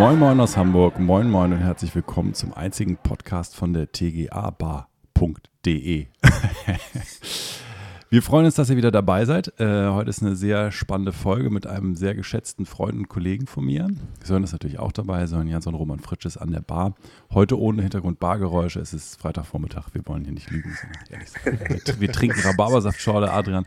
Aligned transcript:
Moin 0.00 0.18
Moin 0.18 0.40
aus 0.40 0.56
Hamburg, 0.56 0.98
moin 0.98 1.28
moin 1.28 1.52
und 1.52 1.58
herzlich 1.58 1.94
willkommen 1.94 2.32
zum 2.32 2.54
einzigen 2.54 2.96
Podcast 2.96 3.54
von 3.54 3.74
der 3.74 3.92
tgabar.de. 3.92 4.86
Wir 8.12 8.22
freuen 8.22 8.44
uns, 8.44 8.56
dass 8.56 8.68
ihr 8.68 8.76
wieder 8.76 8.90
dabei 8.90 9.24
seid. 9.24 9.60
Äh, 9.60 9.88
heute 9.90 10.10
ist 10.10 10.20
eine 10.20 10.34
sehr 10.34 10.72
spannende 10.72 11.12
Folge 11.12 11.48
mit 11.48 11.68
einem 11.68 11.94
sehr 11.94 12.16
geschätzten 12.16 12.66
Freund 12.66 12.94
und 12.94 13.08
Kollegen 13.08 13.46
von 13.46 13.64
mir. 13.64 13.86
Sören 14.24 14.42
ist 14.42 14.50
natürlich 14.50 14.80
auch 14.80 14.90
dabei, 14.90 15.24
Sören 15.28 15.46
Jans 15.46 15.68
und 15.68 15.76
Roman 15.76 16.00
Fritsch 16.00 16.26
ist 16.26 16.36
an 16.36 16.50
der 16.50 16.58
Bar. 16.58 16.96
Heute 17.32 17.56
ohne 17.56 17.82
Hintergrund 17.82 18.18
Bargeräusche. 18.18 18.80
Es 18.80 18.92
ist 18.92 19.20
Freitagvormittag. 19.20 19.90
Wir 19.92 20.04
wollen 20.08 20.24
hier 20.24 20.32
nicht 20.32 20.50
lügen, 20.50 20.76
sondern 20.80 21.02
ehrlich 21.08 21.28
sein. 21.30 21.60
Wir, 21.84 22.00
wir 22.00 22.10
trinken 22.10 22.40
Rhabarbersaftschorle, 22.40 23.30
Adrian. 23.30 23.64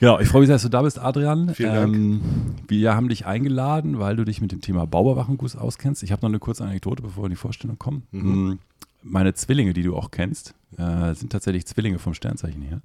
Genau, 0.00 0.20
ich 0.20 0.28
freue 0.28 0.40
mich, 0.40 0.48
dass 0.48 0.62
du 0.62 0.70
da 0.70 0.80
bist, 0.80 0.98
Adrian. 0.98 1.52
Vielen 1.54 1.74
Dank. 1.74 1.94
Ähm, 1.94 2.20
wir 2.68 2.94
haben 2.94 3.10
dich 3.10 3.26
eingeladen, 3.26 3.98
weil 3.98 4.16
du 4.16 4.24
dich 4.24 4.40
mit 4.40 4.52
dem 4.52 4.62
Thema 4.62 4.86
Bauüberwachung 4.86 5.38
auskennst. 5.38 6.02
Ich 6.02 6.12
habe 6.12 6.22
noch 6.22 6.30
eine 6.30 6.38
kurze 6.38 6.64
Anekdote, 6.64 7.02
bevor 7.02 7.24
wir 7.24 7.26
in 7.26 7.32
die 7.32 7.36
Vorstellung 7.36 7.78
kommen. 7.78 8.04
Mhm. 8.10 8.22
Mm, 8.22 8.58
meine 9.02 9.34
Zwillinge, 9.34 9.74
die 9.74 9.82
du 9.82 9.94
auch 9.94 10.10
kennst, 10.10 10.54
äh, 10.78 11.12
sind 11.12 11.30
tatsächlich 11.30 11.66
Zwillinge 11.66 11.98
vom 11.98 12.14
Sternzeichen 12.14 12.62
her. 12.62 12.80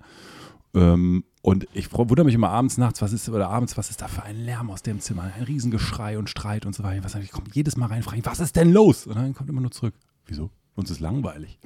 Ähm, 0.73 1.23
und 1.41 1.67
ich 1.73 1.91
wundere 1.91 2.25
mich 2.25 2.35
immer 2.35 2.49
abends, 2.49 2.77
nachts, 2.77 3.01
was 3.01 3.13
ist, 3.13 3.27
oder 3.27 3.49
abends, 3.49 3.77
was 3.77 3.89
ist 3.89 4.01
da 4.01 4.07
für 4.07 4.23
ein 4.23 4.37
Lärm 4.37 4.69
aus 4.69 4.83
dem 4.83 4.99
Zimmer? 4.99 5.31
Ein 5.35 5.43
Riesengeschrei 5.43 6.17
und 6.17 6.29
Streit 6.29 6.65
und 6.65 6.75
so 6.75 6.83
weiter. 6.83 7.03
Was, 7.03 7.15
ich 7.15 7.31
komme 7.31 7.47
jedes 7.51 7.77
Mal 7.77 7.87
rein 7.87 7.97
und 7.97 8.03
frage, 8.03 8.25
was 8.25 8.39
ist 8.39 8.55
denn 8.55 8.71
los? 8.71 9.07
Und 9.07 9.15
dann 9.15 9.33
kommt 9.33 9.49
immer 9.49 9.61
nur 9.61 9.71
zurück. 9.71 9.95
Wieso? 10.27 10.51
Uns 10.75 10.89
ist 10.89 11.01
langweilig. 11.01 11.59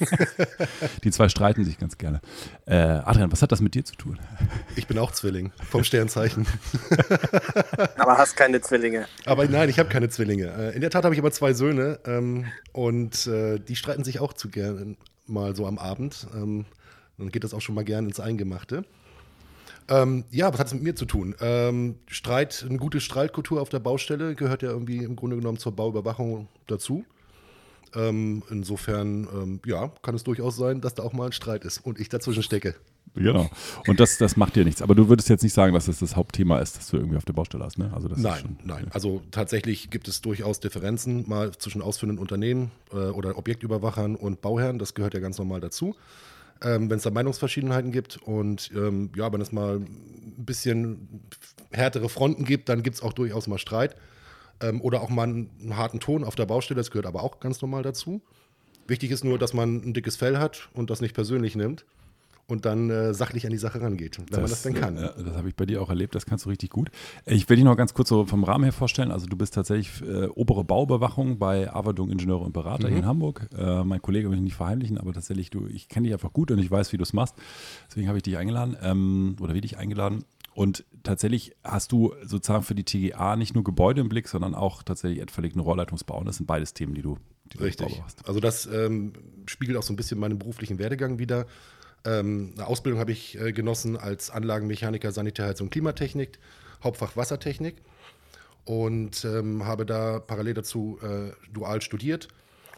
die 1.04 1.10
zwei 1.10 1.28
streiten 1.28 1.64
sich 1.64 1.78
ganz 1.78 1.98
gerne. 1.98 2.20
Äh, 2.64 2.76
Adrian, 2.76 3.30
was 3.30 3.42
hat 3.42 3.52
das 3.52 3.60
mit 3.60 3.74
dir 3.74 3.84
zu 3.84 3.94
tun? 3.94 4.18
Ich 4.74 4.86
bin 4.86 4.98
auch 4.98 5.12
Zwilling 5.12 5.52
vom 5.68 5.84
Sternzeichen. 5.84 6.46
aber 7.98 8.16
hast 8.16 8.36
keine 8.36 8.60
Zwillinge. 8.62 9.06
Aber 9.26 9.46
nein, 9.46 9.68
ich 9.68 9.78
habe 9.78 9.90
keine 9.90 10.08
Zwillinge. 10.08 10.46
Äh, 10.46 10.74
in 10.74 10.80
der 10.80 10.88
Tat 10.88 11.04
habe 11.04 11.14
ich 11.14 11.20
aber 11.20 11.30
zwei 11.30 11.52
Söhne 11.52 12.00
ähm, 12.06 12.46
und 12.72 13.26
äh, 13.26 13.58
die 13.58 13.76
streiten 13.76 14.02
sich 14.02 14.18
auch 14.20 14.32
zu 14.32 14.48
gern 14.48 14.96
mal 15.26 15.54
so 15.54 15.66
am 15.66 15.78
Abend. 15.78 16.26
Ähm, 16.34 16.64
dann 17.18 17.30
geht 17.30 17.44
das 17.44 17.54
auch 17.54 17.60
schon 17.60 17.74
mal 17.74 17.84
gern 17.84 18.06
ins 18.06 18.20
Eingemachte. 18.20 18.84
Ähm, 19.90 20.24
ja, 20.30 20.52
was 20.52 20.60
hat 20.60 20.66
es 20.66 20.74
mit 20.74 20.82
mir 20.82 20.94
zu 20.94 21.06
tun? 21.06 21.34
Ähm, 21.40 21.96
Streit, 22.06 22.64
eine 22.68 22.78
gute 22.78 23.00
Streitkultur 23.00 23.60
auf 23.60 23.70
der 23.70 23.80
Baustelle 23.80 24.34
gehört 24.34 24.62
ja 24.62 24.70
irgendwie 24.70 24.98
im 24.98 25.16
Grunde 25.16 25.36
genommen 25.36 25.58
zur 25.58 25.72
Bauüberwachung 25.72 26.48
dazu. 26.66 27.04
Ähm, 27.94 28.42
insofern, 28.50 29.26
ähm, 29.32 29.60
ja, 29.64 29.90
kann 30.02 30.14
es 30.14 30.24
durchaus 30.24 30.56
sein, 30.56 30.82
dass 30.82 30.94
da 30.94 31.02
auch 31.02 31.14
mal 31.14 31.26
ein 31.26 31.32
Streit 31.32 31.64
ist 31.64 31.78
und 31.78 31.98
ich 31.98 32.10
dazwischen 32.10 32.42
stecke. 32.42 32.74
Genau. 33.14 33.50
Und 33.86 33.98
das, 33.98 34.18
das 34.18 34.36
macht 34.36 34.56
dir 34.56 34.64
nichts. 34.64 34.82
Aber 34.82 34.94
du 34.94 35.08
würdest 35.08 35.30
jetzt 35.30 35.42
nicht 35.42 35.54
sagen, 35.54 35.72
dass 35.72 35.86
das 35.86 35.98
das 36.00 36.14
Hauptthema 36.14 36.60
ist, 36.60 36.76
das 36.76 36.88
du 36.88 36.98
irgendwie 36.98 37.16
auf 37.16 37.24
der 37.24 37.32
Baustelle 37.32 37.64
hast, 37.64 37.78
ne? 37.78 37.90
Also 37.94 38.08
das 38.08 38.18
nein, 38.18 38.40
schon, 38.40 38.58
nein. 38.62 38.84
Ja. 38.84 38.90
Also 38.92 39.22
tatsächlich 39.30 39.88
gibt 39.88 40.06
es 40.06 40.20
durchaus 40.20 40.60
Differenzen 40.60 41.26
mal 41.26 41.52
zwischen 41.52 41.80
ausführenden 41.80 42.18
Unternehmen 42.18 42.70
äh, 42.92 42.96
oder 42.96 43.38
Objektüberwachern 43.38 44.16
und 44.16 44.42
Bauherren. 44.42 44.78
Das 44.78 44.92
gehört 44.92 45.14
ja 45.14 45.20
ganz 45.20 45.38
normal 45.38 45.60
dazu 45.60 45.96
ähm, 46.62 46.90
wenn 46.90 46.96
es 46.98 47.02
da 47.02 47.10
Meinungsverschiedenheiten 47.10 47.92
gibt. 47.92 48.16
Und 48.18 48.70
ähm, 48.74 49.10
ja, 49.16 49.32
wenn 49.32 49.40
es 49.40 49.52
mal 49.52 49.76
ein 49.76 50.44
bisschen 50.44 51.22
härtere 51.70 52.08
Fronten 52.08 52.44
gibt, 52.44 52.68
dann 52.68 52.82
gibt 52.82 52.96
es 52.96 53.02
auch 53.02 53.12
durchaus 53.12 53.46
mal 53.46 53.58
Streit. 53.58 53.96
Ähm, 54.60 54.80
oder 54.80 55.02
auch 55.02 55.08
mal 55.08 55.24
einen, 55.24 55.50
einen, 55.60 55.76
harten 55.76 56.00
Ton 56.00 56.24
auf 56.24 56.34
der 56.34 56.46
Baustelle, 56.46 56.78
das 56.78 56.90
gehört 56.90 57.06
aber 57.06 57.22
auch 57.22 57.40
ganz 57.40 57.62
normal 57.62 57.82
dazu. 57.82 58.20
Wichtig 58.88 59.10
ist 59.10 59.24
nur, 59.24 59.38
dass 59.38 59.54
man 59.54 59.76
ein 59.76 59.94
dickes 59.94 60.16
Fell 60.16 60.38
hat 60.38 60.68
und 60.72 60.90
das 60.90 61.00
nicht 61.00 61.14
persönlich 61.14 61.54
nimmt 61.54 61.84
und 62.48 62.64
dann 62.64 62.88
äh, 62.88 63.12
sachlich 63.12 63.44
an 63.44 63.52
die 63.52 63.58
Sache 63.58 63.80
rangeht, 63.80 64.18
wenn 64.18 64.26
das, 64.26 64.40
man 64.40 64.50
das 64.50 64.62
denn 64.62 64.74
kann. 64.74 64.96
Ja, 64.96 65.12
das 65.12 65.36
habe 65.36 65.48
ich 65.48 65.54
bei 65.54 65.66
dir 65.66 65.82
auch 65.82 65.90
erlebt, 65.90 66.14
das 66.14 66.24
kannst 66.24 66.46
du 66.46 66.48
richtig 66.48 66.70
gut. 66.70 66.90
Ich 67.26 67.48
will 67.48 67.56
dich 67.56 67.64
noch 67.64 67.76
ganz 67.76 67.92
kurz 67.92 68.08
so 68.08 68.24
vom 68.24 68.42
Rahmen 68.42 68.64
her 68.64 68.72
vorstellen. 68.72 69.10
Also 69.10 69.26
du 69.26 69.36
bist 69.36 69.54
tatsächlich 69.54 70.02
äh, 70.02 70.26
obere 70.28 70.64
Bauüberwachung 70.64 71.38
bei 71.38 71.70
Avadung 71.72 72.10
Ingenieure 72.10 72.44
und 72.44 72.52
Berater 72.52 72.88
mhm. 72.88 72.92
hier 72.92 72.98
in 72.98 73.06
Hamburg. 73.06 73.48
Äh, 73.56 73.84
mein 73.84 74.00
Kollege 74.00 74.30
will 74.30 74.38
ich 74.38 74.42
nicht 74.42 74.56
verheimlichen, 74.56 74.98
aber 74.98 75.12
tatsächlich, 75.12 75.50
du, 75.50 75.66
ich 75.66 75.88
kenne 75.88 76.06
dich 76.06 76.14
einfach 76.14 76.32
gut 76.32 76.50
und 76.50 76.58
ich 76.58 76.70
weiß, 76.70 76.92
wie 76.92 76.96
du 76.96 77.02
es 77.02 77.12
machst. 77.12 77.34
Deswegen 77.88 78.08
habe 78.08 78.16
ich 78.16 78.22
dich 78.22 78.38
eingeladen 78.38 78.76
ähm, 78.82 79.36
oder 79.40 79.52
wie 79.52 79.60
dich 79.60 79.76
eingeladen. 79.76 80.24
Und 80.54 80.84
tatsächlich 81.02 81.54
hast 81.62 81.92
du 81.92 82.14
sozusagen 82.24 82.64
für 82.64 82.74
die 82.74 82.84
TGA 82.84 83.36
nicht 83.36 83.54
nur 83.54 83.62
Gebäude 83.62 84.00
im 84.00 84.08
Blick, 84.08 84.26
sondern 84.26 84.54
auch 84.54 84.82
tatsächlich 84.82 85.20
etwalegten 85.20 85.60
Rohrleitungsbau. 85.60 86.18
Und 86.18 86.26
das 86.26 86.38
sind 86.38 86.46
beides 86.46 86.72
Themen, 86.74 86.94
die 86.94 87.02
du, 87.02 87.18
Richtig. 87.60 88.02
Also 88.24 88.40
das 88.40 88.66
ähm, 88.66 89.12
spiegelt 89.46 89.78
auch 89.78 89.82
so 89.82 89.92
ein 89.92 89.96
bisschen 89.96 90.18
meinen 90.18 90.38
beruflichen 90.38 90.78
Werdegang 90.78 91.18
wieder. 91.18 91.46
Ähm, 92.04 92.52
eine 92.56 92.66
Ausbildung 92.66 93.00
habe 93.00 93.12
ich 93.12 93.40
äh, 93.40 93.52
genossen 93.52 93.96
als 93.96 94.30
Anlagenmechaniker 94.30 95.12
und 95.16 95.70
Klimatechnik, 95.70 96.38
Hauptfach 96.82 97.16
Wassertechnik 97.16 97.76
und 98.64 99.24
ähm, 99.24 99.64
habe 99.64 99.86
da 99.86 100.20
parallel 100.20 100.54
dazu 100.54 100.98
äh, 101.02 101.32
dual 101.52 101.82
studiert 101.82 102.28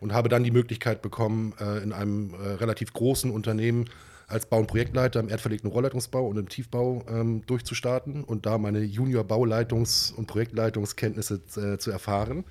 und 0.00 0.12
habe 0.12 0.28
dann 0.28 0.44
die 0.44 0.50
Möglichkeit 0.50 1.02
bekommen, 1.02 1.52
äh, 1.60 1.82
in 1.82 1.92
einem 1.92 2.34
äh, 2.34 2.52
relativ 2.54 2.92
großen 2.92 3.30
Unternehmen 3.30 3.86
als 4.26 4.46
Bau- 4.46 4.60
und 4.60 4.68
Projektleiter 4.68 5.20
im 5.20 5.28
erdverlegten 5.28 5.70
Rohrleitungsbau 5.70 6.26
und 6.26 6.38
im 6.38 6.48
Tiefbau 6.48 7.04
ähm, 7.08 7.44
durchzustarten 7.46 8.24
und 8.24 8.46
da 8.46 8.58
meine 8.58 8.80
Junior-Bauleitungs- 8.80 10.14
und 10.14 10.26
Projektleitungskenntnisse 10.26 11.40
äh, 11.56 11.78
zu 11.78 11.90
erfahren. 11.90 12.44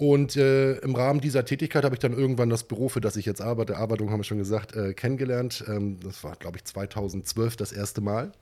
Und 0.00 0.34
äh, 0.34 0.76
im 0.78 0.94
Rahmen 0.94 1.20
dieser 1.20 1.44
Tätigkeit 1.44 1.84
habe 1.84 1.94
ich 1.94 1.98
dann 1.98 2.14
irgendwann 2.14 2.48
das 2.48 2.64
Büro, 2.64 2.88
für 2.88 3.02
das 3.02 3.16
ich 3.16 3.26
jetzt 3.26 3.42
arbeite, 3.42 3.76
Arbeitung 3.76 4.10
haben 4.10 4.20
wir 4.20 4.24
schon 4.24 4.38
gesagt, 4.38 4.74
äh, 4.74 4.94
kennengelernt. 4.94 5.62
Ähm, 5.68 5.98
das 6.02 6.24
war, 6.24 6.36
glaube 6.36 6.56
ich, 6.56 6.64
2012 6.64 7.56
das 7.56 7.70
erste 7.70 8.00
Mal. 8.00 8.32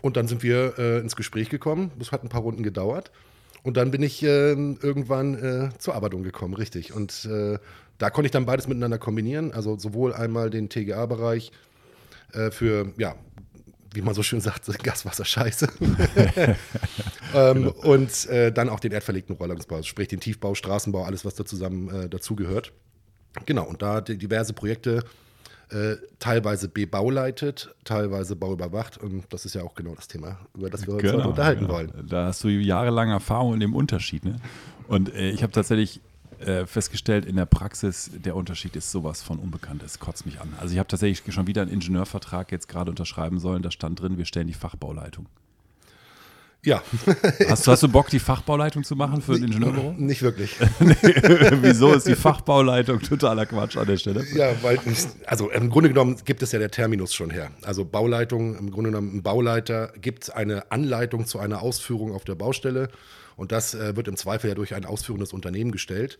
Und 0.00 0.16
dann 0.16 0.28
sind 0.28 0.44
wir 0.44 0.78
äh, 0.78 1.00
ins 1.00 1.16
Gespräch 1.16 1.50
gekommen. 1.50 1.90
Das 1.98 2.12
hat 2.12 2.22
ein 2.22 2.28
paar 2.28 2.42
Runden 2.42 2.62
gedauert. 2.62 3.10
Und 3.64 3.76
dann 3.76 3.90
bin 3.90 4.00
ich 4.00 4.22
ähm, 4.22 4.78
irgendwann 4.80 5.34
äh, 5.34 5.68
zur 5.76 5.96
Arbeitung 5.96 6.22
gekommen, 6.22 6.54
richtig. 6.54 6.92
Und 6.92 7.24
äh, 7.24 7.58
da 7.98 8.10
konnte 8.10 8.26
ich 8.26 8.32
dann 8.32 8.46
beides 8.46 8.68
miteinander 8.68 8.98
kombinieren. 8.98 9.50
Also 9.52 9.76
sowohl 9.76 10.14
einmal 10.14 10.50
den 10.50 10.68
TGA-Bereich 10.68 11.50
äh, 12.32 12.52
für 12.52 12.92
ja, 12.96 13.16
wie 13.96 14.02
man 14.02 14.14
so 14.14 14.22
schön 14.22 14.40
sagt, 14.40 14.66
Gaswasser 14.82 15.24
scheiße. 15.24 15.68
ähm, 17.34 17.54
genau. 17.54 17.70
Und 17.82 18.26
äh, 18.26 18.52
dann 18.52 18.68
auch 18.68 18.80
den 18.80 18.92
erdverlegten 18.92 19.34
Rohrleitungsbau, 19.36 19.82
sprich 19.82 20.08
den 20.08 20.20
Tiefbau, 20.20 20.54
Straßenbau, 20.54 21.04
alles, 21.04 21.24
was 21.24 21.34
da 21.34 21.44
zusammen 21.44 21.88
äh, 21.88 22.08
dazugehört. 22.08 22.72
Genau, 23.44 23.64
und 23.64 23.82
da 23.82 24.00
diverse 24.00 24.52
Projekte 24.52 25.02
äh, 25.70 25.96
teilweise 26.18 26.68
bebauleitet, 26.68 27.74
teilweise 27.84 28.36
bauüberwacht. 28.36 28.98
Und 28.98 29.24
das 29.30 29.44
ist 29.44 29.54
ja 29.54 29.62
auch 29.62 29.74
genau 29.74 29.94
das 29.94 30.08
Thema, 30.08 30.38
über 30.54 30.70
das 30.70 30.86
wir 30.86 30.94
uns 30.94 31.02
genau, 31.02 31.18
heute 31.18 31.28
unterhalten 31.28 31.62
genau. 31.62 31.74
wollen. 31.74 32.06
Da 32.08 32.26
hast 32.26 32.44
du 32.44 32.48
jahrelange 32.48 33.12
Erfahrung 33.12 33.54
in 33.54 33.60
dem 33.60 33.74
Unterschied. 33.74 34.24
Ne? 34.24 34.36
Und 34.88 35.12
äh, 35.14 35.30
ich 35.30 35.42
habe 35.42 35.52
tatsächlich 35.52 36.00
äh, 36.40 36.66
festgestellt, 36.66 37.24
in 37.24 37.36
der 37.36 37.46
Praxis, 37.46 38.10
der 38.14 38.36
Unterschied 38.36 38.76
ist 38.76 38.90
sowas 38.90 39.22
von 39.22 39.38
unbekannt. 39.38 39.82
Es 39.82 39.98
kotzt 39.98 40.26
mich 40.26 40.40
an. 40.40 40.54
Also 40.58 40.72
ich 40.72 40.78
habe 40.78 40.88
tatsächlich 40.88 41.34
schon 41.34 41.46
wieder 41.46 41.62
einen 41.62 41.70
Ingenieurvertrag 41.70 42.52
jetzt 42.52 42.68
gerade 42.68 42.90
unterschreiben 42.90 43.38
sollen. 43.38 43.62
Da 43.62 43.70
stand 43.70 44.00
drin, 44.00 44.18
wir 44.18 44.24
stellen 44.24 44.46
die 44.46 44.54
Fachbauleitung. 44.54 45.26
Ja. 46.66 46.82
Hast, 47.48 47.68
hast, 47.68 47.84
du 47.84 47.88
Bock, 47.88 48.08
die 48.08 48.18
Fachbauleitung 48.18 48.82
zu 48.82 48.96
machen 48.96 49.22
für 49.22 49.34
ein 49.34 49.44
Ingenieurbüro? 49.44 49.92
Nicht 49.98 50.22
wirklich. 50.22 50.56
Wieso 50.80 51.94
ist 51.94 52.08
die 52.08 52.16
Fachbauleitung 52.16 53.00
totaler 53.00 53.46
Quatsch 53.46 53.76
an 53.76 53.86
der 53.86 53.96
Stelle? 53.98 54.24
Ja, 54.34 54.50
weil, 54.62 54.80
also 55.26 55.48
im 55.50 55.70
Grunde 55.70 55.90
genommen 55.90 56.16
gibt 56.24 56.42
es 56.42 56.50
ja 56.50 56.58
der 56.58 56.72
Terminus 56.72 57.14
schon 57.14 57.30
her. 57.30 57.50
Also 57.62 57.84
Bauleitung, 57.84 58.58
im 58.58 58.72
Grunde 58.72 58.90
genommen 58.90 59.16
ein 59.16 59.22
Bauleiter 59.22 59.92
gibt 60.00 60.34
eine 60.34 60.72
Anleitung 60.72 61.26
zu 61.26 61.38
einer 61.38 61.62
Ausführung 61.62 62.12
auf 62.12 62.24
der 62.24 62.34
Baustelle 62.34 62.88
und 63.36 63.52
das 63.52 63.74
äh, 63.74 63.94
wird 63.96 64.08
im 64.08 64.16
Zweifel 64.16 64.48
ja 64.48 64.54
durch 64.54 64.74
ein 64.74 64.86
ausführendes 64.86 65.32
Unternehmen 65.32 65.70
gestellt. 65.70 66.18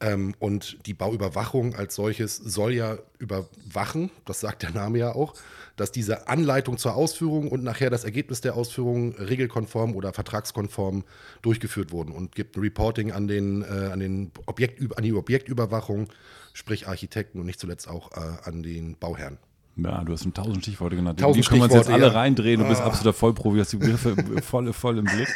Ähm, 0.00 0.34
und 0.38 0.86
die 0.86 0.94
Bauüberwachung 0.94 1.74
als 1.74 1.94
solches 1.94 2.36
soll 2.36 2.72
ja 2.72 2.98
überwachen, 3.18 4.10
das 4.26 4.40
sagt 4.40 4.62
der 4.62 4.70
Name 4.70 4.98
ja 4.98 5.14
auch, 5.14 5.34
dass 5.76 5.90
diese 5.90 6.28
Anleitung 6.28 6.76
zur 6.76 6.94
Ausführung 6.94 7.48
und 7.48 7.64
nachher 7.64 7.88
das 7.88 8.04
Ergebnis 8.04 8.42
der 8.42 8.54
Ausführung 8.54 9.14
regelkonform 9.14 9.94
oder 9.94 10.12
vertragskonform 10.12 11.04
durchgeführt 11.40 11.92
wurden 11.92 12.12
und 12.12 12.34
gibt 12.34 12.56
ein 12.56 12.60
Reporting 12.60 13.12
an, 13.12 13.26
den, 13.26 13.62
äh, 13.62 13.90
an, 13.90 14.00
den 14.00 14.30
Objekt, 14.46 14.80
an 14.96 15.02
die 15.02 15.14
Objektüberwachung, 15.14 16.08
sprich 16.52 16.86
Architekten 16.86 17.40
und 17.40 17.46
nicht 17.46 17.60
zuletzt 17.60 17.88
auch 17.88 18.12
äh, 18.12 18.48
an 18.48 18.62
den 18.62 18.96
Bauherrn. 18.98 19.38
Ja, 19.84 20.04
du 20.04 20.12
hast 20.12 20.24
ein 20.24 20.34
tausend 20.34 20.62
Stichworte 20.62 20.96
genannt. 20.96 21.20
Tausend 21.20 21.44
die 21.44 21.48
können 21.48 21.60
wir 21.60 21.64
uns 21.64 21.74
jetzt 21.74 21.90
alle 21.90 22.06
ja. 22.06 22.12
reindrehen. 22.12 22.60
Du 22.60 22.68
bist 22.68 22.80
ah. 22.80 22.86
absoluter 22.86 23.12
Vollprofi, 23.12 23.58
hast 23.58 23.72
die 23.72 23.76
Begriffe 23.76 24.16
voll, 24.42 24.72
voll 24.72 24.98
im 24.98 25.04
Blick. 25.04 25.28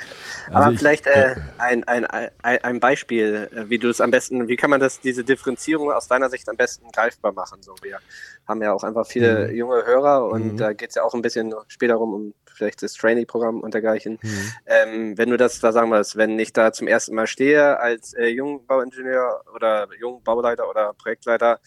Also 0.46 0.58
Aber 0.58 0.72
ich, 0.72 0.78
vielleicht 0.78 1.06
äh, 1.06 1.36
ein, 1.58 1.84
ein, 1.84 2.06
ein 2.42 2.80
Beispiel, 2.80 3.48
äh, 3.54 3.68
wie 3.70 3.78
du 3.78 3.88
es 3.88 4.00
am 4.00 4.10
besten, 4.10 4.48
wie 4.48 4.56
kann 4.56 4.70
man 4.70 4.80
das, 4.80 5.00
diese 5.00 5.24
Differenzierung 5.24 5.90
aus 5.90 6.08
deiner 6.08 6.28
Sicht 6.30 6.48
am 6.48 6.56
besten 6.56 6.90
greifbar 6.90 7.32
machen? 7.32 7.62
So, 7.62 7.74
wir 7.82 7.98
haben 8.46 8.62
ja 8.62 8.72
auch 8.72 8.84
einfach 8.84 9.06
viele 9.06 9.48
mhm. 9.48 9.56
junge 9.56 9.86
Hörer 9.86 10.28
und 10.28 10.52
mhm. 10.52 10.56
da 10.56 10.72
geht 10.72 10.90
es 10.90 10.96
ja 10.96 11.02
auch 11.02 11.14
ein 11.14 11.22
bisschen 11.22 11.54
später 11.68 11.94
rum 11.94 12.14
um 12.14 12.34
vielleicht 12.54 12.82
das 12.82 12.94
Trainee-Programm 12.94 13.60
und 13.60 13.74
dergleichen. 13.74 14.18
Mhm. 14.22 14.52
Ähm, 14.66 15.18
wenn 15.18 15.30
du 15.30 15.36
das, 15.36 15.58
da 15.60 15.72
sagen 15.72 15.90
wir 15.90 15.98
es, 15.98 16.16
wenn 16.16 16.38
ich 16.38 16.52
da 16.52 16.72
zum 16.72 16.86
ersten 16.86 17.14
Mal 17.14 17.26
stehe 17.26 17.80
als 17.80 18.14
äh, 18.14 18.26
Jungbauingenieur 18.26 19.42
oder 19.54 19.88
Jungbauleiter 19.98 20.68
oder 20.68 20.94
Projektleiter, 20.94 21.60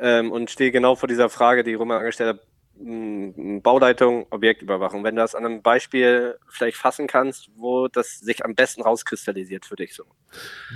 ähm, 0.00 0.32
und 0.32 0.50
stehe 0.50 0.72
genau 0.72 0.94
vor 0.96 1.08
dieser 1.08 1.28
Frage, 1.28 1.62
die 1.64 1.74
Roman 1.74 1.98
angestellt 1.98 2.38
hat. 2.38 2.46
Bauleitung, 3.62 4.26
Objektüberwachung. 4.30 5.04
Wenn 5.04 5.14
du 5.14 5.20
das 5.20 5.34
an 5.34 5.44
einem 5.44 5.60
Beispiel 5.60 6.38
vielleicht 6.48 6.78
fassen 6.78 7.06
kannst, 7.06 7.50
wo 7.54 7.88
das 7.88 8.20
sich 8.20 8.42
am 8.42 8.54
besten 8.54 8.80
rauskristallisiert 8.80 9.66
für 9.66 9.76
dich 9.76 9.94
so. 9.94 10.04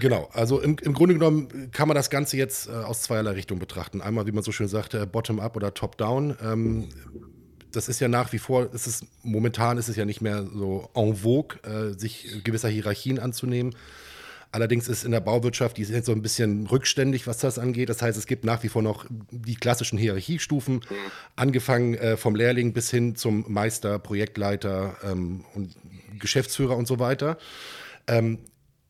Genau, 0.00 0.28
also 0.34 0.60
im, 0.60 0.76
im 0.82 0.92
Grunde 0.92 1.14
genommen 1.14 1.70
kann 1.72 1.88
man 1.88 1.94
das 1.94 2.10
Ganze 2.10 2.36
jetzt 2.36 2.68
äh, 2.68 2.72
aus 2.72 3.00
zweierlei 3.00 3.30
Richtungen 3.30 3.58
betrachten. 3.58 4.02
Einmal, 4.02 4.26
wie 4.26 4.32
man 4.32 4.42
so 4.42 4.52
schön 4.52 4.68
sagt, 4.68 4.92
äh, 4.92 5.06
bottom-up 5.06 5.56
oder 5.56 5.72
top-down. 5.72 6.36
Ähm, 6.42 6.88
das 7.72 7.88
ist 7.88 8.00
ja 8.00 8.08
nach 8.08 8.32
wie 8.34 8.38
vor, 8.38 8.68
es 8.74 8.86
ist, 8.86 9.06
momentan 9.22 9.78
ist 9.78 9.88
es 9.88 9.96
ja 9.96 10.04
nicht 10.04 10.20
mehr 10.20 10.46
so 10.52 10.90
en 10.94 11.16
vogue, 11.16 11.58
äh, 11.62 11.98
sich 11.98 12.42
gewisser 12.44 12.68
Hierarchien 12.68 13.18
anzunehmen. 13.18 13.74
Allerdings 14.54 14.86
ist 14.86 15.04
in 15.04 15.10
der 15.10 15.18
Bauwirtschaft, 15.18 15.78
die 15.78 15.82
ist 15.82 15.90
jetzt 15.90 16.06
so 16.06 16.12
ein 16.12 16.22
bisschen 16.22 16.68
rückständig, 16.68 17.26
was 17.26 17.38
das 17.38 17.58
angeht. 17.58 17.88
Das 17.88 18.00
heißt, 18.02 18.16
es 18.16 18.28
gibt 18.28 18.44
nach 18.44 18.62
wie 18.62 18.68
vor 18.68 18.82
noch 18.82 19.04
die 19.32 19.56
klassischen 19.56 19.98
Hierarchiestufen, 19.98 20.76
mhm. 20.76 20.80
angefangen 21.34 21.94
äh, 21.94 22.16
vom 22.16 22.36
Lehrling 22.36 22.72
bis 22.72 22.88
hin 22.88 23.16
zum 23.16 23.44
Meister, 23.48 23.98
Projektleiter 23.98 24.94
ähm, 25.02 25.44
und 25.54 25.74
Geschäftsführer 26.20 26.76
und 26.76 26.86
so 26.86 27.00
weiter. 27.00 27.36
Ähm, 28.06 28.38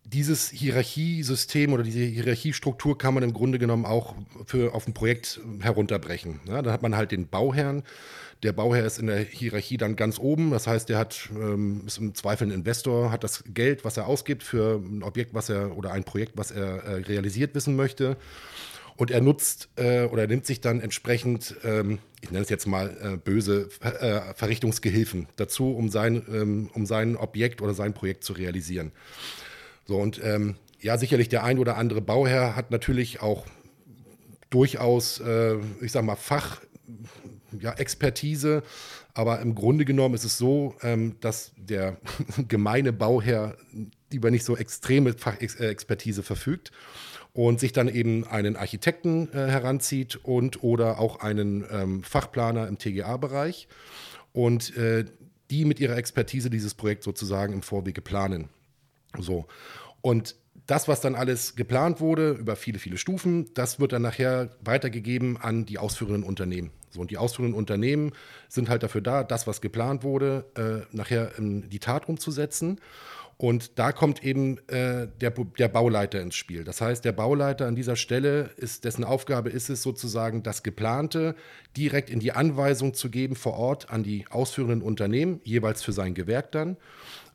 dieses 0.05 0.51
Hierarchiesystem 0.51 1.73
oder 1.73 1.83
diese 1.83 2.01
Hierarchiestruktur 2.01 2.99
kann 2.99 3.15
man 3.15 3.23
im 3.23 3.33
Grunde 3.33 3.59
genommen 3.59 3.87
auch 3.87 4.17
für, 4.45 4.75
auf 4.75 4.87
ein 4.87 4.93
Projekt 4.93 5.41
herunterbrechen. 5.61 6.41
Ja, 6.47 6.61
da 6.61 6.73
hat 6.73 6.83
man 6.83 6.95
halt 6.95 7.11
den 7.11 7.27
Bauherrn, 7.27 7.85
der 8.45 8.53
Bauherr 8.53 8.85
ist 8.85 8.99
in 8.99 9.07
der 9.07 9.19
Hierarchie 9.19 9.79
dann 9.79 9.97
ganz 9.97 10.19
oben. 10.19 10.51
Das 10.51 10.67
heißt, 10.67 10.89
der 10.89 10.99
hat, 10.99 11.31
ähm, 11.35 11.83
ist 11.87 11.99
im 11.99 12.15
Zweifel 12.15 12.49
ein 12.49 12.51
Investor, 12.51 13.11
hat 13.11 13.25
das 13.25 13.43
Geld, 13.49 13.85
was 13.85 13.97
er 13.97 14.07
ausgibt 14.07 14.43
für 14.43 14.77
ein 14.77 15.03
Objekt, 15.03 15.35
was 15.35 15.49
er 15.49 15.77
oder 15.77 15.93
ein 15.93 16.05
Projekt, 16.05 16.37
was 16.37 16.51
er 16.51 16.85
äh, 16.85 16.95
realisiert 17.03 17.55
wissen 17.55 17.75
möchte. 17.75 18.17
Und 18.97 19.11
er 19.11 19.21
nutzt 19.21 19.71
äh, 19.77 20.05
oder 20.05 20.27
nimmt 20.27 20.47
sich 20.47 20.61
dann 20.61 20.81
entsprechend, 20.81 21.57
ähm, 21.65 21.99
ich 22.21 22.31
nenne 22.31 22.45
es 22.45 22.51
jetzt 22.51 22.67
mal 22.67 22.97
äh, 23.03 23.17
böse, 23.17 23.69
äh, 23.81 24.21
Verrichtungsgehilfen 24.35 25.27
dazu, 25.37 25.75
um 25.75 25.89
sein, 25.89 26.25
ähm, 26.31 26.71
um 26.75 26.87
sein 26.87 27.17
Objekt 27.17 27.61
oder 27.61 27.75
sein 27.75 27.95
Projekt 27.95 28.23
zu 28.23 28.35
realisieren. 28.35 28.93
So, 29.87 29.97
und 29.97 30.21
ähm, 30.23 30.55
ja, 30.81 30.97
sicherlich 30.99 31.29
der 31.29 31.45
ein 31.45 31.59
oder 31.59 31.77
andere 31.77 32.03
Bauherr 32.03 32.55
hat 32.55 32.71
natürlich 32.71 33.21
auch 33.21 33.47
durchaus, 34.51 35.19
äh, 35.21 35.57
ich 35.81 35.91
sag 35.91 36.05
mal, 36.05 36.15
Fach, 36.15 36.61
ja, 37.61 37.73
Expertise. 37.73 38.63
Aber 39.15 39.41
im 39.41 39.55
Grunde 39.55 39.85
genommen 39.85 40.15
ist 40.15 40.25
es 40.25 40.39
so, 40.39 40.75
ähm, 40.83 41.17
dass 41.21 41.53
der 41.57 41.99
gemeine 42.49 42.93
Bauherr 42.93 43.57
über 44.13 44.31
nicht 44.31 44.45
so 44.45 44.57
extreme 44.57 45.13
Fachexpertise 45.13 46.23
verfügt 46.23 46.73
und 47.33 47.61
sich 47.61 47.73
dann 47.73 47.89
eben 47.89 48.27
einen 48.27 48.57
Architekten 48.57 49.29
äh, 49.33 49.49
heranzieht 49.49 50.17
und 50.23 50.63
oder 50.63 50.99
auch 50.99 51.21
einen 51.21 51.65
ähm, 51.71 52.03
Fachplaner 52.03 52.69
im 52.69 52.79
TGA-Bereich 52.79 53.69
und 54.33 54.77
äh, 54.77 55.05
die 55.51 55.65
mit 55.65 55.81
ihrer 55.81 55.97
Expertise 55.97 56.49
dieses 56.49 56.75
Projekt 56.75 57.03
sozusagen 57.03 57.53
im 57.53 57.63
Vorwege 57.63 58.01
planen. 58.01 58.49
So. 59.19 59.47
Und 60.01 60.37
das, 60.67 60.89
was 60.89 61.01
dann 61.01 61.15
alles 61.15 61.57
geplant 61.57 62.01
wurde, 62.01 62.31
über 62.33 62.57
viele, 62.57 62.79
viele 62.79 62.97
Stufen, 62.97 63.53
das 63.55 63.81
wird 63.81 63.93
dann 63.93 64.03
nachher 64.03 64.51
weitergegeben 64.61 65.37
an 65.37 65.67
die 65.67 65.79
ausführenden 65.79 66.23
Unternehmen. 66.23 66.71
So, 66.95 67.01
und 67.01 67.11
die 67.11 67.19
ausführenden 67.19 67.59
Unternehmen 67.59 68.13
sind 68.49 68.69
halt 68.69 68.83
dafür 68.83 69.01
da, 69.01 69.25
das, 69.25 69.47
was 69.47 69.61
geplant 69.61 70.03
wurde, 70.03 70.47
äh, 70.57 70.97
nachher 70.97 71.37
in 71.39 71.69
die 71.69 71.81
Tat 71.81 72.09
umzusetzen. 72.09 72.81
Und 73.37 73.81
da 73.81 73.91
kommt 73.91 74.23
eben 74.23 74.59
äh, 74.69 75.09
der, 75.21 75.31
der 75.31 75.67
Bauleiter 75.67 76.21
ins 76.21 76.37
Spiel. 76.37 76.63
Das 76.63 76.81
heißt, 76.81 77.05
der 77.05 77.11
Bauleiter 77.11 77.67
an 77.67 77.75
dieser 77.75 77.97
Stelle 77.97 78.51
ist, 78.57 78.85
dessen 78.85 79.03
Aufgabe 79.03 79.51
ist 79.51 79.71
es 79.71 79.83
sozusagen, 79.83 80.45
das 80.45 80.63
Geplante 80.63 81.35
direkt 81.77 82.11
in 82.11 82.21
die 82.21 82.31
Anweisung 82.31 82.95
zu 82.95 83.11
geben 83.11 83.35
vor 83.35 83.55
Ort 83.55 83.91
an 83.91 84.05
die 84.05 84.27
ausführenden 84.31 84.83
Unternehmen, 84.83 85.41
jeweils 85.43 85.83
für 85.83 85.93
sein 85.93 86.15
Gewerk 86.15 86.53
dann 86.53 86.77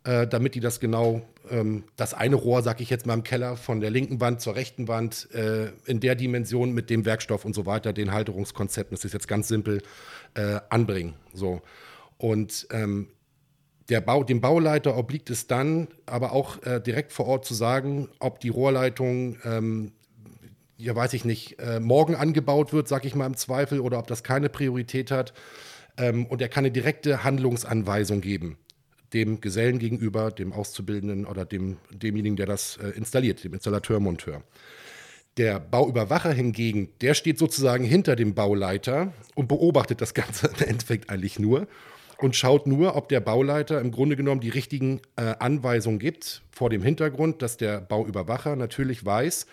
äh, 0.03 0.27
damit 0.27 0.55
die 0.55 0.59
das 0.59 0.79
genau, 0.79 1.21
ähm, 1.49 1.83
das 1.97 2.13
eine 2.13 2.35
Rohr, 2.35 2.61
sag 2.61 2.79
ich 2.81 2.89
jetzt 2.89 3.05
mal 3.05 3.13
im 3.13 3.23
Keller, 3.23 3.57
von 3.57 3.81
der 3.81 3.89
linken 3.89 4.21
Wand 4.21 4.41
zur 4.41 4.55
rechten 4.55 4.87
Wand 4.87 5.29
äh, 5.33 5.71
in 5.85 5.99
der 5.99 6.15
Dimension 6.15 6.71
mit 6.71 6.89
dem 6.89 7.05
Werkstoff 7.05 7.45
und 7.45 7.53
so 7.53 7.65
weiter, 7.65 7.91
den 7.91 8.11
Halterungskonzepten, 8.11 8.95
das 8.95 9.03
ist 9.03 9.13
jetzt 9.13 9.27
ganz 9.27 9.47
simpel, 9.47 9.81
äh, 10.35 10.59
anbringen. 10.69 11.15
So. 11.33 11.61
Und 12.17 12.67
ähm, 12.71 13.09
der 13.89 14.01
Bau, 14.01 14.23
dem 14.23 14.39
Bauleiter 14.39 14.95
obliegt 14.95 15.29
es 15.29 15.47
dann 15.47 15.87
aber 16.05 16.31
auch 16.31 16.61
äh, 16.63 16.79
direkt 16.79 17.11
vor 17.11 17.27
Ort 17.27 17.45
zu 17.45 17.53
sagen, 17.53 18.07
ob 18.19 18.39
die 18.39 18.49
Rohrleitung, 18.49 19.37
ähm, 19.43 19.91
ja 20.77 20.95
weiß 20.95 21.13
ich 21.13 21.25
nicht, 21.25 21.59
äh, 21.59 21.79
morgen 21.79 22.15
angebaut 22.15 22.71
wird, 22.71 22.87
sag 22.87 23.03
ich 23.03 23.15
mal 23.15 23.25
im 23.25 23.35
Zweifel, 23.35 23.81
oder 23.81 23.99
ob 23.99 24.07
das 24.07 24.23
keine 24.23 24.47
Priorität 24.47 25.11
hat. 25.11 25.33
Ähm, 25.97 26.25
und 26.27 26.41
er 26.41 26.47
kann 26.49 26.63
eine 26.63 26.71
direkte 26.71 27.23
Handlungsanweisung 27.23 28.21
geben 28.21 28.57
dem 29.13 29.41
Gesellen 29.41 29.79
gegenüber, 29.79 30.31
dem 30.31 30.53
Auszubildenden 30.53 31.25
oder 31.25 31.45
dem, 31.45 31.77
demjenigen, 31.91 32.35
der 32.35 32.45
das 32.45 32.77
äh, 32.77 32.89
installiert, 32.89 33.43
dem 33.43 33.53
Installateur, 33.53 33.99
Monteur. 33.99 34.43
Der 35.37 35.59
Bauüberwacher 35.59 36.33
hingegen, 36.33 36.89
der 37.01 37.13
steht 37.13 37.39
sozusagen 37.39 37.83
hinter 37.83 38.15
dem 38.15 38.35
Bauleiter 38.35 39.13
und 39.35 39.47
beobachtet 39.47 40.01
das 40.01 40.13
Ganze 40.13 40.47
im 40.59 40.67
Endeffekt 40.67 41.09
eigentlich 41.09 41.39
nur 41.39 41.67
und 42.17 42.35
schaut 42.35 42.67
nur, 42.67 42.95
ob 42.95 43.09
der 43.09 43.21
Bauleiter 43.21 43.79
im 43.79 43.91
Grunde 43.91 44.15
genommen 44.15 44.41
die 44.41 44.49
richtigen 44.49 45.01
äh, 45.15 45.35
Anweisungen 45.39 45.99
gibt, 45.99 46.41
vor 46.51 46.69
dem 46.69 46.83
Hintergrund, 46.83 47.41
dass 47.41 47.57
der 47.57 47.79
Bauüberwacher 47.79 48.55
natürlich 48.55 49.05
weiß, 49.05 49.47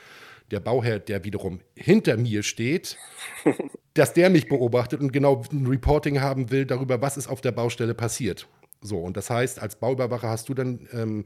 der 0.51 0.61
Bauherr, 0.61 0.99
der 0.99 1.25
wiederum 1.25 1.61
hinter 1.75 2.17
mir 2.17 2.43
steht, 2.43 2.97
dass 3.95 4.13
der 4.13 4.31
mich 4.31 4.49
beobachtet 4.49 5.01
und 5.01 5.13
genau 5.13 5.43
ein 5.51 5.67
Reporting 5.67 6.21
haben 6.21 6.51
will 6.51 6.67
darüber, 6.67 7.01
was 7.01 7.17
ist 7.17 7.29
auf 7.29 7.41
der 7.41 7.53
Baustelle 7.53 7.95
passiert. 7.95 8.47
So, 8.81 8.99
und 8.99 9.17
das 9.17 9.31
heißt, 9.31 9.61
als 9.61 9.77
Bauüberwacher 9.77 10.29
hast 10.29 10.49
du 10.49 10.55
dann 10.55 10.89
ähm, 10.93 11.25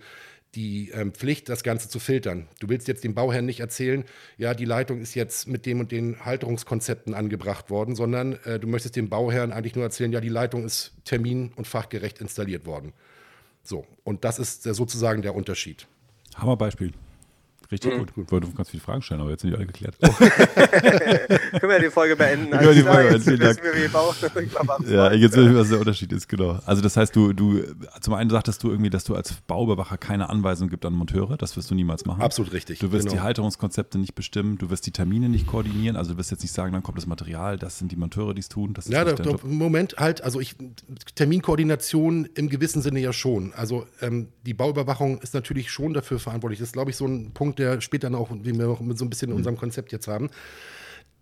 die 0.55 0.91
ähm, 0.91 1.12
Pflicht, 1.12 1.49
das 1.49 1.62
Ganze 1.62 1.88
zu 1.88 2.00
filtern. 2.00 2.49
Du 2.58 2.69
willst 2.69 2.88
jetzt 2.88 3.05
dem 3.05 3.14
Bauherrn 3.14 3.47
nicht 3.47 3.61
erzählen, 3.61 4.05
ja, 4.37 4.55
die 4.55 4.64
Leitung 4.64 5.00
ist 5.00 5.14
jetzt 5.14 5.47
mit 5.47 5.64
dem 5.64 5.81
und 5.81 5.93
den 5.93 6.25
Halterungskonzepten 6.25 7.14
angebracht 7.14 7.70
worden, 7.70 7.94
sondern 7.94 8.32
äh, 8.44 8.58
du 8.58 8.67
möchtest 8.67 8.97
dem 8.97 9.08
Bauherrn 9.08 9.52
eigentlich 9.52 9.76
nur 9.76 9.85
erzählen, 9.85 10.12
ja, 10.12 10.20
die 10.20 10.29
Leitung 10.29 10.64
ist 10.64 10.93
termin- 11.05 11.52
und 11.55 11.67
fachgerecht 11.67 12.20
installiert 12.20 12.67
worden. 12.67 12.93
So, 13.62 13.87
und 14.03 14.25
das 14.25 14.38
ist 14.38 14.64
sozusagen 14.64 15.23
der 15.23 15.35
Unterschied. 15.35 15.87
Hammerbeispiel. 16.35 16.93
Richtig 17.70 17.93
mhm. 17.93 17.98
gut, 17.98 18.15
gut. 18.15 18.32
Weil 18.32 18.41
du 18.41 18.53
ganz 18.53 18.70
viele 18.70 18.82
Fragen 18.82 19.00
stellen, 19.00 19.20
aber 19.20 19.31
jetzt 19.31 19.43
sind 19.43 19.50
die 19.50 19.56
alle 19.56 19.67
geklärt. 19.67 19.96
Können 20.00 21.72
wir 21.72 21.79
die 21.79 21.91
Folge 21.91 22.17
beenden? 22.17 22.50
Können 22.50 22.67
wir 22.67 22.74
die 22.74 22.82
Folge 22.82 23.08
beenden? 23.10 23.22
Vielen 23.22 23.41
Dank. 23.41 23.60
ja, 24.89 25.12
jetzt 25.12 25.36
wissen 25.36 25.53
wir, 25.53 25.60
was 25.60 25.69
der 25.69 25.79
Unterschied 25.79 26.12
ist, 26.12 26.29
genau. 26.29 26.58
Also 26.67 26.82
das 26.82 26.96
heißt, 26.96 27.15
du, 27.15 27.32
du, 27.32 27.62
zum 28.00 28.15
einen 28.15 28.29
sagtest 28.29 28.65
du 28.65 28.70
irgendwie, 28.70 28.91
dass 28.91 29.05
du 29.05 29.15
als 29.15 29.34
Bauüberwacher 29.46 29.98
keine 29.98 30.31
Anweisung 30.31 30.69
gibt 30.69 30.84
an 30.84 30.94
Monteure. 30.94 31.36
Das 31.36 31.56
wirst 31.56 31.70
du 31.70 31.77
niemals 31.77 32.05
machen. 32.06 32.22
Absolut 32.22 32.53
richtig. 32.53 32.81
Du 32.81 32.91
wirst 32.91 33.06
genau. 33.06 33.20
die 33.20 33.20
Halterungskonzepte 33.20 33.98
nicht 33.98 34.17
bestimmen, 34.17 34.58
du 34.58 34.69
wirst 34.70 34.86
die 34.86 34.93
Termine 34.93 35.29
nicht 35.29 35.46
koordinieren. 35.46 35.94
Also 35.94 36.12
du 36.15 36.19
wirst 36.19 36.32
jetzt 36.32 36.43
nicht 36.43 36.53
sagen, 36.53 36.72
dann 36.72 36.82
kommt 36.82 36.98
das 36.98 37.06
Material, 37.06 37.56
das 37.56 37.79
sind 37.79 37.93
die 37.93 37.96
Monteure, 37.96 38.34
die 38.34 38.41
es 38.41 38.48
tun. 38.48 38.74
Das 38.74 38.86
ist 38.86 38.93
ja, 38.93 39.03
im 39.03 39.58
Moment 39.58 39.94
halt, 39.96 40.24
also 40.24 40.41
ich, 40.41 40.56
Terminkoordination 41.15 42.29
im 42.34 42.48
gewissen 42.48 42.82
Sinne 42.82 42.98
ja 42.98 43.12
schon. 43.12 43.53
Also 43.55 43.86
ähm, 44.00 44.29
die 44.44 44.55
Bauüberwachung 44.55 45.20
ist 45.20 45.34
natürlich 45.34 45.70
schon 45.70 45.94
dafür 45.94 46.19
verantwortlich. 46.19 46.58
Das 46.58 46.70
ist, 46.70 46.72
glaube 46.72 46.91
ich, 46.91 46.96
so 46.96 47.06
ein 47.06 47.31
Punkt, 47.32 47.59
der 47.60 47.81
später 47.81 48.10
noch, 48.10 48.31
wie 48.31 48.52
wir 48.52 48.67
noch 48.67 48.81
mit 48.81 48.98
so 48.98 49.05
ein 49.05 49.10
bisschen 49.10 49.31
in 49.31 49.36
unserem 49.36 49.56
Konzept 49.56 49.93
jetzt 49.93 50.08
haben. 50.08 50.31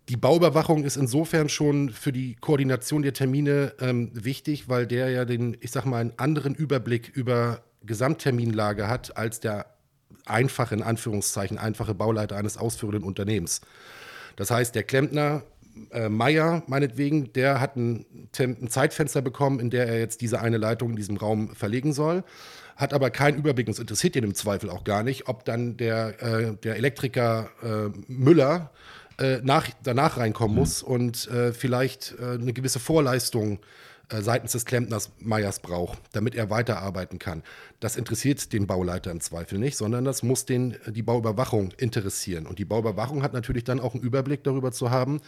Die 0.08 0.16
Bauüberwachung 0.16 0.84
ist 0.84 0.96
insofern 0.96 1.50
schon 1.50 1.90
für 1.90 2.12
die 2.12 2.34
Koordination 2.36 3.02
der 3.02 3.12
Termine 3.12 3.74
ähm, 3.78 4.10
wichtig, 4.14 4.68
weil 4.68 4.86
der 4.86 5.10
ja 5.10 5.26
den, 5.26 5.56
ich 5.60 5.70
sag 5.70 5.84
mal, 5.84 6.00
einen 6.00 6.14
anderen 6.16 6.54
Überblick 6.54 7.10
über 7.14 7.62
Gesamtterminlage 7.84 8.88
hat 8.88 9.16
als 9.18 9.40
der 9.40 9.66
einfache, 10.24 10.74
in 10.74 10.82
Anführungszeichen, 10.82 11.58
einfache 11.58 11.94
Bauleiter 11.94 12.36
eines 12.36 12.56
ausführenden 12.56 13.04
Unternehmens. 13.04 13.60
Das 14.36 14.50
heißt, 14.50 14.74
der 14.74 14.82
Klempner 14.82 15.42
äh, 15.90 16.08
Meier, 16.08 16.62
meinetwegen, 16.66 17.32
der 17.34 17.60
hat 17.60 17.76
ein, 17.76 18.06
ein, 18.38 18.68
Zeitfenster 18.68 19.20
bekommen, 19.20 19.60
in 19.60 19.70
der 19.70 19.88
er 19.88 19.98
jetzt 19.98 20.22
diese 20.22 20.40
eine 20.40 20.56
Leitung 20.56 20.90
in 20.90 20.96
diesem 20.96 21.16
Raum 21.18 21.54
verlegen 21.54 21.92
soll 21.92 22.24
hat 22.78 22.94
aber 22.94 23.10
keinen 23.10 23.36
Überblick, 23.36 23.66
und 23.66 23.72
es 23.72 23.80
interessiert 23.80 24.16
ihn 24.16 24.24
im 24.24 24.34
Zweifel 24.34 24.70
auch 24.70 24.84
gar 24.84 25.02
nicht, 25.02 25.28
ob 25.28 25.44
dann 25.44 25.76
der, 25.76 26.22
äh, 26.22 26.56
der 26.56 26.76
Elektriker 26.76 27.50
äh, 27.62 27.90
Müller 28.06 28.70
äh, 29.18 29.40
nach, 29.42 29.68
danach 29.82 30.16
reinkommen 30.16 30.54
mhm. 30.54 30.60
muss 30.60 30.82
und 30.82 31.28
äh, 31.28 31.52
vielleicht 31.52 32.14
äh, 32.20 32.34
eine 32.34 32.52
gewisse 32.54 32.78
Vorleistung 32.78 33.58
seitens 34.10 34.52
des 34.52 34.64
Klempners 34.64 35.10
Meyers 35.18 35.60
braucht, 35.60 35.98
damit 36.12 36.34
er 36.34 36.48
weiterarbeiten 36.48 37.18
kann. 37.18 37.42
Das 37.78 37.94
interessiert 37.94 38.54
den 38.54 38.66
Bauleiter 38.66 39.10
im 39.10 39.20
Zweifel 39.20 39.58
nicht, 39.58 39.76
sondern 39.76 40.06
das 40.06 40.22
muss 40.22 40.46
den, 40.46 40.78
die 40.86 41.02
Bauüberwachung 41.02 41.72
interessieren. 41.76 42.46
Und 42.46 42.58
die 42.58 42.64
Bauüberwachung 42.64 43.22
hat 43.22 43.34
natürlich 43.34 43.64
dann 43.64 43.80
auch 43.80 43.92
einen 43.92 44.02
Überblick 44.02 44.44
darüber 44.44 44.72
zu 44.72 44.90
haben, 44.90 45.20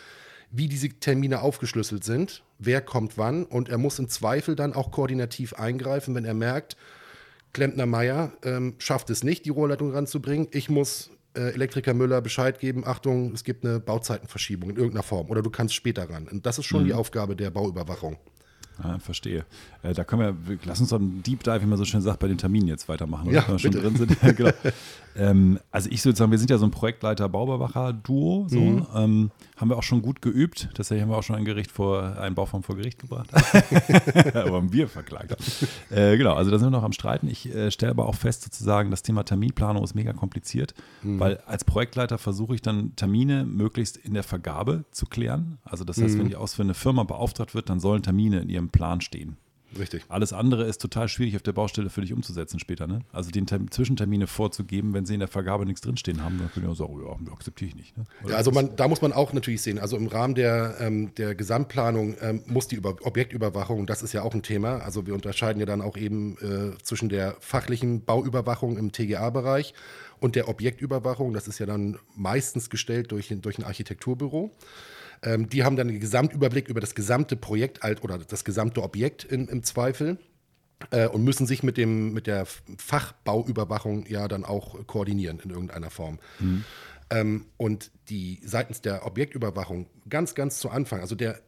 wie 0.50 0.66
diese 0.66 0.88
Termine 0.88 1.42
aufgeschlüsselt 1.42 2.04
sind, 2.04 2.42
wer 2.59 2.80
kommt 2.80 3.19
wann 3.19 3.45
und 3.45 3.69
er 3.69 3.76
muss 3.76 3.99
im 3.99 4.09
Zweifel 4.09 4.57
dann 4.57 4.73
auch 4.73 4.90
koordinativ 4.90 5.52
eingreifen, 5.52 6.14
wenn 6.14 6.25
er 6.25 6.33
merkt, 6.33 6.78
Klempner 7.52 7.87
Meier 7.87 8.33
ähm, 8.45 8.75
schafft 8.78 9.11
es 9.11 9.25
nicht, 9.25 9.45
die 9.45 9.50
Rohrleitung 9.50 9.92
ranzubringen. 9.92 10.49
Ich 10.52 10.71
muss 10.71 11.11
äh, 11.35 11.52
Elektriker 11.52 11.95
Müller 11.95 12.21
Bescheid 12.21 12.59
geben, 12.59 12.85
Achtung, 12.87 13.33
es 13.33 13.45
gibt 13.45 13.64
eine 13.64 13.80
Bauzeitenverschiebung 13.80 14.71
in 14.71 14.76
irgendeiner 14.76 15.02
Form 15.02 15.30
oder 15.30 15.42
du 15.42 15.50
kannst 15.50 15.75
später 15.75 16.09
ran. 16.09 16.28
Und 16.28 16.47
das 16.47 16.59
ist 16.59 16.66
schon 16.66 16.83
mhm. 16.83 16.87
die 16.87 16.95
Aufgabe 16.95 17.37
der 17.37 17.50
Bauüberwachung. 17.50 18.19
Ja, 18.83 18.99
verstehe. 18.99 19.45
Äh, 19.83 19.95
da 19.95 20.05
können 20.05 20.37
wir, 20.47 20.59
lass 20.65 20.81
uns 20.81 20.91
doch 20.91 20.99
einen 20.99 21.23
Deep 21.23 21.43
Dive, 21.43 21.63
wie 21.63 21.67
man 21.67 21.79
so 21.79 21.85
schön 21.85 22.01
sagt, 22.01 22.19
bei 22.19 22.29
den 22.29 22.39
Terminen 22.39 22.69
jetzt 22.69 22.89
weitermachen? 22.89 23.31
Ja, 23.31 23.59
schon 23.59 23.73
drin 23.73 23.97
sind. 23.97 24.17
genau. 24.37 24.51
ähm, 25.17 25.59
also 25.71 25.89
ich 25.91 26.03
sozusagen, 26.03 26.31
wir 26.31 26.39
sind 26.39 26.51
ja 26.51 26.59
so 26.59 26.67
ein 26.67 26.71
Projektleiter-Baubewacher-Duo, 26.71 28.47
so, 28.49 28.61
mhm. 28.61 28.87
ähm, 28.95 29.31
haben 29.57 29.71
wir 29.71 29.77
auch 29.77 29.83
schon 29.83 30.03
gut 30.03 30.23
geübt. 30.23 30.69
Tatsächlich 30.75 31.03
haben 31.03 31.11
wir 31.11 31.17
auch 31.17 31.23
schon 31.23 31.37
ein 31.37 31.45
Gericht 31.45 31.71
vor, 31.71 32.19
einen 32.19 32.35
Bauform 32.35 32.63
vor 32.63 32.77
Gericht 32.77 32.99
gebracht. 32.99 33.31
aber 34.35 34.57
haben 34.57 34.73
wir 34.73 34.89
verklagt. 34.89 35.37
Äh, 35.91 36.17
genau, 36.17 36.35
also 36.35 36.51
da 36.51 36.59
sind 36.59 36.69
wir 36.69 36.79
noch 36.79 36.85
am 36.85 36.93
Streiten. 36.93 37.29
Ich 37.29 37.55
äh, 37.55 37.71
stelle 37.71 37.91
aber 37.91 38.07
auch 38.07 38.15
fest 38.15 38.43
sozusagen, 38.43 38.91
das 38.91 39.03
Thema 39.03 39.25
Terminplanung 39.25 39.85
ist 39.85 39.95
mega 39.95 40.13
kompliziert, 40.13 40.75
mhm. 41.03 41.21
weil 41.21 41.39
als 41.47 41.65
Projektleiter 41.65 42.19
versuche 42.19 42.55
ich 42.55 42.63
dann 42.63 42.97
Termine 42.97 43.45
möglichst 43.45 43.97
in 43.97 44.15
der 44.15 44.23
Vergabe 44.23 44.85
zu 44.91 45.07
klären. 45.07 45.59
Also 45.65 45.85
das 45.85 46.01
heißt, 46.01 46.15
mhm. 46.15 46.21
wenn 46.21 46.29
die 46.29 46.37
ausführende 46.37 46.75
Firma 46.75 47.05
beauftragt 47.05 47.55
wird, 47.55 47.69
dann 47.69 47.81
sollen 47.81 48.03
Termine 48.03 48.41
in 48.41 48.49
ihrem 48.49 48.70
Plan 48.71 49.00
stehen. 49.00 49.37
Richtig. 49.79 50.03
Alles 50.09 50.33
andere 50.33 50.65
ist 50.65 50.81
total 50.81 51.09
schwierig 51.09 51.37
auf 51.37 51.43
der 51.43 51.53
Baustelle 51.53 51.91
für 51.91 52.00
dich 52.00 52.12
umzusetzen 52.12 52.59
später. 52.59 52.87
Ne? 52.87 53.00
Also 53.12 53.31
den 53.31 53.47
Term 53.47 53.71
Zwischentermine 53.71 54.27
vorzugeben, 54.27 54.95
wenn 54.95 55.07
sie 55.07 55.15
in 55.15 55.21
der 55.21 55.29
Vergabe 55.29 55.65
nichts 55.65 55.81
drinstehen 55.81 56.25
haben, 56.25 56.39
dann 56.39 56.50
können 56.50 56.67
die 56.67 56.73
auch 56.73 56.77
sagen, 56.77 57.00
ja, 57.05 57.33
akzeptiere 57.33 57.69
ich 57.69 57.77
nicht. 57.77 57.97
Ne? 57.97 58.05
Ja, 58.29 58.37
also 58.37 58.50
man, 58.50 58.75
da 58.77 58.89
muss 58.89 59.00
man 59.00 59.12
auch 59.12 59.33
natürlich 59.33 59.62
sehen, 59.62 59.79
also 59.79 59.97
im 59.97 60.09
Rahmen 60.09 60.35
der, 60.35 60.77
ähm, 60.81 61.15
der 61.15 61.35
Gesamtplanung 61.35 62.17
ähm, 62.21 62.43
muss 62.47 62.67
die 62.67 62.77
Über 62.77 62.97
Objektüberwachung, 63.03 63.87
das 63.87 64.03
ist 64.03 64.12
ja 64.12 64.23
auch 64.23 64.35
ein 64.35 64.43
Thema, 64.43 64.79
also 64.79 65.07
wir 65.07 65.15
unterscheiden 65.15 65.61
ja 65.61 65.67
dann 65.67 65.83
auch 65.83 65.97
eben 65.97 66.37
äh, 66.39 66.77
zwischen 66.83 67.09
der 67.09 67.37
fachlichen 67.39 68.05
Bauüberwachung 68.05 68.77
im 68.77 68.91
TGA-Bereich 68.91 69.75
und 70.19 70.35
der 70.35 70.49
Objektüberwachung, 70.49 71.33
das 71.33 71.47
ist 71.47 71.61
ja 71.61 71.67
dann 71.67 71.99
meistens 72.17 72.71
gestellt 72.71 73.12
durch, 73.12 73.33
durch 73.41 73.59
ein 73.59 73.65
Architekturbüro. 73.65 74.50
Ähm, 75.23 75.49
die 75.49 75.65
haben 75.65 75.77
dann 75.77 75.89
einen 75.89 76.00
Gesamtüberblick 76.00 76.69
über 76.69 76.81
das 76.81 76.95
gesamte 76.95 77.37
Projekt 77.37 77.85
oder 78.03 78.19
das 78.19 78.45
gesamte 78.45 78.83
Objekt 78.83 79.25
in, 79.25 79.49
im 79.49 79.62
Zweifel 79.62 80.19
äh, 80.91 81.07
und 81.09 81.25
müssen 81.25 81.47
sich 81.47 81.62
mit, 81.62 81.77
dem, 81.77 82.12
mit 82.12 82.27
der 82.27 82.47
Fachbauüberwachung 82.79 84.07
ja 84.07 84.29
dann 84.29 84.45
auch 84.45 84.87
koordinieren 84.87 85.41
in 85.41 85.50
irgendeiner 85.50 85.91
Form. 85.91 86.19
Mhm. 86.39 86.65
Ähm, 87.11 87.47
und 87.57 87.91
die 88.09 88.41
seitens 88.45 88.81
der 88.81 89.05
Objektüberwachung 89.05 89.87
ganz, 90.09 90.35
ganz 90.35 90.59
zu 90.59 90.71
Anfang, 90.71 91.00
also 91.00 91.15
der 91.15 91.41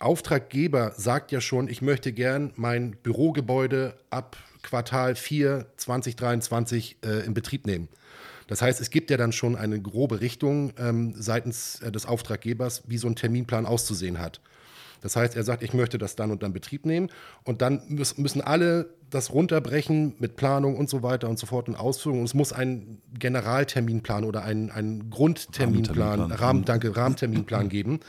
Auftraggeber 0.00 0.94
sagt 0.96 1.30
ja 1.30 1.42
schon, 1.42 1.68
ich 1.68 1.82
möchte 1.82 2.12
gern 2.12 2.52
mein 2.56 2.92
Bürogebäude 3.02 3.98
ab 4.08 4.38
Quartal 4.62 5.14
4 5.14 5.66
2023 5.76 6.98
äh, 7.04 7.26
in 7.26 7.34
Betrieb 7.34 7.66
nehmen. 7.66 7.88
Das 8.50 8.62
heißt, 8.62 8.80
es 8.80 8.90
gibt 8.90 9.10
ja 9.10 9.16
dann 9.16 9.30
schon 9.30 9.54
eine 9.54 9.80
grobe 9.80 10.20
Richtung 10.20 10.72
ähm, 10.76 11.14
seitens 11.16 11.80
äh, 11.82 11.92
des 11.92 12.04
Auftraggebers, 12.04 12.82
wie 12.88 12.98
so 12.98 13.06
ein 13.06 13.14
Terminplan 13.14 13.64
auszusehen 13.64 14.18
hat. 14.18 14.40
Das 15.02 15.14
heißt, 15.14 15.36
er 15.36 15.44
sagt, 15.44 15.62
ich 15.62 15.72
möchte 15.72 15.98
das 15.98 16.16
dann 16.16 16.32
und 16.32 16.42
dann 16.42 16.52
Betrieb 16.52 16.84
nehmen 16.84 17.10
und 17.44 17.62
dann 17.62 17.80
müssen 17.88 18.40
alle 18.40 18.90
das 19.08 19.32
runterbrechen 19.32 20.16
mit 20.18 20.34
Planung 20.34 20.76
und 20.76 20.90
so 20.90 21.04
weiter 21.04 21.28
und 21.28 21.38
so 21.38 21.46
fort 21.46 21.68
und 21.68 21.76
Ausführung. 21.76 22.18
Und 22.18 22.24
es 22.24 22.34
muss 22.34 22.52
einen 22.52 23.00
Generalterminplan 23.16 24.24
oder 24.24 24.42
einen, 24.42 24.72
einen 24.72 25.10
Grundterminplan, 25.10 26.32
Rahmen, 26.32 26.64
danke, 26.64 26.96
Rahmenterminplan 26.96 27.68
geben. 27.70 28.00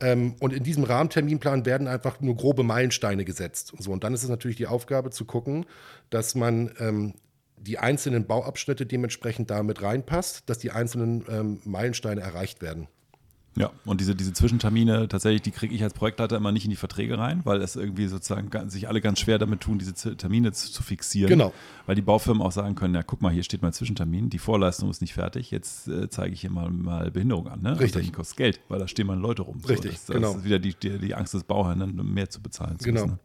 Ähm, 0.00 0.36
und 0.40 0.54
in 0.54 0.64
diesem 0.64 0.84
Rahmenterminplan 0.84 1.66
werden 1.66 1.86
einfach 1.86 2.20
nur 2.22 2.34
grobe 2.34 2.62
Meilensteine 2.62 3.26
gesetzt. 3.26 3.74
Und, 3.74 3.82
so. 3.82 3.92
und 3.92 4.04
dann 4.04 4.14
ist 4.14 4.22
es 4.22 4.30
natürlich 4.30 4.56
die 4.56 4.66
Aufgabe 4.66 5.10
zu 5.10 5.26
gucken, 5.26 5.66
dass 6.08 6.34
man 6.34 6.70
ähm, 6.78 7.12
die 7.58 7.78
einzelnen 7.78 8.26
Bauabschnitte 8.26 8.86
dementsprechend 8.86 9.50
damit 9.50 9.82
reinpasst, 9.82 10.48
dass 10.48 10.58
die 10.58 10.70
einzelnen 10.70 11.24
ähm, 11.28 11.60
Meilensteine 11.64 12.20
erreicht 12.20 12.62
werden. 12.62 12.88
Ja, 13.56 13.70
und 13.86 14.02
diese, 14.02 14.14
diese 14.14 14.34
Zwischentermine, 14.34 15.08
tatsächlich, 15.08 15.40
die 15.40 15.50
kriege 15.50 15.74
ich 15.74 15.82
als 15.82 15.94
Projektleiter 15.94 16.36
immer 16.36 16.52
nicht 16.52 16.64
in 16.64 16.70
die 16.70 16.76
Verträge 16.76 17.18
rein, 17.18 17.40
weil 17.44 17.62
es 17.62 17.74
irgendwie 17.74 18.06
sozusagen 18.06 18.50
sich 18.68 18.86
alle 18.86 19.00
ganz 19.00 19.20
schwer 19.20 19.38
damit 19.38 19.62
tun, 19.62 19.78
diese 19.78 19.94
Termine 20.16 20.52
zu, 20.52 20.70
zu, 20.70 20.82
fixieren. 20.82 21.30
Genau. 21.30 21.54
Weil 21.86 21.94
die 21.94 22.02
Baufirmen 22.02 22.42
auch 22.42 22.52
sagen 22.52 22.74
können, 22.74 22.94
ja, 22.94 23.02
guck 23.02 23.22
mal, 23.22 23.32
hier 23.32 23.42
steht 23.42 23.62
mein 23.62 23.72
Zwischentermin, 23.72 24.28
die 24.28 24.38
Vorleistung 24.38 24.90
ist 24.90 25.00
nicht 25.00 25.14
fertig, 25.14 25.50
jetzt 25.50 25.88
äh, 25.88 26.10
zeige 26.10 26.34
ich 26.34 26.42
hier 26.42 26.50
mal, 26.50 26.68
mal 26.70 27.10
Behinderung 27.10 27.48
an. 27.48 27.62
Ne? 27.62 27.80
Richtig. 27.80 28.08
Und 28.08 28.12
kostet 28.12 28.36
Geld, 28.36 28.60
weil 28.68 28.78
da 28.78 28.86
stehen 28.88 29.06
meine 29.06 29.22
Leute 29.22 29.40
rum. 29.40 29.58
Richtig, 29.66 29.92
so, 29.92 29.96
das, 29.98 30.06
das 30.06 30.16
genau. 30.16 30.36
ist 30.36 30.44
wieder 30.44 30.58
die, 30.58 30.74
die, 30.74 30.98
die 30.98 31.14
Angst 31.14 31.32
des 31.32 31.44
Bauherrn, 31.44 31.96
mehr 32.12 32.28
zu 32.28 32.42
bezahlen. 32.42 32.78
Zu 32.78 32.84
genau. 32.84 33.06
Müssen, 33.06 33.12
ne? 33.12 33.18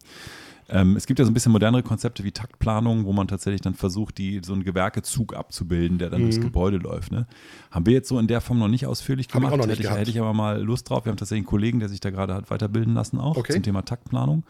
Ähm, 0.68 0.96
es 0.96 1.06
gibt 1.06 1.18
ja 1.18 1.24
so 1.24 1.30
ein 1.30 1.34
bisschen 1.34 1.52
modernere 1.52 1.82
Konzepte 1.82 2.24
wie 2.24 2.32
Taktplanung, 2.32 3.04
wo 3.04 3.12
man 3.12 3.28
tatsächlich 3.28 3.60
dann 3.60 3.74
versucht, 3.74 4.18
die, 4.18 4.40
so 4.44 4.52
einen 4.52 4.64
Gewerkezug 4.64 5.34
abzubilden, 5.34 5.98
der 5.98 6.10
dann 6.10 6.20
mhm. 6.20 6.26
durchs 6.26 6.40
Gebäude 6.40 6.78
läuft. 6.78 7.12
Ne? 7.12 7.26
Haben 7.70 7.86
wir 7.86 7.92
jetzt 7.92 8.08
so 8.08 8.18
in 8.18 8.26
der 8.26 8.40
Form 8.40 8.58
noch 8.58 8.68
nicht 8.68 8.86
ausführlich 8.86 9.28
gemacht. 9.28 9.54
Ich 9.54 9.66
hätte, 9.66 9.82
ich, 9.82 9.90
hätte 9.90 10.10
ich 10.10 10.20
aber 10.20 10.32
mal 10.32 10.60
Lust 10.62 10.88
drauf. 10.88 11.04
Wir 11.04 11.10
haben 11.10 11.16
tatsächlich 11.16 11.42
einen 11.42 11.50
Kollegen, 11.50 11.80
der 11.80 11.88
sich 11.88 12.00
da 12.00 12.10
gerade 12.10 12.34
hat 12.34 12.50
weiterbilden 12.50 12.94
lassen 12.94 13.18
auch 13.18 13.36
okay. 13.36 13.54
zum 13.54 13.62
Thema 13.62 13.84
Taktplanung. 13.84 14.44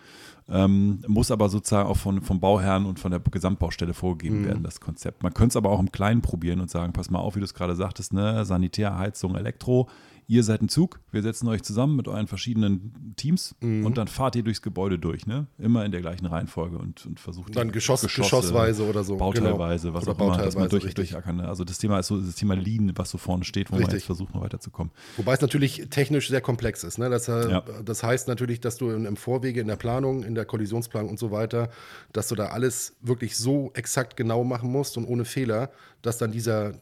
Ähm, 0.49 1.02
muss 1.07 1.31
aber 1.31 1.49
sozusagen 1.49 1.88
auch 1.88 1.97
von, 1.97 2.21
vom 2.21 2.40
Bauherrn 2.40 2.85
und 2.85 2.99
von 2.99 3.11
der 3.11 3.21
Gesamtbaustelle 3.21 3.95
vorgegeben 3.95 4.42
mhm. 4.42 4.47
werden, 4.47 4.62
das 4.62 4.81
Konzept. 4.81 5.23
Man 5.23 5.33
könnte 5.33 5.52
es 5.52 5.57
aber 5.57 5.71
auch 5.71 5.81
im 5.81 5.92
Kleinen 5.92 6.21
probieren 6.21 6.61
und 6.61 6.71
sagen, 6.71 6.92
pass 6.92 7.11
mal 7.11 7.21
auf, 7.21 7.37
wie 7.37 7.40
du 7.40 7.45
es 7.45 7.54
gerade 7.54 7.76
sagtest, 7.76 8.12
ne? 8.12 8.45
Sanitär, 8.45 8.99
Heizung, 8.99 9.37
Elektro, 9.37 9.88
ihr 10.29 10.43
seid 10.43 10.62
ein 10.62 10.69
Zug, 10.69 11.00
wir 11.11 11.23
setzen 11.23 11.49
euch 11.49 11.62
zusammen 11.62 11.97
mit 11.97 12.09
euren 12.09 12.26
verschiedenen 12.26 13.14
Teams 13.17 13.55
mhm. 13.61 13.85
und 13.85 13.99
dann 13.99 14.09
fahrt 14.09 14.37
ihr 14.37 14.43
durchs 14.43 14.62
Gebäude 14.62 14.99
durch, 14.99 15.26
ne? 15.26 15.47
Immer 15.59 15.85
in 15.85 15.93
der 15.93 16.00
gleichen 16.00 16.26
Reihenfolge 16.26 16.79
und, 16.79 17.05
und 17.07 17.21
versucht 17.21 17.57
dann 17.57 17.73
Geschoss, 17.73 18.02
Geschosse, 18.02 18.23
Geschossweise 18.23 18.87
oder 18.87 19.05
so. 19.05 19.17
Bauteilweise, 19.17 19.88
genau. 19.88 19.99
was 19.99 20.09
oder 20.09 20.21
auch 20.21 20.35
immer, 20.35 20.45
dass 20.45 20.57
man 20.57 20.69
durch, 20.69 20.95
durchackern. 20.95 21.37
Ne? 21.37 21.49
Also 21.49 21.64
das 21.64 21.79
Thema 21.79 21.99
ist 21.99 22.07
so 22.07 22.21
das 22.21 22.35
Thema 22.35 22.55
Lean, 22.55 22.93
was 22.97 23.11
so 23.11 23.19
vorne 23.19 23.45
steht, 23.45 23.71
wo 23.71 23.76
richtig. 23.76 23.88
man 23.88 23.97
jetzt 23.97 24.07
versucht, 24.07 24.35
noch 24.35 24.43
weiterzukommen. 24.43 24.93
Wobei 25.17 25.35
es 25.35 25.41
natürlich 25.41 25.87
technisch 25.91 26.29
sehr 26.29 26.41
komplex 26.41 26.85
ist. 26.85 26.99
Ne? 26.99 27.11
Das, 27.11 27.26
ja. 27.26 27.62
das 27.85 28.02
heißt 28.02 28.29
natürlich, 28.29 28.61
dass 28.61 28.76
du 28.76 28.91
im 28.91 29.17
Vorwege, 29.17 29.61
in 29.61 29.69
der 29.69 29.76
Planung, 29.76 30.23
in 30.23 30.35
der 30.35 30.45
Kollisionsplanung 30.45 31.11
und 31.11 31.19
so 31.19 31.31
weiter, 31.31 31.71
dass 32.12 32.29
du 32.29 32.35
da 32.35 32.47
alles 32.47 32.97
wirklich 33.00 33.37
so 33.37 33.71
exakt 33.75 34.17
genau 34.17 34.45
machen 34.45 34.71
musst 34.71 34.97
und 34.97 35.07
ohne 35.07 35.25
Fehler, 35.25 35.71
dass 36.02 36.19
dann 36.19 36.33
dieser 36.33 36.75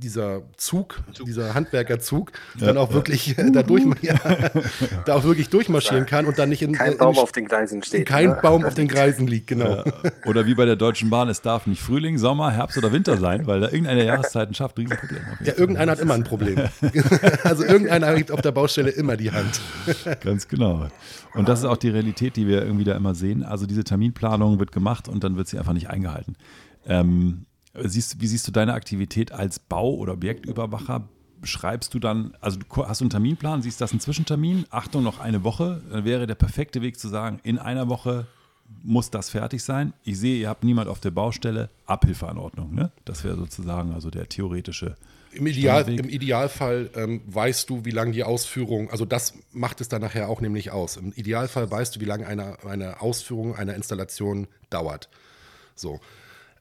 dieser 0.00 0.42
Zug, 0.56 1.02
Zug. 1.12 1.26
dieser 1.26 1.54
Handwerkerzug, 1.54 2.32
ja, 2.58 2.66
dann 2.66 2.78
auch 2.78 2.88
ja. 2.88 2.94
wirklich 2.94 3.38
äh, 3.38 3.50
da, 3.50 3.62
durch, 3.62 3.84
ja, 4.02 4.14
da 5.04 5.14
auch 5.14 5.24
wirklich 5.24 5.48
durchmarschieren 5.48 6.06
kann 6.06 6.26
und 6.26 6.38
dann 6.38 6.48
nicht 6.48 6.62
in 6.62 6.72
kein 6.72 6.92
in, 6.92 6.98
Baum 6.98 7.18
auf 7.18 7.32
den 7.32 7.46
Gleisen 7.46 7.82
steht. 7.82 8.06
Kein 8.06 8.30
ne? 8.30 8.38
Baum 8.42 8.64
auf 8.64 8.74
den 8.74 8.88
Gleisen 8.88 9.26
liegt, 9.26 9.46
genau. 9.46 9.84
Oder 10.26 10.46
wie 10.46 10.54
bei 10.54 10.64
der 10.64 10.76
Deutschen 10.76 11.10
Bahn, 11.10 11.28
es 11.28 11.42
darf 11.42 11.66
nicht 11.66 11.82
Frühling, 11.82 12.18
Sommer, 12.18 12.50
Herbst 12.50 12.78
oder 12.78 12.92
Winter 12.92 13.16
sein, 13.16 13.46
weil 13.46 13.60
da 13.60 13.66
irgendeine 13.66 14.04
Jahreszeiten 14.04 14.54
schafft, 14.54 14.78
Riesenproblem. 14.78 15.22
Ja, 15.44 15.54
irgendeiner 15.56 15.92
hat 15.92 16.00
immer 16.00 16.14
ein 16.14 16.24
Problem. 16.24 16.58
also 17.44 17.64
irgendeiner 17.64 18.14
gibt 18.14 18.32
auf 18.32 18.40
der 18.40 18.52
Baustelle 18.52 18.90
immer 18.90 19.16
die 19.16 19.30
Hand. 19.30 19.60
Ganz 20.22 20.48
genau. 20.48 20.88
Und 21.34 21.48
das 21.48 21.60
ist 21.60 21.64
auch 21.64 21.76
die 21.76 21.90
Realität, 21.90 22.36
die 22.36 22.46
wir 22.46 22.62
irgendwie 22.62 22.84
da 22.84 22.96
immer 22.96 23.14
sehen. 23.14 23.42
Also 23.42 23.66
diese 23.66 23.84
Terminplanung 23.84 24.58
wird 24.58 24.72
gemacht 24.72 25.08
und 25.08 25.22
dann 25.22 25.36
wird 25.36 25.48
sie 25.48 25.58
einfach 25.58 25.72
nicht 25.72 25.88
eingehalten. 25.90 26.36
Ähm, 26.86 27.46
Siehst, 27.74 28.20
wie 28.20 28.26
siehst 28.26 28.46
du 28.48 28.52
deine 28.52 28.74
Aktivität 28.74 29.32
als 29.32 29.58
Bau- 29.58 29.94
oder 29.94 30.14
Objektüberwacher? 30.14 31.08
Schreibst 31.42 31.94
du 31.94 31.98
dann, 31.98 32.36
also 32.40 32.58
du 32.58 32.86
hast 32.86 33.00
du 33.00 33.04
einen 33.04 33.10
Terminplan, 33.10 33.62
siehst 33.62 33.80
das 33.80 33.92
ein 33.92 34.00
Zwischentermin, 34.00 34.66
Achtung, 34.70 35.02
noch 35.02 35.20
eine 35.20 35.44
Woche, 35.44 35.82
dann 35.90 36.04
wäre 36.04 36.26
der 36.26 36.34
perfekte 36.34 36.82
Weg 36.82 36.98
zu 36.98 37.08
sagen, 37.08 37.40
in 37.44 37.58
einer 37.58 37.88
Woche 37.88 38.26
muss 38.82 39.10
das 39.10 39.30
fertig 39.30 39.62
sein. 39.62 39.92
Ich 40.04 40.18
sehe, 40.18 40.38
ihr 40.38 40.48
habt 40.48 40.64
niemand 40.64 40.88
auf 40.88 41.00
der 41.00 41.10
Baustelle, 41.10 41.70
Abhilfeanordnung. 41.86 42.74
Ne? 42.74 42.92
Das 43.04 43.24
wäre 43.24 43.36
sozusagen 43.36 43.92
also 43.92 44.10
der 44.10 44.28
theoretische. 44.28 44.96
Im, 45.32 45.46
Ideal, 45.46 45.88
im 45.88 46.08
Idealfall 46.08 46.90
ähm, 46.94 47.22
weißt 47.26 47.70
du, 47.70 47.84
wie 47.84 47.90
lange 47.90 48.12
die 48.12 48.24
Ausführung, 48.24 48.90
also 48.90 49.04
das 49.04 49.34
macht 49.52 49.80
es 49.80 49.88
dann 49.88 50.02
nachher 50.02 50.28
auch 50.28 50.40
nämlich 50.40 50.72
aus. 50.72 50.96
Im 50.96 51.12
Idealfall 51.12 51.70
weißt 51.70 51.96
du, 51.96 52.00
wie 52.00 52.04
lange 52.04 52.26
eine, 52.26 52.58
eine 52.64 53.00
Ausführung 53.00 53.54
einer 53.54 53.74
Installation 53.74 54.48
dauert. 54.70 55.08
So. 55.74 56.00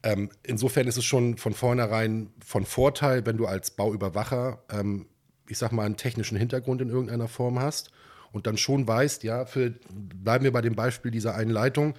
Ähm, 0.03 0.29
insofern 0.43 0.87
ist 0.87 0.97
es 0.97 1.05
schon 1.05 1.37
von 1.37 1.53
vornherein 1.53 2.29
von 2.45 2.65
Vorteil, 2.65 3.25
wenn 3.25 3.37
du 3.37 3.45
als 3.45 3.71
Bauüberwacher, 3.71 4.63
ähm, 4.71 5.07
ich 5.47 5.57
sag 5.57 5.71
mal, 5.71 5.85
einen 5.85 5.97
technischen 5.97 6.37
Hintergrund 6.37 6.81
in 6.81 6.89
irgendeiner 6.89 7.27
Form 7.27 7.59
hast 7.59 7.91
und 8.31 8.47
dann 8.47 8.57
schon 8.57 8.87
weißt, 8.87 9.23
ja, 9.23 9.45
für, 9.45 9.73
bleiben 9.91 10.43
wir 10.43 10.51
bei 10.51 10.61
dem 10.61 10.75
Beispiel 10.75 11.11
dieser 11.11 11.35
einen 11.35 11.51
Leitung, 11.51 11.95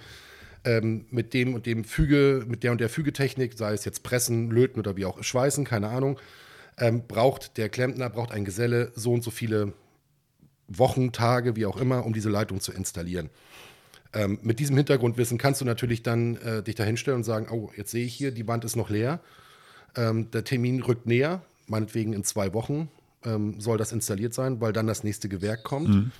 ähm, 0.63 1.05
mit 1.09 1.33
dem 1.33 1.53
und 1.53 1.65
dem 1.65 1.83
Füge, 1.83 2.43
mit 2.47 2.63
der 2.63 2.71
und 2.71 2.81
der 2.81 2.89
Fügetechnik, 2.89 3.57
sei 3.57 3.73
es 3.73 3.85
jetzt 3.85 4.03
Pressen, 4.03 4.51
Löten 4.51 4.79
oder 4.79 4.95
wie 4.95 5.05
auch 5.05 5.21
Schweißen, 5.21 5.65
keine 5.65 5.89
Ahnung, 5.89 6.19
ähm, 6.77 7.07
braucht 7.07 7.57
der 7.57 7.69
Klempner, 7.69 8.09
braucht 8.09 8.31
ein 8.31 8.45
Geselle 8.45 8.91
so 8.95 9.13
und 9.13 9.23
so 9.23 9.31
viele 9.31 9.73
Wochen, 10.67 11.11
Tage, 11.11 11.55
wie 11.55 11.65
auch 11.65 11.77
immer, 11.77 12.05
um 12.05 12.13
diese 12.13 12.29
Leitung 12.29 12.61
zu 12.61 12.71
installieren. 12.71 13.29
Ähm, 14.13 14.39
mit 14.41 14.59
diesem 14.59 14.75
Hintergrundwissen 14.75 15.37
kannst 15.37 15.61
du 15.61 15.65
natürlich 15.65 16.03
dann 16.03 16.35
äh, 16.37 16.63
dich 16.63 16.75
da 16.75 16.83
hinstellen 16.83 17.17
und 17.17 17.23
sagen, 17.23 17.47
oh, 17.49 17.71
jetzt 17.75 17.91
sehe 17.91 18.05
ich 18.05 18.13
hier, 18.13 18.31
die 18.31 18.47
Wand 18.47 18.65
ist 18.65 18.75
noch 18.75 18.89
leer. 18.89 19.19
Ähm, 19.95 20.31
der 20.31 20.43
Termin 20.43 20.81
rückt 20.81 21.05
näher, 21.05 21.41
meinetwegen 21.67 22.13
in 22.13 22.23
zwei 22.23 22.53
Wochen 22.53 22.89
ähm, 23.23 23.59
soll 23.59 23.77
das 23.77 23.91
installiert 23.91 24.33
sein, 24.33 24.59
weil 24.59 24.73
dann 24.73 24.87
das 24.87 25.03
nächste 25.03 25.29
Gewerk 25.29 25.63
kommt. 25.63 25.89
Mhm. 25.89 26.11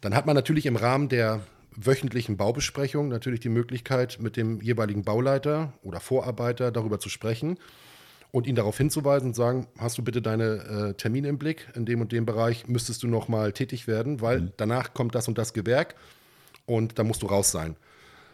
Dann 0.00 0.14
hat 0.14 0.26
man 0.26 0.34
natürlich 0.34 0.66
im 0.66 0.76
Rahmen 0.76 1.08
der 1.08 1.40
wöchentlichen 1.76 2.36
Baubesprechung 2.36 3.08
natürlich 3.08 3.40
die 3.40 3.48
Möglichkeit, 3.48 4.18
mit 4.20 4.36
dem 4.36 4.60
jeweiligen 4.60 5.02
Bauleiter 5.02 5.72
oder 5.82 6.00
Vorarbeiter 6.00 6.70
darüber 6.70 7.00
zu 7.00 7.08
sprechen 7.08 7.58
und 8.30 8.46
ihn 8.46 8.54
darauf 8.54 8.76
hinzuweisen 8.76 9.28
und 9.28 9.34
sagen, 9.34 9.66
hast 9.78 9.96
du 9.96 10.02
bitte 10.02 10.20
deine 10.20 10.90
äh, 10.90 10.94
Termine 10.94 11.28
im 11.28 11.38
Blick, 11.38 11.68
in 11.74 11.86
dem 11.86 12.00
und 12.00 12.12
dem 12.12 12.26
Bereich 12.26 12.68
müsstest 12.68 13.02
du 13.02 13.08
noch 13.08 13.28
mal 13.28 13.52
tätig 13.52 13.86
werden, 13.86 14.20
weil 14.20 14.40
mhm. 14.40 14.52
danach 14.56 14.92
kommt 14.92 15.14
das 15.14 15.26
und 15.26 15.38
das 15.38 15.52
Gewerk 15.52 15.94
und 16.66 16.98
da 16.98 17.04
musst 17.04 17.22
du 17.22 17.26
raus 17.26 17.50
sein. 17.50 17.76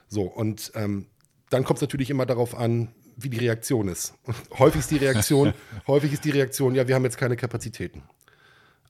So, 0.09 0.23
und 0.23 0.73
ähm, 0.75 1.07
dann 1.51 1.65
kommt 1.65 1.79
es 1.79 1.83
natürlich 1.83 2.11
immer 2.11 2.27
darauf 2.27 2.57
an, 2.57 2.89
wie 3.17 3.29
die 3.29 3.39
Reaktion 3.39 3.89
ist. 3.89 4.15
Häufig 4.59 4.81
ist 4.81 4.91
die 4.91 4.97
Reaktion, 4.97 5.53
häufig 5.87 6.13
ist 6.13 6.25
die 6.25 6.31
Reaktion, 6.31 6.75
ja, 6.75 6.89
wir 6.89 6.95
haben 6.95 7.05
jetzt 7.05 7.19
keine 7.19 7.37
Kapazitäten. 7.37 8.03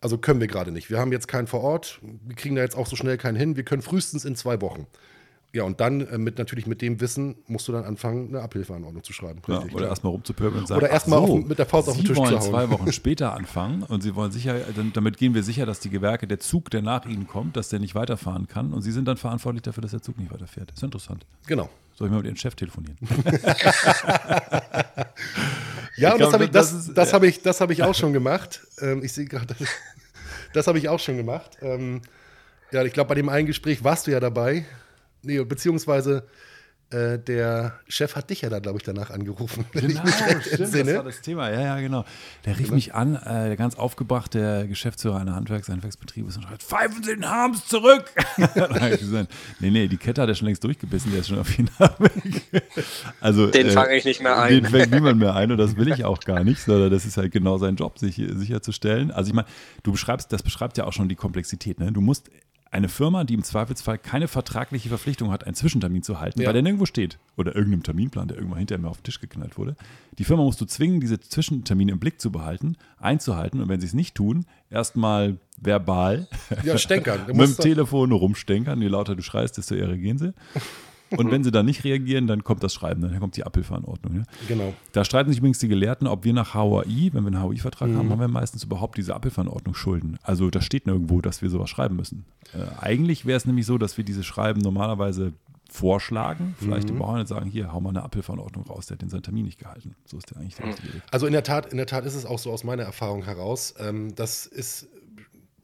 Also 0.01 0.17
können 0.17 0.41
wir 0.41 0.47
gerade 0.47 0.73
nicht. 0.73 0.89
Wir 0.89 0.99
haben 0.99 1.13
jetzt 1.13 1.29
keinen 1.29 1.47
vor 1.47 1.61
Ort, 1.61 2.01
wir 2.03 2.35
kriegen 2.35 2.55
da 2.55 2.63
jetzt 2.63 2.77
auch 2.77 2.87
so 2.87 2.97
schnell 2.97 3.19
keinen 3.19 3.37
hin, 3.37 3.57
wir 3.57 3.65
können 3.65 3.83
frühestens 3.83 4.25
in 4.25 4.35
zwei 4.35 4.61
Wochen. 4.61 4.87
Ja, 5.53 5.65
und 5.65 5.81
dann 5.81 6.01
äh, 6.07 6.17
mit 6.17 6.39
natürlich 6.39 6.69
mit 6.69 6.81
dem 6.81 7.01
Wissen 7.01 7.35
musst 7.49 7.67
du 7.67 7.73
dann 7.73 7.85
anfangen, 7.85 8.29
eine 8.29 8.41
Abhilfeanordnung 8.41 9.03
zu 9.03 9.13
schreiben. 9.13 9.43
Ja, 9.49 9.65
oder 9.73 9.89
erstmal 9.89 10.13
rumzupöbeln 10.13 10.61
und 10.61 10.69
sagen, 10.69 10.79
Oder 10.81 10.91
erstmal 10.91 11.27
so, 11.27 11.39
mit 11.39 11.59
der 11.59 11.67
Faust 11.67 11.89
auf 11.89 11.97
den 11.97 12.03
Sie 12.03 12.07
Tisch 12.09 12.17
zu 12.17 12.23
wollen 12.23 12.39
hauen. 12.39 12.51
zwei 12.51 12.71
Wochen 12.71 12.93
später 12.93 13.35
anfangen 13.35 13.83
und 13.83 14.01
Sie 14.03 14.15
wollen 14.15 14.31
sicher, 14.31 14.55
damit 14.95 15.17
gehen 15.17 15.35
wir 15.35 15.43
sicher, 15.43 15.67
dass 15.67 15.81
die 15.81 15.91
Gewerke, 15.91 16.29
der 16.29 16.39
Zug, 16.39 16.71
der 16.71 16.83
nach 16.83 17.05
Ihnen 17.05 17.27
kommt, 17.27 17.57
dass 17.57 17.69
der 17.69 17.81
nicht 17.81 17.97
weiterfahren 17.97 18.47
kann 18.47 18.73
und 18.73 18.83
Sie 18.83 18.93
sind 18.93 19.07
dann 19.09 19.17
verantwortlich 19.17 19.63
dafür, 19.63 19.83
dass 19.83 19.91
der 19.91 20.03
Zug 20.03 20.19
nicht 20.19 20.33
weiterfährt. 20.33 20.71
ist 20.71 20.83
interessant. 20.85 21.27
Genau. 21.49 21.69
Soll 21.97 22.07
ich 22.07 22.13
mal 22.13 22.19
mit 22.19 22.27
Ihrem 22.27 22.37
Chef 22.37 22.55
telefonieren? 22.55 22.97
Ja, 25.97 26.13
und 26.13 26.19
glaub, 26.19 26.31
das 26.31 26.33
habe 26.35 26.45
ich, 26.45 26.51
das 26.51 26.73
das, 26.73 26.87
ist- 26.87 26.97
das 26.97 27.13
hab 27.13 27.23
ich, 27.25 27.43
das 27.43 27.61
hab 27.61 27.71
ich 27.71 27.83
auch 27.83 27.95
schon 27.95 28.13
gemacht. 28.13 28.61
Ähm, 28.81 29.03
ich 29.03 29.13
sehe 29.13 29.27
gerade, 29.27 29.55
das 30.55 30.67
habe 30.67 30.79
ich 30.79 30.89
auch 30.89 31.01
schon 31.01 31.17
gemacht. 31.17 31.59
Ähm, 31.61 32.01
ja, 32.73 32.83
ich 32.85 32.93
glaube, 32.93 33.09
bei 33.09 33.15
dem 33.17 33.29
einen 33.29 33.47
Gespräch 33.47 33.83
warst 33.85 34.07
du 34.07 34.13
ja 34.13 34.21
dabei. 34.21 34.65
Nee, 35.23 35.43
beziehungsweise 35.45 36.27
äh, 36.93 37.21
der 37.21 37.79
Chef 37.87 38.17
hat 38.17 38.31
dich 38.31 38.41
ja 38.41 38.49
da, 38.49 38.59
glaube 38.59 38.79
ich, 38.79 38.83
danach 38.83 39.11
angerufen. 39.11 39.65
wenn 39.73 39.91
ich 39.91 40.03
mich 40.03 40.13
recht 40.27 40.53
das 40.53 40.61
entsinne. 40.61 40.97
war 40.97 41.05
das 41.05 41.21
Thema. 41.21 41.49
Ja, 41.49 41.61
ja, 41.61 41.81
genau. 41.81 42.05
Der 42.45 42.59
rief 42.59 42.73
mich 42.73 42.95
an, 42.95 43.15
äh, 43.15 43.47
der 43.47 43.57
ganz 43.57 43.77
aufgebracht, 43.77 44.35
der 44.35 44.67
Geschäftsführer 44.67 45.21
einer 45.21 45.37
Handwerks-, 45.37 45.69
Handwerksbetriebes 45.69 46.37
und 46.37 46.43
schreit, 46.43 46.65
pfeifen 46.65 47.03
Sie 47.05 47.15
den 47.15 47.31
Harms 47.31 47.67
zurück! 47.69 48.11
Gesagt, 48.99 49.33
nee, 49.61 49.71
nee, 49.71 49.87
die 49.87 49.99
Kette 49.99 50.23
hat 50.23 50.29
er 50.29 50.35
schon 50.35 50.47
längst 50.47 50.65
durchgebissen, 50.65 51.13
der 51.13 51.21
ist 51.21 51.29
schon 51.29 51.39
auf 51.39 51.57
jeden 51.57 51.69
Fall 51.69 51.95
weg. 52.01 52.65
Also, 53.21 53.47
Den 53.47 53.71
fange 53.71 53.95
ich 53.95 54.05
nicht 54.05 54.21
mehr 54.21 54.37
ein. 54.37 54.55
Den 54.55 54.67
fängt 54.67 54.91
niemand 54.91 55.21
mehr 55.21 55.37
ein 55.37 55.53
und 55.53 55.59
das 55.59 55.77
will 55.77 55.93
ich 55.93 56.05
auch 56.05 56.19
gar 56.19 56.43
nicht, 56.43 56.61
sondern 56.61 56.91
das 56.91 57.05
ist 57.05 57.17
halt 57.17 57.31
genau 57.31 57.59
sein 57.59 57.77
Job, 57.77 58.01
sich 58.01 58.17
sicherzustellen. 58.17 59.13
Also 59.13 59.29
ich 59.29 59.35
meine, 59.35 59.47
du 59.85 59.93
beschreibst, 59.93 60.33
das 60.33 60.43
beschreibt 60.43 60.77
ja 60.77 60.85
auch 60.85 60.93
schon 60.93 61.09
die 61.09 61.15
Komplexität. 61.15 61.79
Ne? 61.79 61.93
Du 61.93 62.01
musst 62.01 62.31
eine 62.73 62.89
Firma, 62.89 63.25
die 63.25 63.35
im 63.35 63.43
Zweifelsfall 63.43 63.99
keine 63.99 64.29
vertragliche 64.29 64.89
Verpflichtung 64.89 65.33
hat, 65.33 65.45
einen 65.45 65.55
Zwischentermin 65.57 66.03
zu 66.05 66.21
halten, 66.21 66.41
Ja. 66.41 66.47
weil 66.47 66.53
der 66.53 66.63
nirgendwo 66.63 66.87
steht 66.87 67.19
oder 67.37 67.55
irgendeinem 67.57 67.83
Terminplan, 67.83 68.29
der 68.29 68.37
irgendwann 68.37 68.59
hinterher 68.61 68.81
mir 68.81 68.89
auf 68.89 68.99
den 68.99 69.05
Tisch 69.05 69.21
geknallt 69.21 69.59
wurde. 69.59 69.75
Die 70.19 70.25
Firma 70.25 70.45
musst 70.45 70.61
du 70.61 70.65
zwingen, 70.67 71.01
diese 71.01 71.19
Zwischentermine 71.19 71.91
im 71.93 71.99
Blick 71.99 72.21
zu 72.21 72.31
behalten, 72.31 72.77
einzuhalten 72.99 73.61
und 73.61 73.69
wenn 73.69 73.81
sie 73.81 73.87
es 73.89 73.95
nicht 73.95 74.15
tun, 74.15 74.47
erstmal 74.71 75.39
verbal 75.57 76.29
Ja, 76.63 76.79
stänkern. 76.79 77.21
Mit 77.35 77.49
dem 77.49 77.57
Telefon 77.57 78.13
rumstänkern. 78.13 78.81
Je 78.81 78.89
lauter 78.89 79.17
du 79.17 79.23
schreist, 79.23 79.59
desto 79.59 79.75
eher 79.75 79.89
reagieren 79.89 80.19
sie. 80.19 80.33
Und 81.17 81.31
wenn 81.31 81.43
sie 81.45 81.51
dann 81.51 81.67
nicht 81.67 81.85
reagieren, 81.85 82.27
dann 82.27 82.45
kommt 82.45 82.63
das 82.63 82.73
Schreiben, 82.73 83.03
dann 83.03 83.19
kommt 83.19 83.37
die 83.37 83.45
Abhilfeanordnung. 83.45 84.15
Ne? 84.15 84.23
Genau. 84.49 84.75
Da 84.93 85.05
streiten 85.05 85.31
sich 85.31 85.39
übrigens 85.39 85.59
die 85.59 85.69
Gelehrten, 85.69 86.07
ob 86.07 86.25
wir 86.25 86.33
nach 86.33 86.55
HOI, 86.55 87.11
wenn 87.13 87.25
wir 87.25 87.29
einen 87.29 87.43
HOI-Vertrag 87.43 87.89
Mhm. 87.91 87.97
haben, 87.99 88.11
haben 88.11 88.21
wir 88.21 88.29
meistens 88.29 88.63
überhaupt 88.65 88.97
diese 88.99 89.15
Abhilfeanordnung 89.15 89.75
schulden. 89.75 90.19
Also 90.23 90.51
da 90.51 90.61
steht 90.61 90.87
nirgendwo, 90.87 91.21
dass 91.21 91.43
wir 91.43 91.51
sowas 91.51 91.69
schreiben 91.71 91.97
müssen. 91.97 92.25
Äh, 92.55 92.59
eigentlich 92.81 93.27
wäre 93.27 93.37
es 93.37 93.45
nämlich 93.45 93.67
so, 93.67 93.77
dass 93.79 93.97
wir 93.97 94.05
diese 94.05 94.23
Schreiben 94.23 94.61
normalerweise 94.61 95.33
vorschlagen, 95.75 96.55
vielleicht 96.59 96.85
Mhm. 96.89 96.95
dem 96.95 96.99
Bauern 96.99 97.21
und 97.21 97.27
sagen, 97.29 97.49
hier, 97.49 97.73
hau 97.73 97.81
mal 97.81 97.91
eine 97.91 98.03
Abhilfeanordnung 98.03 98.67
raus, 98.67 98.87
der 98.87 98.97
hat 98.97 99.03
den 99.03 99.09
seinen 99.09 99.23
Termin 99.23 99.45
nicht 99.45 99.59
gehalten. 99.59 99.95
So 100.05 100.19
ist 100.19 100.29
der 100.31 100.39
eigentlich 100.39 100.57
der 100.57 100.67
richtige 100.67 100.95
Weg. 100.95 101.03
Also 101.11 101.27
in 101.27 101.33
der 101.33 101.45
Tat, 101.45 101.67
in 101.71 101.77
der 101.77 101.87
Tat 101.87 102.05
ist 102.05 102.15
es 102.15 102.27
auch 102.27 102.39
so 102.41 102.51
aus 102.51 102.65
meiner 102.65 102.83
Erfahrung 102.83 103.25
heraus. 103.25 103.75
Ähm, 103.79 104.15
das 104.17 104.47
ist, 104.47 104.89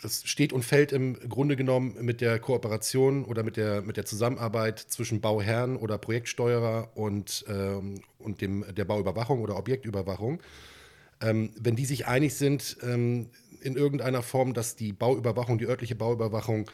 das 0.02 0.22
steht 0.24 0.52
und 0.52 0.64
fällt 0.64 0.92
im 0.92 1.14
Grunde 1.28 1.56
genommen 1.56 1.96
mit 2.00 2.20
der 2.20 2.38
Kooperation 2.38 3.24
oder 3.24 3.42
mit 3.42 3.56
der, 3.56 3.82
mit 3.82 3.96
der 3.96 4.04
Zusammenarbeit 4.04 4.78
zwischen 4.78 5.20
Bauherrn 5.20 5.76
oder 5.76 5.98
Projektsteuerer 5.98 6.90
und, 6.94 7.44
ähm, 7.48 8.00
und 8.18 8.40
dem, 8.40 8.64
der 8.74 8.84
Bauüberwachung 8.84 9.40
oder 9.40 9.56
Objektüberwachung. 9.56 10.40
Ähm, 11.20 11.50
wenn 11.58 11.76
die 11.76 11.86
sich 11.86 12.06
einig 12.06 12.34
sind 12.34 12.76
ähm, 12.82 13.30
in 13.60 13.76
irgendeiner 13.76 14.22
Form, 14.22 14.54
dass 14.54 14.76
die 14.76 14.92
Bauüberwachung, 14.92 15.58
die 15.58 15.66
örtliche 15.66 15.94
Bauüberwachung 15.94 16.70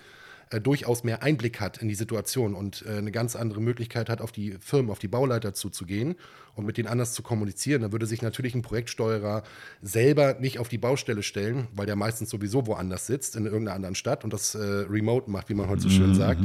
äh, 0.52 0.60
durchaus 0.60 1.04
mehr 1.04 1.22
Einblick 1.22 1.60
hat 1.60 1.78
in 1.78 1.88
die 1.88 1.94
Situation 1.94 2.54
und 2.54 2.84
äh, 2.86 2.98
eine 2.98 3.10
ganz 3.10 3.36
andere 3.36 3.60
Möglichkeit 3.60 4.08
hat, 4.08 4.20
auf 4.20 4.32
die 4.32 4.56
Firmen, 4.60 4.90
auf 4.90 4.98
die 4.98 5.08
Bauleiter 5.08 5.54
zuzugehen 5.54 6.14
und 6.54 6.66
mit 6.66 6.76
denen 6.76 6.88
anders 6.88 7.12
zu 7.14 7.22
kommunizieren, 7.22 7.82
dann 7.82 7.92
würde 7.92 8.06
sich 8.06 8.22
natürlich 8.22 8.54
ein 8.54 8.62
Projektsteuerer 8.62 9.42
selber 9.80 10.34
nicht 10.38 10.58
auf 10.58 10.68
die 10.68 10.78
Baustelle 10.78 11.22
stellen, 11.22 11.68
weil 11.74 11.86
der 11.86 11.96
meistens 11.96 12.30
sowieso 12.30 12.66
woanders 12.66 13.06
sitzt, 13.06 13.36
in 13.36 13.46
irgendeiner 13.46 13.74
anderen 13.74 13.94
Stadt 13.94 14.24
und 14.24 14.32
das 14.32 14.54
äh, 14.54 14.58
remote 14.60 15.30
macht, 15.30 15.48
wie 15.48 15.54
man 15.54 15.68
heute 15.68 15.82
so 15.82 15.88
schön 15.88 16.14
sagt. 16.14 16.40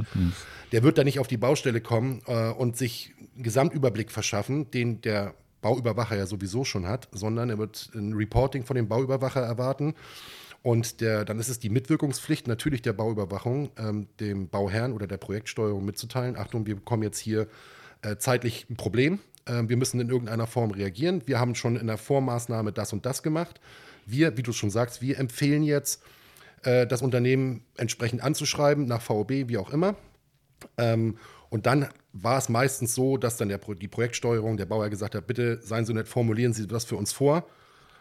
Der 0.71 0.83
wird 0.83 0.97
da 0.97 1.03
nicht 1.03 1.19
auf 1.19 1.27
die 1.27 1.37
Baustelle 1.37 1.81
kommen 1.81 2.21
äh, 2.27 2.49
und 2.49 2.77
sich 2.77 3.13
einen 3.35 3.43
Gesamtüberblick 3.43 4.11
verschaffen, 4.11 4.71
den 4.71 5.01
der 5.01 5.33
Bauüberwacher 5.61 6.15
ja 6.15 6.25
sowieso 6.25 6.63
schon 6.63 6.87
hat, 6.87 7.09
sondern 7.11 7.49
er 7.49 7.57
wird 7.57 7.89
ein 7.95 8.13
Reporting 8.13 8.63
von 8.63 8.75
dem 8.75 8.87
Bauüberwacher 8.87 9.41
erwarten. 9.41 9.95
Und 10.63 11.01
der, 11.01 11.23
dann 11.23 11.39
ist 11.39 11.49
es 11.49 11.59
die 11.59 11.69
Mitwirkungspflicht 11.69 12.47
natürlich 12.47 12.81
der 12.81 12.93
Bauüberwachung, 12.93 13.69
ähm, 13.77 14.07
dem 14.19 14.49
Bauherrn 14.49 14.91
oder 14.91 15.07
der 15.07 15.17
Projektsteuerung 15.17 15.85
mitzuteilen. 15.85 16.35
Achtung, 16.35 16.65
wir 16.65 16.75
bekommen 16.75 17.03
jetzt 17.03 17.19
hier 17.19 17.47
äh, 18.01 18.17
zeitlich 18.17 18.67
ein 18.69 18.75
Problem. 18.75 19.19
Ähm, 19.45 19.69
wir 19.69 19.77
müssen 19.77 19.99
in 19.99 20.09
irgendeiner 20.09 20.47
Form 20.47 20.71
reagieren. 20.71 21.21
Wir 21.25 21.39
haben 21.39 21.55
schon 21.55 21.77
in 21.77 21.87
der 21.87 21.97
Vormaßnahme 21.97 22.71
das 22.71 22.93
und 22.93 23.05
das 23.05 23.23
gemacht. 23.23 23.61
Wir, 24.05 24.37
wie 24.37 24.43
du 24.43 24.51
schon 24.51 24.69
sagst, 24.69 25.01
wir 25.01 25.19
empfehlen 25.19 25.63
jetzt, 25.63 26.01
äh, 26.63 26.87
das 26.87 27.01
Unternehmen 27.01 27.63
entsprechend 27.77 28.21
anzuschreiben, 28.23 28.85
nach 28.85 29.01
VOB, 29.01 29.31
wie 29.47 29.57
auch 29.57 29.71
immer. 29.71 29.95
Ähm, 30.77 31.17
und 31.49 31.65
dann 31.65 31.87
war 32.13 32.37
es 32.37 32.49
meistens 32.49 32.93
so, 32.93 33.17
dass 33.17 33.37
dann 33.37 33.49
der, 33.49 33.59
die 33.59 33.87
Projektsteuerung, 33.87 34.57
der 34.57 34.65
Bauherr 34.65 34.89
gesagt 34.89 35.15
hat, 35.15 35.27
bitte 35.27 35.61
seien 35.61 35.85
Sie 35.85 35.93
nett, 35.93 36.07
formulieren 36.07 36.53
Sie 36.53 36.67
das 36.67 36.85
für 36.85 36.95
uns 36.95 37.13
vor. 37.13 37.47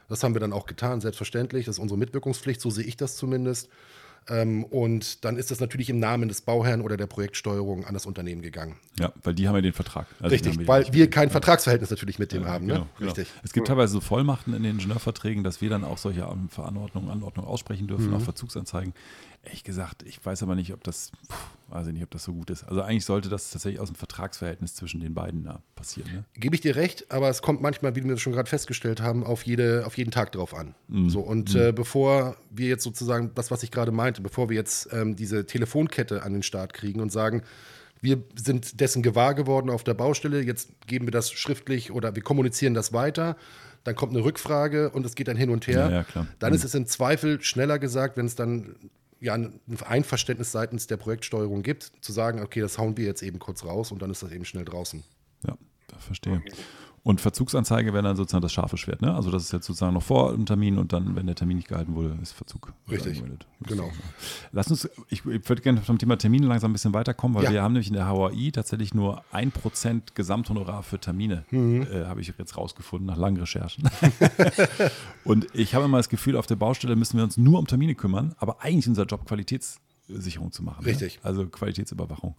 Das 0.08 0.22
haben 0.22 0.34
wir 0.34 0.40
dann 0.40 0.52
auch 0.52 0.66
getan, 0.66 1.00
selbstverständlich. 1.00 1.66
Das 1.66 1.76
ist 1.76 1.80
unsere 1.80 1.98
Mitwirkungspflicht, 1.98 2.60
so 2.60 2.70
sehe 2.70 2.84
ich 2.84 2.96
das 2.96 3.16
zumindest. 3.16 3.68
Ähm, 4.28 4.64
und 4.64 5.24
dann 5.24 5.36
ist 5.36 5.52
das 5.52 5.60
natürlich 5.60 5.88
im 5.88 6.00
Namen 6.00 6.28
des 6.28 6.40
Bauherrn 6.40 6.80
oder 6.80 6.96
der 6.96 7.06
Projektsteuerung 7.06 7.84
an 7.84 7.94
das 7.94 8.06
Unternehmen 8.06 8.42
gegangen. 8.42 8.76
Ja, 8.98 9.12
weil 9.22 9.34
die 9.34 9.46
haben 9.46 9.54
ja 9.54 9.60
den 9.60 9.72
Vertrag. 9.72 10.06
Also 10.20 10.36
den 10.36 10.44
Richtig, 10.44 10.62
ja 10.62 10.68
weil 10.68 10.92
wir 10.92 11.08
kein 11.10 11.30
Vertragsverhältnis 11.30 11.90
natürlich 11.90 12.18
mit 12.18 12.32
dem 12.32 12.44
haben. 12.46 12.66
Genau, 12.66 12.80
ne? 12.80 12.86
genau. 12.98 13.12
Richtig. 13.12 13.28
Es 13.44 13.52
gibt 13.52 13.68
teilweise 13.68 13.92
so 13.92 14.00
Vollmachten 14.00 14.52
in 14.54 14.64
den 14.64 14.72
Ingenieurverträgen, 14.72 15.44
dass 15.44 15.60
wir 15.60 15.70
dann 15.70 15.84
auch 15.84 15.98
solche 15.98 16.26
Veranordnungen, 16.48 17.10
Anordnungen 17.10 17.48
aussprechen 17.48 17.86
dürfen, 17.86 18.08
Mhm. 18.08 18.14
auch 18.14 18.20
Verzugsanzeigen. 18.22 18.94
Ehrlich 19.46 19.64
gesagt, 19.64 20.02
ich 20.02 20.24
weiß 20.24 20.42
aber 20.42 20.54
nicht, 20.56 20.72
ob 20.72 20.82
das, 20.84 21.12
puh, 21.28 21.36
weiß 21.74 21.86
ich 21.86 21.92
nicht, 21.92 22.02
ob 22.02 22.10
das 22.10 22.24
so 22.24 22.32
gut 22.32 22.50
ist. 22.50 22.64
Also 22.64 22.82
eigentlich 22.82 23.04
sollte 23.04 23.28
das 23.28 23.50
tatsächlich 23.50 23.80
aus 23.80 23.88
dem 23.88 23.94
Vertragsverhältnis 23.94 24.74
zwischen 24.74 25.00
den 25.00 25.14
beiden 25.14 25.44
da 25.44 25.62
passieren. 25.76 26.10
Ne? 26.12 26.24
Gebe 26.34 26.54
ich 26.56 26.60
dir 26.60 26.74
recht, 26.76 27.10
aber 27.10 27.28
es 27.28 27.42
kommt 27.42 27.62
manchmal, 27.62 27.94
wie 27.94 28.04
wir 28.04 28.16
schon 28.18 28.32
gerade 28.32 28.48
festgestellt 28.48 29.00
haben, 29.00 29.24
auf, 29.24 29.44
jede, 29.44 29.86
auf 29.86 29.96
jeden 29.96 30.10
Tag 30.10 30.32
drauf 30.32 30.52
an. 30.52 30.74
So, 31.08 31.20
und 31.20 31.54
äh, 31.54 31.72
bevor 31.72 32.36
wir 32.50 32.68
jetzt 32.68 32.82
sozusagen, 32.82 33.32
das, 33.34 33.50
was 33.50 33.62
ich 33.62 33.70
gerade 33.70 33.92
meinte, 33.92 34.20
bevor 34.20 34.48
wir 34.48 34.56
jetzt 34.56 34.92
ähm, 34.92 35.16
diese 35.16 35.46
Telefonkette 35.46 36.22
an 36.22 36.32
den 36.32 36.42
Start 36.42 36.74
kriegen 36.74 37.00
und 37.00 37.12
sagen, 37.12 37.42
wir 38.00 38.22
sind 38.34 38.80
dessen 38.80 39.02
gewahr 39.02 39.34
geworden 39.34 39.70
auf 39.70 39.84
der 39.84 39.94
Baustelle, 39.94 40.42
jetzt 40.42 40.70
geben 40.86 41.06
wir 41.06 41.12
das 41.12 41.30
schriftlich 41.32 41.92
oder 41.92 42.14
wir 42.14 42.22
kommunizieren 42.22 42.74
das 42.74 42.92
weiter, 42.92 43.36
dann 43.84 43.94
kommt 43.94 44.12
eine 44.12 44.24
Rückfrage 44.24 44.90
und 44.90 45.06
es 45.06 45.14
geht 45.14 45.28
dann 45.28 45.36
hin 45.36 45.50
und 45.50 45.66
her. 45.66 45.88
Ja, 45.90 46.20
ja. 46.20 46.26
Dann 46.40 46.52
ist 46.52 46.64
es 46.64 46.74
im 46.74 46.86
Zweifel 46.86 47.40
schneller 47.42 47.78
gesagt, 47.78 48.16
wenn 48.16 48.26
es 48.26 48.34
dann 48.34 48.74
ja, 49.20 49.34
ein 49.34 49.60
Einverständnis 49.84 50.52
seitens 50.52 50.86
der 50.86 50.96
Projektsteuerung 50.96 51.62
gibt, 51.62 51.92
zu 52.00 52.12
sagen, 52.12 52.40
okay, 52.40 52.60
das 52.60 52.78
hauen 52.78 52.96
wir 52.96 53.04
jetzt 53.04 53.22
eben 53.22 53.38
kurz 53.38 53.64
raus 53.64 53.92
und 53.92 54.02
dann 54.02 54.10
ist 54.10 54.22
das 54.22 54.30
eben 54.32 54.44
schnell 54.44 54.64
draußen. 54.64 55.02
Ja, 55.46 55.56
verstehe. 55.98 56.42
Und 57.06 57.20
Verzugsanzeige 57.20 57.92
wäre 57.92 58.02
dann 58.02 58.16
sozusagen 58.16 58.42
das 58.42 58.52
scharfe 58.52 58.76
Schwert, 58.76 59.00
ne? 59.00 59.14
Also 59.14 59.30
das 59.30 59.44
ist 59.44 59.52
jetzt 59.52 59.66
sozusagen 59.66 59.94
noch 59.94 60.02
vor 60.02 60.32
dem 60.32 60.44
Termin 60.44 60.76
und 60.76 60.92
dann, 60.92 61.14
wenn 61.14 61.26
der 61.26 61.36
Termin 61.36 61.56
nicht 61.58 61.68
gehalten 61.68 61.94
wurde, 61.94 62.18
ist 62.20 62.32
Verzug. 62.32 62.72
Richtig. 62.90 63.18
angemeldet. 63.18 63.46
Genau. 63.60 63.92
Lass 64.50 64.66
uns, 64.72 64.88
ich, 65.08 65.24
ich 65.24 65.48
würde 65.48 65.62
gerne 65.62 65.80
vom 65.82 65.98
Thema 65.98 66.18
Termine 66.18 66.48
langsam 66.48 66.70
ein 66.70 66.72
bisschen 66.72 66.94
weiterkommen, 66.94 67.36
weil 67.36 67.44
Ja. 67.44 67.52
wir 67.52 67.62
haben 67.62 67.74
nämlich 67.74 67.86
in 67.86 67.94
der 67.94 68.08
HAI 68.08 68.50
tatsächlich 68.52 68.92
nur 68.92 69.22
1% 69.32 70.14
Gesamthonorar 70.16 70.82
für 70.82 70.98
Termine, 70.98 71.44
Mhm. 71.52 71.82
äh, 71.82 72.06
habe 72.06 72.20
ich 72.22 72.34
jetzt 72.36 72.56
rausgefunden 72.56 73.06
nach 73.06 73.16
langen 73.16 73.36
Recherchen. 73.36 73.88
und 75.24 75.46
ich 75.54 75.76
habe 75.76 75.84
immer 75.84 75.98
das 75.98 76.08
Gefühl, 76.08 76.36
auf 76.36 76.48
der 76.48 76.56
Baustelle 76.56 76.96
müssen 76.96 77.16
wir 77.18 77.22
uns 77.24 77.36
nur 77.36 77.60
um 77.60 77.68
Termine 77.68 77.94
kümmern, 77.94 78.34
aber 78.38 78.62
eigentlich 78.62 78.78
ist 78.86 78.88
unser 78.88 79.04
Job 79.06 79.24
Qualitätssicherung 79.26 80.50
zu 80.50 80.64
machen. 80.64 80.84
Richtig. 80.84 81.16
Ne? 81.18 81.24
Also 81.24 81.46
Qualitätsüberwachung. 81.46 82.34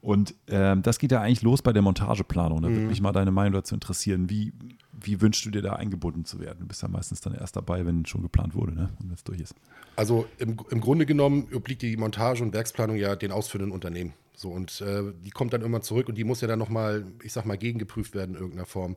Und 0.00 0.34
ähm, 0.48 0.82
das 0.82 0.98
geht 0.98 1.12
ja 1.12 1.20
eigentlich 1.20 1.42
los 1.42 1.60
bei 1.60 1.72
der 1.72 1.82
Montageplanung. 1.82 2.62
Da 2.62 2.68
Mhm. 2.68 2.74
würde 2.74 2.86
mich 2.86 3.00
mal 3.02 3.12
deine 3.12 3.30
Meinung 3.30 3.52
dazu 3.52 3.74
interessieren. 3.74 4.30
Wie, 4.30 4.52
wie 4.92 5.20
wünschst 5.20 5.44
du 5.44 5.50
dir 5.50 5.62
da 5.62 5.74
eingebunden 5.74 6.24
zu 6.24 6.40
werden? 6.40 6.60
Du 6.60 6.66
bist 6.66 6.82
ja 6.82 6.88
meistens 6.88 7.20
dann 7.20 7.34
erst 7.34 7.56
dabei, 7.56 7.84
wenn 7.84 8.06
schon 8.06 8.22
geplant 8.22 8.54
wurde 8.54 8.72
ne? 8.72 8.88
und 8.98 9.08
wenn 9.08 9.14
es 9.14 9.24
durch 9.24 9.40
ist. 9.40 9.54
Also 9.96 10.26
im, 10.38 10.56
im 10.70 10.80
Grunde 10.80 11.04
genommen 11.04 11.48
obliegt 11.54 11.82
die 11.82 11.96
Montage- 11.96 12.42
und 12.42 12.54
Werksplanung 12.54 12.96
ja 12.96 13.14
den 13.14 13.30
ausführenden 13.30 13.72
Unternehmen. 13.72 14.14
So, 14.34 14.50
und 14.50 14.80
äh, 14.80 15.12
die 15.22 15.30
kommt 15.30 15.52
dann 15.52 15.60
immer 15.60 15.82
zurück 15.82 16.08
und 16.08 16.16
die 16.16 16.24
muss 16.24 16.40
ja 16.40 16.48
dann 16.48 16.58
nochmal, 16.58 17.04
ich 17.22 17.34
sag 17.34 17.44
mal, 17.44 17.58
gegengeprüft 17.58 18.14
werden 18.14 18.30
in 18.36 18.40
irgendeiner 18.40 18.64
Form. 18.64 18.96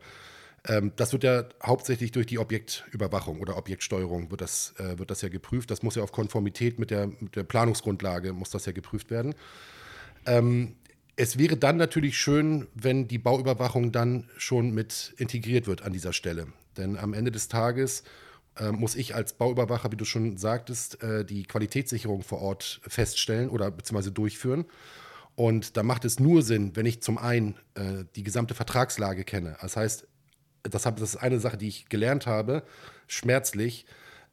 Ähm, 0.65 0.93
das 0.95 1.11
wird 1.11 1.25
ja 1.25 1.43
hauptsächlich 1.61 2.13
durch 2.13 2.27
die 2.27 2.39
Objektüberwachung 2.39 3.41
oder 3.41 3.57
Objektsteuerung 3.57 4.31
wird 4.31 4.39
das, 4.39 4.73
äh, 4.77 4.97
wird 4.97 5.11
das 5.11 5.21
ja 5.21 5.27
geprüft. 5.27 5.69
Das 5.69 5.83
muss 5.83 5.95
ja 5.95 6.03
auf 6.03 6.13
Konformität 6.13 6.79
mit 6.79 6.91
der, 6.91 7.07
mit 7.07 7.35
der 7.35 7.43
Planungsgrundlage 7.43 8.31
muss 8.31 8.51
das 8.51 8.65
ja 8.65 8.71
geprüft 8.71 9.11
werden. 9.11 9.35
Ähm, 10.25 10.75
es 11.15 11.37
wäre 11.37 11.57
dann 11.57 11.77
natürlich 11.77 12.17
schön, 12.17 12.67
wenn 12.73 13.07
die 13.07 13.19
Bauüberwachung 13.19 13.91
dann 13.91 14.29
schon 14.37 14.71
mit 14.71 15.13
integriert 15.17 15.67
wird 15.67 15.83
an 15.83 15.93
dieser 15.93 16.13
Stelle. 16.13 16.47
Denn 16.77 16.97
am 16.97 17.13
Ende 17.13 17.31
des 17.31 17.47
Tages 17.47 18.03
äh, 18.57 18.71
muss 18.71 18.95
ich 18.95 19.13
als 19.15 19.33
Bauüberwacher, 19.33 19.91
wie 19.91 19.97
du 19.97 20.05
schon 20.05 20.37
sagtest, 20.37 21.01
äh, 21.03 21.23
die 21.23 21.43
Qualitätssicherung 21.43 22.23
vor 22.23 22.41
Ort 22.41 22.81
feststellen 22.87 23.49
oder 23.49 23.69
beziehungsweise 23.69 24.11
durchführen. 24.11 24.65
Und 25.35 25.77
da 25.77 25.83
macht 25.83 26.05
es 26.05 26.19
nur 26.19 26.41
Sinn, 26.41 26.75
wenn 26.75 26.85
ich 26.85 27.01
zum 27.01 27.17
einen 27.17 27.55
äh, 27.75 28.05
die 28.15 28.23
gesamte 28.23 28.53
Vertragslage 28.53 29.23
kenne. 29.23 29.57
Das 29.61 29.75
heißt, 29.75 30.07
das, 30.63 30.85
hab, 30.85 30.97
das 30.97 31.15
ist 31.15 31.17
eine 31.17 31.39
Sache, 31.39 31.57
die 31.57 31.67
ich 31.67 31.89
gelernt 31.89 32.27
habe, 32.27 32.63
schmerzlich. 33.07 33.85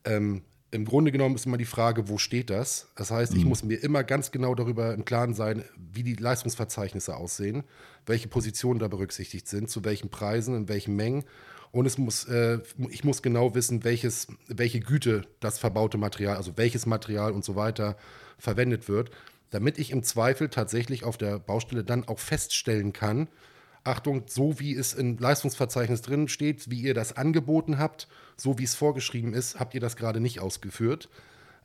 Ähm, 0.05 0.43
Im 0.73 0.85
Grunde 0.85 1.11
genommen 1.11 1.35
ist 1.35 1.47
immer 1.47 1.57
die 1.57 1.65
Frage, 1.65 2.09
wo 2.09 2.17
steht 2.17 2.49
das? 2.49 2.89
Das 2.95 3.11
heißt, 3.11 3.35
ich 3.35 3.45
muss 3.45 3.65
mir 3.65 3.83
immer 3.83 4.05
ganz 4.05 4.31
genau 4.31 4.55
darüber 4.55 4.95
im 4.95 5.05
Klaren 5.05 5.35
sein, 5.35 5.65
wie 5.77 6.05
die 6.05 6.15
Leistungsverzeichnisse 6.15 7.17
aussehen, 7.17 7.65
welche 8.07 8.29
Positionen 8.29 8.79
da 8.79 8.87
berücksichtigt 8.87 9.49
sind, 9.49 9.69
zu 9.69 9.85
welchen 9.85 10.11
Preisen, 10.11 10.55
in 10.55 10.69
welchen 10.69 10.95
Mengen. 10.95 11.25
Und 11.73 11.87
es 11.87 11.99
muss, 11.99 12.25
äh, 12.27 12.59
ich 12.89 13.03
muss 13.03 13.23
genau 13.23 13.55
wissen, 13.55 13.83
welches, 13.83 14.29
welche 14.47 14.79
Güte 14.79 15.27
das 15.41 15.59
verbaute 15.59 15.99
Material, 15.99 16.37
also 16.37 16.57
welches 16.57 16.87
Material 16.87 17.33
und 17.33 17.45
so 17.45 17.57
weiter 17.57 17.97
verwendet 18.39 18.89
wird, 18.89 19.11
damit 19.51 19.79
ich 19.79 19.91
im 19.91 20.05
Zweifel 20.05 20.49
tatsächlich 20.49 21.03
auf 21.03 21.19
der 21.19 21.41
Baustelle 21.41 21.83
dann 21.83 22.07
auch 22.07 22.21
feststellen 22.21 22.93
kann, 22.93 23.29
Achtung, 23.85 24.25
so 24.27 24.61
wie 24.61 24.75
es 24.75 24.93
im 24.93 25.19
Leistungsverzeichnis 25.19 26.03
drin 26.03 26.29
steht, 26.29 26.71
wie 26.71 26.81
ihr 26.81 26.95
das 26.95 27.17
angeboten 27.17 27.79
habt, 27.79 28.09
so 28.37 28.59
wie 28.59 28.65
es 28.65 28.75
vorgeschrieben 28.75 29.33
ist, 29.35 29.59
habt 29.59 29.75
ihr 29.75 29.81
das 29.81 29.97
gerade 29.97 30.21
nicht 30.21 30.41
ausgeführt. 30.41 31.09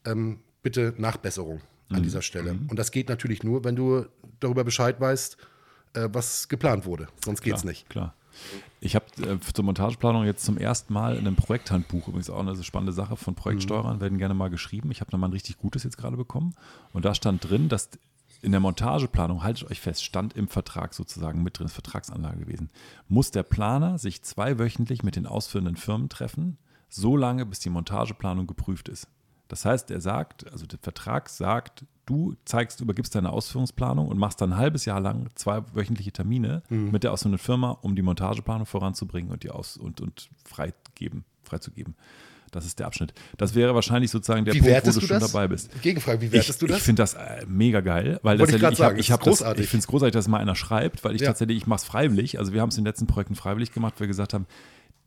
Ähm, 0.06 0.39
bitte 0.63 0.93
Nachbesserung 0.97 1.62
an 1.89 2.04
dieser 2.04 2.21
Stelle. 2.21 2.58
Und 2.67 2.80
das 2.80 2.91
geht 2.91 3.10
natürlich 3.10 3.43
nur, 3.43 3.63
wenn 3.63 3.75
du 3.75 4.06
darüber 4.39 4.63
Bescheid 4.63 4.99
weißt, 4.99 5.38
äh, 5.93 6.10
was 6.12 6.47
geplant 6.47 6.86
wurde. 6.86 7.08
Sonst 7.23 7.41
geht 7.41 7.56
es 7.56 7.63
nicht. 7.63 7.89
Klar. 7.89 8.15
Ich 8.82 8.95
habe 8.95 9.06
äh, 9.21 9.39
zur 9.39 9.63
Montageplanung 9.63 10.25
jetzt 10.25 10.43
zum 10.43 10.58
ersten 10.58 10.93
Mal 10.93 11.15
in 11.15 11.25
einem 11.25 11.36
Projekthandbuch, 11.36 12.08
übrigens 12.08 12.30
auch 12.30 12.39
eine 12.39 12.62
spannende 12.63 12.91
Sache 12.91 13.15
von 13.15 13.36
Projektsteuerern, 13.36 14.01
werden 14.01 14.17
gerne 14.17 14.34
mal 14.34 14.49
geschrieben. 14.49 14.91
Ich 14.91 15.01
habe 15.01 15.12
nochmal 15.12 15.30
ein 15.30 15.34
richtig 15.34 15.58
gutes 15.58 15.84
jetzt 15.84 15.97
gerade 15.97 16.17
bekommen. 16.17 16.54
Und 16.91 17.06
da 17.06 17.15
stand 17.15 17.49
drin, 17.49 17.69
dass 17.69 17.89
in 18.41 18.52
der 18.52 18.60
Montageplanung, 18.60 19.43
haltet 19.43 19.69
euch 19.69 19.82
fest, 19.82 20.04
stand 20.04 20.36
im 20.36 20.48
Vertrag 20.48 20.93
sozusagen 20.93 21.43
mit 21.43 21.58
drin, 21.58 21.65
ist 21.65 21.74
Vertragsanlage 21.74 22.41
gewesen, 22.41 22.69
muss 23.08 23.32
der 23.32 23.43
Planer 23.43 23.98
sich 23.98 24.24
zweiwöchentlich 24.24 25.04
mit 25.04 25.15
den 25.15 25.26
ausführenden 25.26 25.76
Firmen 25.76 26.10
treffen, 26.10 26.58
so 26.89 27.17
lange, 27.17 27.45
bis 27.45 27.60
die 27.60 27.69
Montageplanung 27.69 28.48
geprüft 28.48 28.89
ist. 28.89 29.08
Das 29.48 29.65
heißt, 29.65 29.91
er 29.91 30.02
sagt, 30.02 30.52
also 30.52 30.65
der 30.65 30.80
Vertrag 30.80 31.30
sagt, 31.30 31.86
du 32.06 32.36
zeigst, 32.45 32.82
übergibst 32.82 33.13
deine 33.15 33.32
Ausführungsplanung 33.32 34.08
und 34.08 34.17
machst 34.17 34.41
dann 34.41 34.54
ein 34.54 34.58
halbes 34.58 34.86
Jahr 34.86 35.00
lang 35.00 35.30
zwei 35.36 35.62
wöchentliche 35.74 36.12
Termine 36.12 36.63
mit 36.69 37.04
der 37.04 37.12
ausführenden 37.12 37.39
Firma, 37.39 37.71
um 37.71 37.95
die 37.95 38.02
Montageplanung 38.02 38.65
voranzubringen 38.65 39.32
und 39.32 39.43
die 39.43 39.52
aus 39.52 39.78
und, 39.78 40.02
und 40.02 40.30
freigeben, 40.43 41.26
freizugeben. 41.43 41.95
Das 42.56 42.65
ist 42.65 42.80
der 42.80 42.88
Abschnitt. 42.88 43.13
Das 43.38 43.54
wäre 43.54 43.76
wahrscheinlich 43.76 44.10
sozusagen 44.12 44.46
der 44.46 44.54
Wie 44.54 44.60
Punkt, 44.62 44.76
wo 44.88 44.91
du 44.91 45.00
du 45.00 45.06
schon 45.06 45.20
das? 45.20 45.32
dabei 45.32 45.48
bist. 45.48 45.70
Gegenfrage, 45.82 46.22
wie 46.22 46.26
Ich, 46.28 46.32
wertest 46.32 46.62
du 46.62 46.68
das? 46.68 46.78
ich 46.78 46.84
finde 46.84 47.04
das 47.04 47.13
äh, 47.13 47.46
mega 47.48 47.82
geil, 47.82 48.20
weil 48.24 48.39
Wollte 48.39 48.56
ich 48.56 48.62
tatsächlich, 48.62 49.00
ich, 49.00 49.12
hab- 49.12 49.20
sagen, 49.24 49.30
ich, 49.32 49.39
das 49.39 49.46
hab 49.48 49.60
ich 49.60 49.68
finde 49.70 49.82
es 49.82 49.88
großartig, 49.88 50.13
dass 50.13 50.28
mal 50.28 50.39
einer 50.39 50.56
schreibt, 50.56 51.04
weil 51.04 51.15
ich 51.15 51.22
Ja. 51.22 51.28
tatsächlich, 51.28 51.58
ich 51.58 51.68
mache 51.68 51.80
es 51.80 51.84
freiwillig. 51.84 52.39
Also 52.39 52.54
wir 52.54 52.62
haben 52.62 52.70
es 52.70 52.78
in 52.78 52.84
den 52.84 52.88
letzten 52.89 53.08
Projekten 53.08 53.36
freiwillig 53.36 53.72
gemacht, 53.74 53.94
weil 53.98 54.06
wir 54.06 54.08
gesagt 54.08 54.34
haben, 54.34 54.46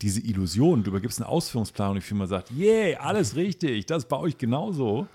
diese 0.01 0.21
Illusion, 0.21 0.83
du 0.83 0.91
übergibst 0.91 1.19
einen 1.19 1.27
Ausführungsplan 1.29 1.89
und 1.89 1.95
die 1.95 2.01
Firma 2.01 2.25
sagt, 2.27 2.51
yeah, 2.57 2.99
alles 3.01 3.35
richtig, 3.35 3.85
das 3.87 4.05
baue 4.07 4.29
ich 4.29 4.37
genauso. 4.37 5.07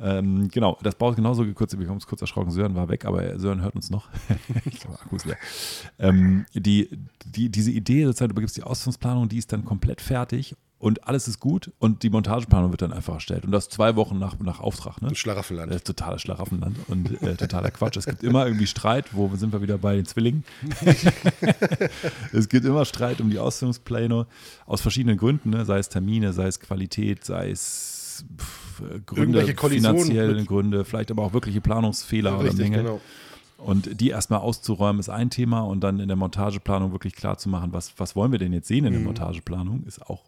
Ähm, 0.00 0.48
genau, 0.50 0.78
das 0.82 0.94
baut 0.96 1.14
genauso 1.14 1.44
gekürzt. 1.44 1.78
Wir 1.78 1.86
haben 1.86 1.94
uns 1.94 2.06
kurz 2.06 2.22
erschrocken. 2.22 2.50
Sören 2.50 2.74
war 2.74 2.88
weg, 2.88 3.04
aber 3.04 3.38
Sören 3.38 3.60
hört 3.60 3.76
uns 3.76 3.90
noch. 3.90 4.08
ich 4.64 4.80
glaube, 4.80 4.98
Akku 5.00 5.14
ist 5.14 5.26
leer. 5.26 5.36
Ähm, 5.98 6.44
die, 6.54 6.88
die, 7.26 7.50
diese 7.50 7.70
Idee, 7.70 8.04
sozusagen, 8.06 8.30
du 8.30 8.32
übergibst 8.32 8.56
die 8.56 8.62
Ausführungsplanung, 8.64 9.28
die 9.28 9.36
ist 9.38 9.52
dann 9.52 9.64
komplett 9.64 10.00
fertig 10.00 10.56
und 10.82 11.06
alles 11.06 11.28
ist 11.28 11.38
gut 11.38 11.70
und 11.78 12.02
die 12.02 12.10
Montageplanung 12.10 12.72
wird 12.72 12.82
dann 12.82 12.92
einfach 12.92 13.14
erstellt. 13.14 13.44
Und 13.44 13.52
das 13.52 13.68
zwei 13.68 13.94
Wochen 13.94 14.18
nach, 14.18 14.36
nach 14.40 14.58
Auftrag. 14.58 15.00
Ne? 15.00 15.10
Ein 15.10 15.14
Schlaraffenland. 15.14 15.70
Das 15.70 15.76
ist 15.76 15.86
totales 15.86 16.22
Schlaraffenland 16.22 16.76
und 16.88 17.22
äh, 17.22 17.36
totaler 17.36 17.70
Quatsch. 17.70 17.96
Es 17.98 18.04
gibt 18.04 18.24
immer 18.24 18.46
irgendwie 18.46 18.66
Streit, 18.66 19.04
wo 19.12 19.30
sind 19.36 19.52
wir 19.52 19.62
wieder 19.62 19.78
bei 19.78 19.94
den 19.94 20.06
Zwillingen? 20.06 20.42
es 22.32 22.48
gibt 22.48 22.66
immer 22.66 22.84
Streit 22.84 23.20
um 23.20 23.30
die 23.30 23.38
Ausführungspläne 23.38 24.26
aus 24.66 24.80
verschiedenen 24.80 25.18
Gründen, 25.18 25.50
ne? 25.50 25.64
sei 25.64 25.78
es 25.78 25.88
Termine, 25.88 26.32
sei 26.32 26.48
es 26.48 26.58
Qualität, 26.58 27.24
sei 27.24 27.50
es 27.52 28.24
pff, 28.36 28.80
äh, 28.80 28.98
Gründe, 29.06 29.46
finanzielle 29.46 30.44
Gründe, 30.44 30.84
vielleicht 30.84 31.12
aber 31.12 31.22
auch 31.22 31.32
wirkliche 31.32 31.60
Planungsfehler 31.60 32.34
oder 32.40 32.46
Richtig, 32.46 32.58
Mängel. 32.70 32.82
genau. 32.82 33.00
Und 33.58 34.00
die 34.00 34.08
erstmal 34.08 34.40
auszuräumen 34.40 34.98
ist 34.98 35.10
ein 35.10 35.30
Thema 35.30 35.60
und 35.60 35.80
dann 35.80 36.00
in 36.00 36.08
der 36.08 36.16
Montageplanung 36.16 36.90
wirklich 36.90 37.14
klar 37.14 37.38
zu 37.38 37.48
machen, 37.48 37.72
was, 37.72 37.92
was 37.98 38.16
wollen 38.16 38.32
wir 38.32 38.40
denn 38.40 38.52
jetzt 38.52 38.66
sehen 38.66 38.84
in 38.84 38.90
der 38.90 38.98
Mhm. 38.98 39.06
Montageplanung, 39.06 39.84
ist 39.86 40.04
auch 40.04 40.24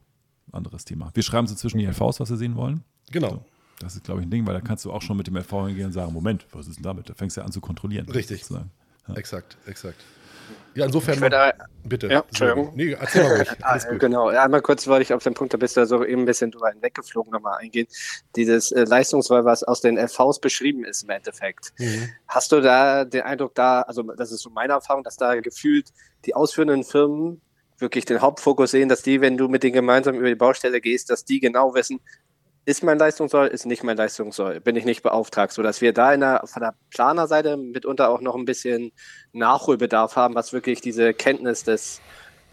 anderes 0.54 0.84
Thema. 0.84 1.10
Wir 1.14 1.22
schreiben 1.22 1.46
so 1.46 1.54
zwischen 1.54 1.78
die 1.78 1.86
LVs, 1.86 2.20
was 2.20 2.30
wir 2.30 2.36
sehen 2.36 2.56
wollen. 2.56 2.84
Genau. 3.10 3.44
Das 3.80 3.96
ist, 3.96 4.04
glaube 4.04 4.20
ich, 4.20 4.26
ein 4.26 4.30
Ding, 4.30 4.46
weil 4.46 4.54
da 4.54 4.60
kannst 4.60 4.84
du 4.84 4.92
auch 4.92 5.02
schon 5.02 5.16
mit 5.16 5.26
dem 5.26 5.36
LV 5.36 5.50
hingehen 5.66 5.86
und 5.86 5.92
sagen, 5.92 6.12
Moment, 6.12 6.46
was 6.52 6.68
ist 6.68 6.76
denn 6.76 6.84
damit? 6.84 7.10
Da 7.10 7.14
fängst 7.14 7.36
du 7.36 7.40
ja 7.40 7.46
an 7.46 7.52
zu 7.52 7.60
kontrollieren. 7.60 8.08
Richtig. 8.08 8.44
sozusagen. 8.44 8.70
Exakt, 9.14 9.58
exakt. 9.66 10.02
Ja, 10.74 10.86
insofern. 10.86 11.14
Ich 11.14 11.20
würde, 11.20 11.52
bitte. 11.84 12.08
Ja, 12.08 12.20
Entschuldigung. 12.20 12.72
Nee, 12.74 12.92
erzähl 12.92 13.22
mal 13.22 13.36
ruhig. 13.36 13.50
Ah, 13.50 13.56
Alles 13.70 13.88
gut. 13.88 14.00
Genau, 14.00 14.30
ja, 14.30 14.44
einmal 14.44 14.60
kurz 14.60 14.86
wollte 14.86 15.02
ich 15.02 15.14
auf 15.14 15.22
den 15.22 15.34
Punkt, 15.34 15.54
da 15.54 15.58
bist 15.58 15.76
du 15.76 15.80
ja 15.80 15.86
so 15.86 16.04
eben 16.04 16.22
ein 16.22 16.24
bisschen 16.24 16.50
drüber 16.50 16.70
hinweggeflogen, 16.70 17.32
nochmal 17.32 17.58
eingehen. 17.58 17.86
Dieses 18.34 18.72
äh, 18.72 18.84
Leistungswahl, 18.84 19.44
was 19.44 19.62
aus 19.62 19.80
den 19.80 19.96
FVs 19.96 20.40
beschrieben 20.40 20.84
ist 20.84 21.04
im 21.04 21.10
Endeffekt. 21.10 21.72
Mhm. 21.78 22.10
Hast 22.26 22.50
du 22.52 22.60
da 22.60 23.04
den 23.04 23.22
Eindruck 23.22 23.54
da, 23.54 23.82
also 23.82 24.02
das 24.02 24.32
ist 24.32 24.42
so 24.42 24.50
meine 24.50 24.72
Erfahrung, 24.72 25.04
dass 25.04 25.16
da 25.16 25.40
gefühlt 25.40 25.92
die 26.24 26.34
ausführenden 26.34 26.82
Firmen 26.82 27.40
wirklich 27.78 28.04
den 28.04 28.20
Hauptfokus 28.20 28.70
sehen, 28.70 28.88
dass 28.88 29.02
die, 29.02 29.20
wenn 29.20 29.36
du 29.36 29.48
mit 29.48 29.62
denen 29.62 29.74
gemeinsam 29.74 30.16
über 30.16 30.28
die 30.28 30.34
Baustelle 30.34 30.80
gehst, 30.80 31.10
dass 31.10 31.24
die 31.24 31.40
genau 31.40 31.74
wissen, 31.74 32.00
ist 32.66 32.82
mein 32.82 32.98
Leistungssoll, 32.98 33.48
ist 33.48 33.66
nicht 33.66 33.82
mein 33.82 33.96
Leistungssoll, 33.96 34.60
bin 34.60 34.76
ich 34.76 34.84
nicht 34.84 35.02
beauftragt, 35.02 35.52
sodass 35.52 35.80
wir 35.80 35.92
da 35.92 36.16
der, 36.16 36.42
von 36.46 36.62
der 36.62 36.74
Planerseite 36.90 37.56
mitunter 37.56 38.08
auch 38.08 38.20
noch 38.20 38.34
ein 38.34 38.46
bisschen 38.46 38.92
Nachholbedarf 39.32 40.16
haben, 40.16 40.34
was 40.34 40.52
wirklich 40.52 40.80
diese 40.80 41.12
Kenntnis 41.12 41.64
des, 41.64 42.00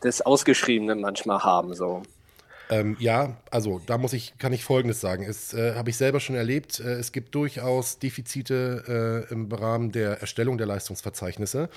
des 0.03 0.21
Ausgeschriebenen 0.21 0.99
manchmal 0.99 1.43
haben. 1.43 1.73
So. 1.73 2.01
Ähm, 2.71 2.95
ja, 2.99 3.38
also 3.51 3.81
da 3.86 3.97
muss 3.97 4.13
ich, 4.13 4.38
kann 4.38 4.53
ich 4.53 4.63
Folgendes 4.63 5.01
sagen. 5.01 5.23
Es 5.23 5.53
äh, 5.53 5.75
habe 5.75 5.89
ich 5.89 5.97
selber 5.97 6.21
schon 6.21 6.38
erlebt. 6.38 6.79
Äh, 6.79 6.93
es 6.93 7.12
gibt 7.12 7.36
durchaus 7.36 7.99
Defizite 7.99 9.27
äh, 9.29 9.34
im 9.34 9.51
Rahmen 9.51 9.91
der 9.91 10.21
Erstellung 10.21 10.57
der 10.57 10.67
Leistungsverzeichnisse. 10.67 11.69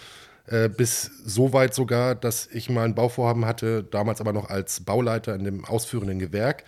Äh, 0.47 0.69
bis 0.69 1.11
so 1.25 1.53
weit 1.53 1.75
sogar, 1.75 2.15
dass 2.15 2.47
ich 2.47 2.71
mal 2.71 2.85
ein 2.85 2.95
Bauvorhaben 2.95 3.45
hatte, 3.45 3.83
damals 3.83 4.21
aber 4.21 4.33
noch 4.33 4.51
als 4.51 4.81
Bauleiter 4.81 5.35
in 5.35 5.43
dem 5.43 5.65
ausführenden 5.65 6.21
Gewerk, 6.21 6.63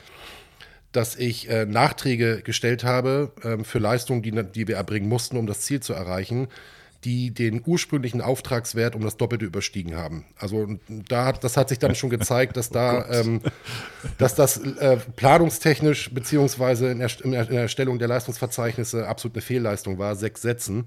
dass 0.91 1.15
ich 1.15 1.49
äh, 1.49 1.65
Nachträge 1.65 2.43
gestellt 2.43 2.83
habe 2.83 3.33
ähm, 3.45 3.65
für 3.65 3.79
Leistungen, 3.79 4.23
die, 4.23 4.33
die 4.33 4.67
wir 4.67 4.77
erbringen 4.77 5.09
mussten, 5.09 5.37
um 5.37 5.47
das 5.47 5.61
Ziel 5.61 5.81
zu 5.81 5.93
erreichen, 5.93 6.49
die 7.07 7.31
den 7.31 7.63
ursprünglichen 7.65 8.21
Auftragswert 8.21 8.97
um 8.97 9.03
das 9.03 9.17
Doppelte 9.17 9.45
überstiegen 9.45 9.95
haben. 9.95 10.25
Also 10.37 10.67
da 10.89 11.27
hat, 11.27 11.45
das 11.45 11.57
hat 11.57 11.69
sich 11.69 11.79
dann 11.79 11.95
schon 11.95 12.11
gezeigt, 12.11 12.57
dass 12.57 12.71
da, 12.71 13.09
ähm, 13.11 13.41
dass 14.19 14.35
das 14.35 14.59
äh, 14.59 14.97
planungstechnisch 15.15 16.13
beziehungsweise 16.13 16.91
in 16.91 16.99
der, 16.99 17.11
in 17.23 17.31
der 17.31 17.49
Erstellung 17.49 18.01
der 18.01 18.09
Leistungsverzeichnisse 18.09 19.07
absolut 19.07 19.37
eine 19.37 19.43
Fehlleistung 19.43 19.99
war, 19.99 20.17
sechs 20.17 20.43
Sätzen. 20.43 20.87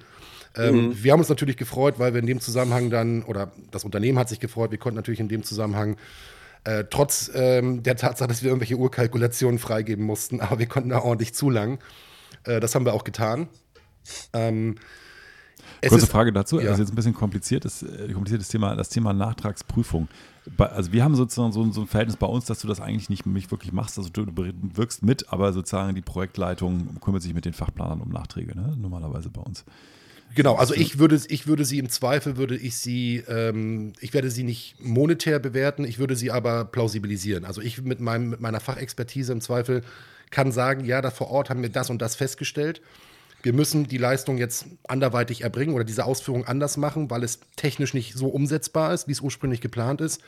Ähm, 0.58 0.94
Wir 1.02 1.14
haben 1.14 1.20
uns 1.22 1.30
natürlich 1.30 1.56
gefreut, 1.56 2.00
weil 2.00 2.14
wir 2.14 2.20
in 2.20 2.28
dem 2.28 2.42
Zusammenhang 2.42 2.90
dann, 2.90 3.24
oder 3.24 3.54
das 3.72 3.86
Unternehmen 3.86 4.20
hat 4.20 4.28
sich 4.28 4.42
gefreut, 4.42 4.72
wir 4.72 4.78
konnten 4.78 4.98
natürlich 4.98 5.22
in 5.22 5.30
dem 5.30 5.44
Zusammenhang 5.44 5.96
äh, 6.66 6.84
trotz 6.90 7.32
ähm, 7.34 7.82
der 7.82 7.96
Tatsache, 7.96 8.28
dass 8.28 8.44
wir 8.44 8.50
irgendwelche 8.50 8.76
Urkalkulationen 8.76 9.58
freigeben 9.58 10.04
mussten, 10.04 10.42
aber 10.42 10.60
wir 10.60 10.68
konnten 10.68 10.90
da 10.90 11.00
ordentlich 11.00 11.34
zulangen. 11.34 11.80
Äh, 12.44 12.60
das 12.60 12.76
haben 12.76 12.86
wir 12.86 12.94
auch 12.94 13.06
getan. 13.06 13.48
Ähm, 14.34 14.76
es 15.82 15.90
Kurze 15.90 16.08
Frage 16.08 16.34
dazu, 16.34 16.60
ja. 16.60 16.66
das 16.66 16.74
ist 16.74 16.80
jetzt 16.80 16.92
ein 16.92 16.96
bisschen 16.96 17.14
kompliziertes, 17.14 17.84
äh, 17.84 18.12
kompliziertes 18.14 18.50
Thema, 18.50 18.76
das 18.76 18.90
Thema 18.90 19.14
Nachtragsprüfung. 19.14 20.08
Also 20.58 20.92
wir 20.92 21.04
haben 21.04 21.16
sozusagen 21.16 21.52
so, 21.52 21.72
so 21.72 21.82
ein 21.82 21.88
Verhältnis 21.88 22.18
bei 22.18 22.28
uns, 22.28 22.46
dass 22.46 22.60
du 22.60 22.68
das 22.68 22.80
eigentlich 22.80 23.10
nicht, 23.10 23.26
nicht 23.26 23.52
wirklich 23.52 23.72
machst, 23.72 23.98
also 23.98 24.10
du, 24.10 24.26
du 24.26 24.52
wirkst 24.74 25.04
mit, 25.04 25.32
aber 25.32 25.54
sozusagen 25.54 25.96
die 25.96 26.02
Projektleitung 26.02 27.00
kümmert 27.02 27.22
sich 27.22 27.34
mit 27.34 27.46
den 27.46 27.54
Fachplanern 27.54 28.02
um 28.02 28.10
Nachträge, 28.10 28.56
ne? 28.56 28.76
normalerweise 28.80 29.30
bei 29.30 29.42
uns. 29.42 29.64
Genau, 30.36 30.56
also 30.56 30.76
ich 30.76 31.00
würde, 31.00 31.20
ich 31.28 31.48
würde 31.48 31.66
sie 31.66 31.80
im 31.80 31.90
Zweifel, 31.90 32.38
würde 32.38 32.56
ich 32.56 32.78
sie, 32.78 33.24
ähm, 33.28 33.94
ich 34.00 34.14
werde 34.14 34.30
sie 34.30 34.44
nicht 34.44 34.76
monetär 34.80 35.40
bewerten, 35.40 35.86
ich 35.86 35.98
würde 35.98 36.16
sie 36.16 36.30
aber 36.30 36.66
plausibilisieren. 36.66 37.46
Also 37.46 37.62
ich 37.62 37.82
mit, 37.82 38.00
meinem, 38.00 38.30
mit 38.30 38.40
meiner 38.40 38.60
Fachexpertise 38.60 39.34
im 39.34 39.42
Zweifel 39.42 39.82
kann 40.30 40.52
sagen, 40.52 40.86
ja, 40.86 41.02
da 41.02 41.10
vor 41.10 41.30
Ort 41.32 41.50
haben 41.50 41.64
wir 41.64 41.70
das 41.70 41.90
und 41.90 42.02
das 42.02 42.16
festgestellt. 42.16 42.82
Wir 43.42 43.54
müssen 43.54 43.88
die 43.88 43.98
Leistung 43.98 44.38
jetzt 44.38 44.66
anderweitig 44.88 45.42
erbringen 45.44 45.74
oder 45.74 45.84
diese 45.86 46.06
Ausführung 46.06 46.46
anders 46.46 46.76
machen, 46.78 47.10
weil 47.10 47.24
es 47.24 47.40
technisch 47.56 47.94
nicht 47.94 48.14
so 48.16 48.28
umsetzbar 48.28 48.94
ist, 48.94 49.08
wie 49.08 49.14
es 49.14 49.22
ursprünglich 49.22 49.62
geplant 49.62 50.02
ist. 50.02 50.22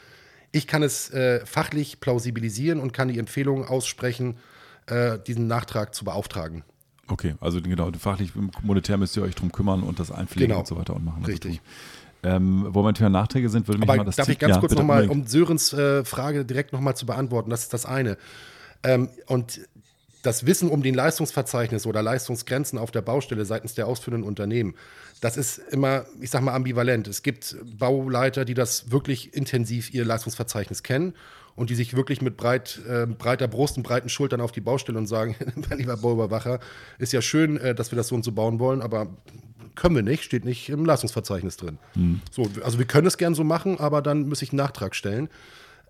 Ich 0.54 0.68
kann 0.68 0.82
es 0.84 1.10
äh, 1.12 1.46
fachlich 1.46 2.00
plausibilisieren 2.00 2.80
und 2.80 2.94
kann 2.94 3.08
die 3.10 3.20
Empfehlung 3.20 3.66
aussprechen, 3.66 4.38
äh, 4.88 5.18
diesen 5.20 5.48
Nachtrag 5.48 5.94
zu 5.94 6.06
beauftragen. 6.06 6.64
Okay, 7.08 7.36
also 7.42 7.62
genau, 7.62 7.92
fachlich, 8.00 8.32
monetär 8.62 8.98
müsst 8.98 9.18
ihr 9.18 9.24
euch 9.24 9.36
drum 9.36 9.52
kümmern 9.52 9.84
und 9.84 10.00
das 10.00 10.12
einpflegen 10.12 10.48
Genau. 10.50 10.60
und 10.62 10.68
so 10.68 10.78
weiter 10.78 10.96
und 10.96 11.04
machen. 11.04 11.26
Richtig. 11.26 11.62
Ähm, 12.24 12.68
wo 12.70 12.90
Thema 12.94 13.10
Nachträge 13.10 13.50
sind, 13.50 13.68
würde 13.68 13.80
mich 13.80 13.90
Aber 13.90 13.98
mal 13.98 14.04
das 14.06 14.16
darf 14.16 14.26
Ziel- 14.28 14.34
ich 14.34 14.40
ganz 14.40 14.56
ja, 14.56 14.60
kurz 14.60 14.76
nochmal, 14.76 15.10
um 15.10 15.26
Sörens 15.26 15.74
äh, 15.74 16.06
Frage 16.06 16.46
direkt 16.46 16.72
nochmal 16.72 16.96
zu 16.96 17.06
beantworten, 17.06 17.50
das 17.50 17.64
ist 17.64 17.74
das 17.74 17.86
eine. 17.86 18.18
Ähm, 18.84 19.10
und 19.28 19.60
das 20.22 20.46
Wissen 20.46 20.70
um 20.70 20.84
den 20.84 20.94
Leistungsverzeichnis 20.94 21.86
oder 21.86 22.02
Leistungsgrenzen 22.02 22.78
auf 22.78 22.92
der 22.92 23.02
Baustelle 23.02 23.46
seitens 23.46 23.74
der 23.74 23.88
ausführenden 23.88 24.28
Unternehmen, 24.28 24.76
das 25.20 25.38
ist 25.38 25.60
immer, 25.72 26.06
ich 26.20 26.30
sag 26.30 26.42
mal, 26.42 26.54
ambivalent. 26.54 27.08
Es 27.08 27.22
gibt 27.24 27.56
Bauleiter, 27.78 28.46
die 28.46 28.54
das 28.54 28.92
wirklich 28.92 29.34
intensiv 29.34 29.94
ihr 29.94 30.06
Leistungsverzeichnis 30.06 30.84
kennen 30.84 31.14
und 31.56 31.70
die 31.70 31.76
sich 31.76 31.96
wirklich 31.96 32.22
mit 32.22 32.38
breit, 32.38 32.80
äh, 32.88 33.06
breiter 33.06 33.48
Brust 33.48 33.78
und 33.78 33.84
breiten 33.84 34.10
Schultern 34.10 34.42
auf 34.42 34.52
die 34.52 34.62
Baustelle 34.62 34.98
und 34.98 35.08
sagen, 35.08 35.36
mein 35.70 35.78
lieber 35.78 35.98
Bauüberwacher, 35.98 36.60
ist 36.98 37.14
ja 37.14 37.22
schön, 37.22 37.58
äh, 37.58 37.76
dass 37.76 37.92
wir 37.92 37.96
das 37.98 38.08
so 38.08 38.16
und 38.16 38.24
so 38.24 38.32
bauen 38.32 38.60
wollen, 38.60 38.82
aber 38.82 39.08
können 39.76 39.96
wir 39.96 40.04
nicht, 40.04 40.24
steht 40.24 40.46
nicht 40.46 40.70
im 40.70 40.86
Leistungsverzeichnis 40.86 41.58
drin. 41.58 41.78
So, 42.30 42.50
also 42.64 42.78
wir 42.78 42.86
können 42.86 43.08
es 43.08 43.18
gern 43.18 43.36
so 43.36 43.44
machen, 43.44 43.80
aber 43.80 44.02
dann 44.02 44.28
muss 44.28 44.42
ich 44.42 44.52
einen 44.52 44.58
Nachtrag 44.58 44.96
stellen. 44.96 45.30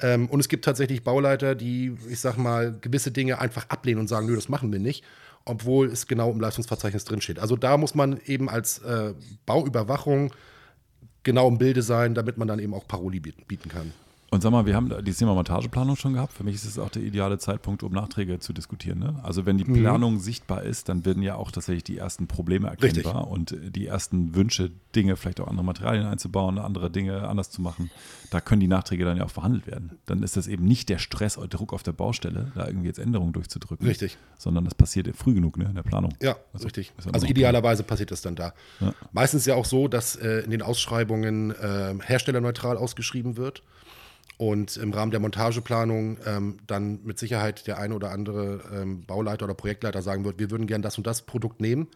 Ähm, 0.02 0.28
und 0.28 0.40
es 0.40 0.50
gibt 0.50 0.66
tatsächlich 0.66 1.04
Bauleiter, 1.04 1.56
die, 1.56 1.96
ich 2.10 2.20
sag 2.20 2.38
mal, 2.38 2.76
gewisse 2.82 3.12
Dinge 3.12 3.40
einfach 3.40 3.70
ablehnen 3.70 4.00
und 4.00 4.08
sagen, 4.08 4.26
nö, 4.26 4.36
das 4.36 4.50
machen 4.50 4.72
wir 4.72 4.80
nicht, 4.80 5.04
obwohl 5.46 5.88
es 5.88 6.08
genau 6.08 6.32
im 6.32 6.40
Leistungsverzeichnis 6.40 7.06
drinsteht. 7.06 7.40
Also 7.40 7.56
da 7.56 7.78
muss 7.78 7.96
man 7.96 8.20
eben 8.26 8.50
als 8.50 8.80
äh, 8.80 9.14
Bauüberwachung 9.46 10.34
genau 11.24 11.48
im 11.48 11.58
Bilde 11.58 11.82
sein, 11.84 12.16
damit 12.16 12.38
man 12.38 12.48
dann 12.48 12.60
eben 12.60 12.74
auch 12.74 12.88
Paroli 12.88 13.20
bieten, 13.20 13.44
bieten 13.48 13.70
kann. 13.70 13.94
Und 14.34 14.39
sag 14.41 14.52
mal, 14.52 14.65
wir 14.65 14.76
haben 14.78 14.89
dieses 15.04 15.20
Thema 15.20 15.34
Montageplanung 15.34 15.98
schon 15.98 16.13
gehabt. 16.13 16.32
Für 16.32 16.46
mich 16.46 16.56
ist 16.56 16.63
es 16.63 16.80
auch 16.80 16.88
der 16.89 17.02
ideale 17.02 17.38
Zeitpunkt, 17.38 17.84
um 17.84 17.91
Nachträge 17.91 18.39
zu 18.39 18.54
diskutieren. 18.54 19.00
Ne? 19.00 19.20
Also 19.24 19.46
wenn 19.46 19.58
die 19.58 19.65
Mhm. 19.65 19.82
Planung 19.82 20.20
sichtbar 20.20 20.63
ist, 20.63 20.88
dann 20.88 21.04
werden 21.04 21.22
ja 21.22 21.36
auch 21.36 21.52
tatsächlich 21.52 21.84
die 21.84 21.98
ersten 21.98 22.28
Probleme 22.28 22.70
erkennbar 22.70 23.28
und 23.28 23.52
äh, 23.52 23.70
die 23.72 23.88
ersten 23.88 24.34
Wünsche, 24.34 24.72
Dinge, 24.96 25.17
vielleicht 25.17 25.41
auch 25.41 25.48
andere 25.50 25.65
Materialien 25.65 26.06
einzubauen, 26.06 26.60
andere 26.60 26.89
Dinge 26.89 27.28
anders 27.28 27.52
zu 27.52 27.62
machen. 27.62 27.91
Da 28.30 28.39
können 28.39 28.62
die 28.62 28.70
Nachträge 28.70 29.04
dann 29.04 29.17
ja 29.17 29.26
auch 29.26 29.30
verhandelt 29.30 29.67
werden. 29.67 29.98
Dann 30.06 30.24
ist 30.24 30.38
das 30.38 30.48
eben 30.48 30.63
nicht 30.63 30.88
der 30.88 30.98
Stress 31.00 31.36
und 31.36 31.54
Druck 31.54 31.74
auf 31.74 31.84
der 31.84 31.91
Baustelle, 31.91 32.54
da 32.56 32.67
irgendwie 32.67 32.88
jetzt 32.88 33.00
Änderungen 33.00 33.34
durchzudrücken. 33.34 33.86
Richtig. 33.86 34.17
Sondern 34.38 34.63
das 34.63 34.76
passiert 34.76 35.13
früh 35.13 35.34
genug 35.34 35.58
ne, 35.58 35.65
in 35.65 35.76
der 35.76 35.84
Planung. 35.84 36.13
Ja, 36.22 36.38
Also, 36.54 36.67
richtig. 36.67 36.94
Also 37.12 37.28
idealerweise 37.28 37.84
passiert 37.84 38.12
das 38.12 38.22
dann 38.22 38.36
da. 38.36 38.54
Ja. 38.80 38.94
Meistens 39.12 39.46
ja 39.46 39.56
auch 39.56 39.65
so, 39.65 39.89
dass 39.89 40.15
äh, 40.15 40.39
in 40.46 40.52
den 40.52 40.62
Ausschreibungen 40.62 41.52
äh, 41.52 41.96
herstellerneutral 42.02 42.78
ausgeschrieben 42.78 43.36
wird 43.36 43.62
und 44.38 44.75
im 44.77 44.91
Rahmen 44.91 45.12
der 45.12 45.19
Montageplanung 45.19 46.17
ähm, 46.25 46.57
dann 46.65 47.03
mit 47.03 47.19
Sicherheit 47.19 47.67
der 47.67 47.77
eine 47.77 47.93
oder 47.93 48.12
andere 48.12 48.62
ähm, 48.73 49.05
Bauleiter 49.05 49.45
oder 49.45 49.53
Projektleiter 49.53 50.01
sagen 50.01 50.25
wird, 50.25 50.39
wir 50.39 50.49
würden 50.49 50.65
gern 50.65 50.81
das 50.81 50.97
und 50.97 51.05
das 51.05 51.21
Produkt 51.21 51.62
nehmen. 51.62 51.88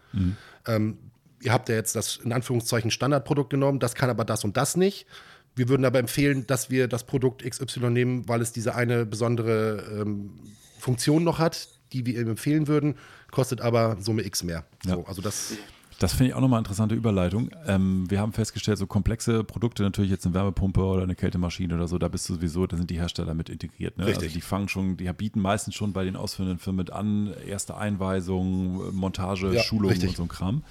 Ähm, 0.67 0.99
ihr 1.41 1.51
habt 1.51 1.69
ja 1.69 1.75
jetzt 1.75 1.95
das 1.95 2.17
in 2.17 2.31
Anführungszeichen 2.31 2.91
Standardprodukt 2.91 3.49
genommen, 3.49 3.79
das 3.79 3.95
kann 3.95 4.09
aber 4.09 4.25
das 4.25 4.43
und 4.43 4.57
das 4.57 4.77
nicht. 4.77 5.07
Wir 5.55 5.69
würden 5.69 5.85
aber 5.85 5.99
empfehlen, 5.99 6.45
dass 6.45 6.69
wir 6.69 6.87
das 6.87 7.05
Produkt 7.05 7.43
XY 7.49 7.89
nehmen, 7.89 8.27
weil 8.27 8.41
es 8.41 8.51
diese 8.51 8.75
eine 8.75 9.05
besondere 9.05 9.83
ähm, 10.01 10.31
Funktion 10.77 11.23
noch 11.23 11.39
hat, 11.39 11.69
die 11.93 12.05
wir 12.05 12.19
ihm 12.19 12.29
empfehlen 12.29 12.67
würden, 12.67 12.95
kostet 13.31 13.61
aber 13.61 13.97
Summe 13.99 14.23
X 14.23 14.43
mehr. 14.43 14.65
Ja. 14.85 14.95
So, 14.95 15.05
also 15.05 15.21
das 15.21 15.53
Das 15.99 16.13
finde 16.13 16.29
ich 16.29 16.33
auch 16.35 16.41
nochmal 16.41 16.57
eine 16.57 16.65
interessante 16.65 16.93
Überleitung. 16.95 17.49
Ähm, 17.67 18.09
wir 18.09 18.19
haben 18.19 18.33
festgestellt, 18.33 18.77
so 18.77 18.85
komplexe 18.85 19.43
Produkte, 19.43 19.83
natürlich 19.83 20.11
jetzt 20.11 20.25
eine 20.25 20.35
Wärmepumpe 20.35 20.81
oder 20.81 21.03
eine 21.03 21.15
Kältemaschine 21.15 21.73
oder 21.75 21.87
so, 21.87 21.97
da 21.97 22.07
bist 22.09 22.27
du 22.27 22.33
sowieso, 22.35 22.67
da 22.67 22.75
sind 22.75 22.89
die 22.89 22.99
Hersteller 22.99 23.33
mit 23.33 23.49
integriert. 23.49 23.97
Ne? 23.97 24.05
Richtig. 24.05 24.23
Also 24.23 24.35
die 24.35 24.41
fangen 24.41 24.67
schon, 24.67 24.97
die 24.97 25.11
bieten 25.13 25.39
meistens 25.39 25.75
schon 25.75 25.93
bei 25.93 26.03
den 26.03 26.15
ausführenden 26.17 26.59
Firmen 26.59 26.77
mit 26.77 26.91
an, 26.91 27.33
erste 27.47 27.77
Einweisung, 27.77 28.93
Montage, 28.95 29.53
Ja, 29.53 29.61
Schulung 29.63 29.89
richtig. 29.91 30.09
und 30.09 30.15
so 30.17 30.23
ein 30.23 30.29
Kram. 30.29 30.63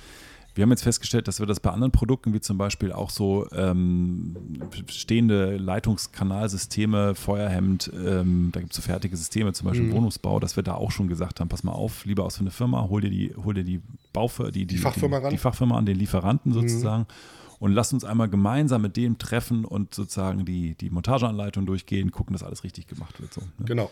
Wir 0.54 0.62
haben 0.62 0.70
jetzt 0.70 0.84
festgestellt, 0.84 1.26
dass 1.26 1.40
wir 1.40 1.46
das 1.46 1.58
bei 1.58 1.70
anderen 1.70 1.90
Produkten, 1.90 2.32
wie 2.32 2.40
zum 2.40 2.58
Beispiel 2.58 2.92
auch 2.92 3.10
so 3.10 3.48
ähm, 3.52 4.36
stehende 4.88 5.56
Leitungskanalsysteme, 5.56 7.14
Feuerhemd, 7.14 7.90
ähm, 7.94 8.50
da 8.52 8.60
gibt 8.60 8.72
es 8.72 8.76
so 8.76 8.82
fertige 8.82 9.16
Systeme, 9.16 9.52
zum 9.52 9.66
Mhm. 9.66 9.70
Beispiel 9.70 9.88
im 9.88 9.94
Wohnungsbau, 9.94 10.38
dass 10.40 10.56
wir 10.56 10.62
da 10.62 10.74
auch 10.74 10.90
schon 10.92 11.08
gesagt 11.08 11.40
haben, 11.40 11.48
pass 11.48 11.64
mal 11.64 11.72
auf, 11.72 12.04
lieber 12.04 12.24
aus 12.24 12.36
für 12.36 12.42
eine 12.42 12.50
Firma, 12.50 12.86
hol 12.88 13.00
dir 13.00 13.10
die, 13.10 13.34
hol 13.36 13.54
dir 13.54 13.64
die 13.64 13.80
Baufirma, 14.12 14.50
die, 14.52 14.66
die, 14.66 14.78
Fachfirma 14.78 15.18
die, 15.18 15.22
ran. 15.24 15.32
Mhm. 15.32 15.34
die 15.34 15.38
Fachfirma 15.38 15.76
an, 15.76 15.86
den 15.86 15.96
Lieferanten 15.98 16.52
sozusagen. 16.52 17.06
Und 17.58 17.72
lasst 17.72 17.92
uns 17.92 18.04
einmal 18.04 18.28
gemeinsam 18.28 18.82
mit 18.82 18.96
dem 18.96 19.16
treffen 19.18 19.64
und 19.64 19.94
sozusagen 19.94 20.44
die, 20.44 20.74
die 20.74 20.90
Montageanleitung 20.90 21.66
durchgehen, 21.66 22.10
gucken, 22.10 22.34
dass 22.34 22.42
alles 22.42 22.62
richtig 22.62 22.86
gemacht 22.88 23.20
wird. 23.20 23.32
So, 23.32 23.40
ne? 23.40 23.64
Genau, 23.64 23.90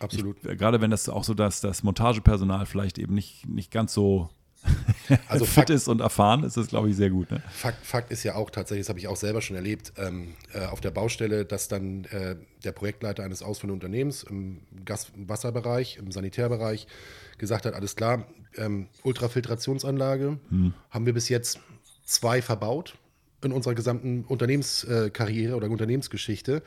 absolut. 0.00 0.36
Ich, 0.44 0.58
gerade 0.58 0.80
wenn 0.80 0.90
das 0.90 1.08
auch 1.08 1.24
so, 1.24 1.32
dass 1.34 1.60
das 1.60 1.82
Montagepersonal 1.82 2.66
vielleicht 2.66 2.98
eben 2.98 3.14
nicht, 3.14 3.48
nicht 3.48 3.70
ganz 3.70 3.94
so 3.94 4.28
Also 5.28 5.44
fit 5.44 5.54
Fakt, 5.54 5.70
ist 5.70 5.86
und 5.86 6.00
erfahren, 6.00 6.42
ist 6.42 6.56
das, 6.56 6.66
glaube 6.66 6.90
ich, 6.90 6.96
sehr 6.96 7.10
gut. 7.10 7.30
Ne? 7.30 7.40
Fakt, 7.50 7.84
Fakt 7.86 8.10
ist 8.10 8.24
ja 8.24 8.34
auch 8.34 8.50
tatsächlich, 8.50 8.86
das 8.86 8.88
habe 8.88 8.98
ich 8.98 9.06
auch 9.06 9.16
selber 9.16 9.40
schon 9.40 9.54
erlebt, 9.54 9.92
ähm, 9.98 10.34
äh, 10.52 10.64
auf 10.66 10.80
der 10.80 10.90
Baustelle, 10.90 11.44
dass 11.44 11.68
dann 11.68 12.06
äh, 12.06 12.36
der 12.64 12.72
Projektleiter 12.72 13.22
eines 13.22 13.42
ausführenden 13.42 13.76
Unternehmens 13.76 14.24
im 14.24 14.62
Gas- 14.84 15.12
im 15.14 15.28
Wasserbereich, 15.28 15.98
im 15.98 16.10
Sanitärbereich 16.10 16.88
gesagt 17.38 17.66
hat, 17.66 17.74
alles 17.74 17.94
klar, 17.94 18.26
ähm, 18.56 18.88
Ultrafiltrationsanlage 19.04 20.38
haben 20.90 21.06
wir 21.06 21.12
bis 21.12 21.28
jetzt 21.28 21.60
zwei 22.04 22.40
verbaut 22.42 22.94
in 23.44 23.52
unserer 23.52 23.74
gesamten 23.74 24.24
Unternehmenskarriere 24.24 25.54
oder 25.56 25.70
Unternehmensgeschichte. 25.70 26.62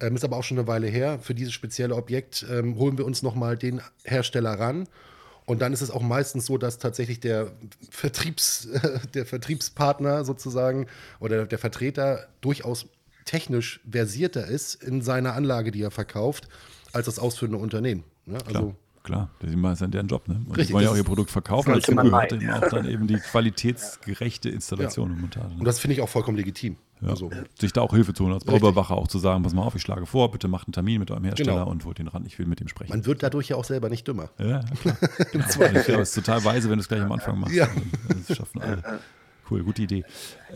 Ähm, 0.00 0.16
ist 0.16 0.24
aber 0.24 0.36
auch 0.36 0.44
schon 0.44 0.58
eine 0.58 0.66
Weile 0.66 0.88
her. 0.88 1.18
Für 1.20 1.34
dieses 1.34 1.52
spezielle 1.52 1.94
Objekt 1.94 2.44
ähm, 2.50 2.76
holen 2.76 2.98
wir 2.98 3.06
uns 3.06 3.22
nochmal 3.22 3.56
den 3.56 3.80
Hersteller 4.04 4.58
ran. 4.58 4.88
Und 5.52 5.58
dann 5.60 5.74
ist 5.74 5.82
es 5.82 5.90
auch 5.90 6.00
meistens 6.00 6.46
so, 6.46 6.56
dass 6.56 6.78
tatsächlich 6.78 7.20
der, 7.20 7.52
Vertriebs, 7.90 8.68
der 9.14 9.26
Vertriebspartner 9.26 10.24
sozusagen 10.24 10.86
oder 11.20 11.44
der 11.44 11.58
Vertreter 11.58 12.26
durchaus 12.40 12.86
technisch 13.26 13.78
versierter 13.88 14.46
ist 14.46 14.82
in 14.82 15.02
seiner 15.02 15.34
Anlage, 15.34 15.70
die 15.70 15.82
er 15.82 15.90
verkauft, 15.90 16.48
als 16.94 17.04
das 17.04 17.18
ausführende 17.18 17.58
Unternehmen. 17.58 18.02
Ne? 18.24 18.38
Also 18.46 18.74
klar. 19.02 19.28
Die 19.42 19.54
machen 19.56 19.76
ja 19.80 19.86
deren 19.86 20.06
Job. 20.08 20.28
Ne? 20.28 20.34
Und 20.34 20.50
Richtig, 20.50 20.68
die 20.68 20.72
wollen 20.74 20.82
ja 20.84 20.88
das 20.88 20.92
auch 20.92 20.96
ihr 20.96 21.00
ist- 21.02 21.06
Produkt 21.06 21.30
verkaufen. 21.30 21.72
Dazu 21.74 21.92
man 21.92 22.06
gehört 22.10 22.32
eben 22.32 22.42
ja. 22.42 22.56
auch 22.62 22.68
dann 22.68 22.88
eben 22.88 23.06
die 23.06 23.16
qualitätsgerechte 23.16 24.48
Installation 24.48 25.10
und 25.12 25.20
Montage. 25.20 25.46
Und 25.52 25.58
Ne? 25.58 25.64
das 25.64 25.78
finde 25.78 25.94
ich 25.94 26.00
auch 26.00 26.08
vollkommen 26.08 26.36
legitim. 26.36 26.76
Ja. 27.00 27.08
Also, 27.08 27.30
Sich 27.58 27.72
da 27.72 27.80
auch 27.80 27.92
Hilfe 27.92 28.14
zu 28.14 28.22
holen, 28.24 28.34
als. 28.34 28.44
Bauüberwacher 28.44 28.94
auch 28.96 29.08
zu 29.08 29.18
sagen, 29.18 29.42
pass 29.42 29.54
mal 29.54 29.62
auf, 29.62 29.74
ich 29.74 29.82
schlage 29.82 30.06
vor, 30.06 30.30
bitte 30.30 30.46
macht 30.46 30.68
einen 30.68 30.72
Termin 30.72 31.00
mit 31.00 31.10
eurem 31.10 31.24
Hersteller 31.24 31.52
Genau. 31.54 31.68
und 31.70 31.84
holt 31.84 31.98
ihn 31.98 32.06
ran, 32.06 32.24
ich 32.26 32.38
will 32.38 32.46
mit 32.46 32.60
ihm 32.60 32.68
sprechen. 32.68 32.90
man 32.92 33.04
wird 33.06 33.22
dadurch 33.24 33.48
ja 33.48 33.56
auch 33.56 33.64
selber 33.64 33.88
nicht 33.88 34.06
dümmer. 34.06 34.30
Ja, 34.38 34.46
ja, 34.46 34.60
klar. 34.80 34.96
genau. 35.32 35.44
Ich 35.48 35.84
glaube, 35.84 36.02
es 36.02 36.10
ist 36.10 36.14
total 36.24 36.44
weise, 36.44 36.70
wenn 36.70 36.76
du 36.78 36.82
es 36.82 36.88
gleich 36.88 37.02
am 37.02 37.10
Anfang 37.10 37.40
machst. 37.40 37.54
Ja. 37.56 37.66
Das 38.28 38.36
schaffen 38.36 38.62
alle. 38.62 38.82
Cool, 39.52 39.64
gute 39.64 39.82
Idee. 39.82 40.04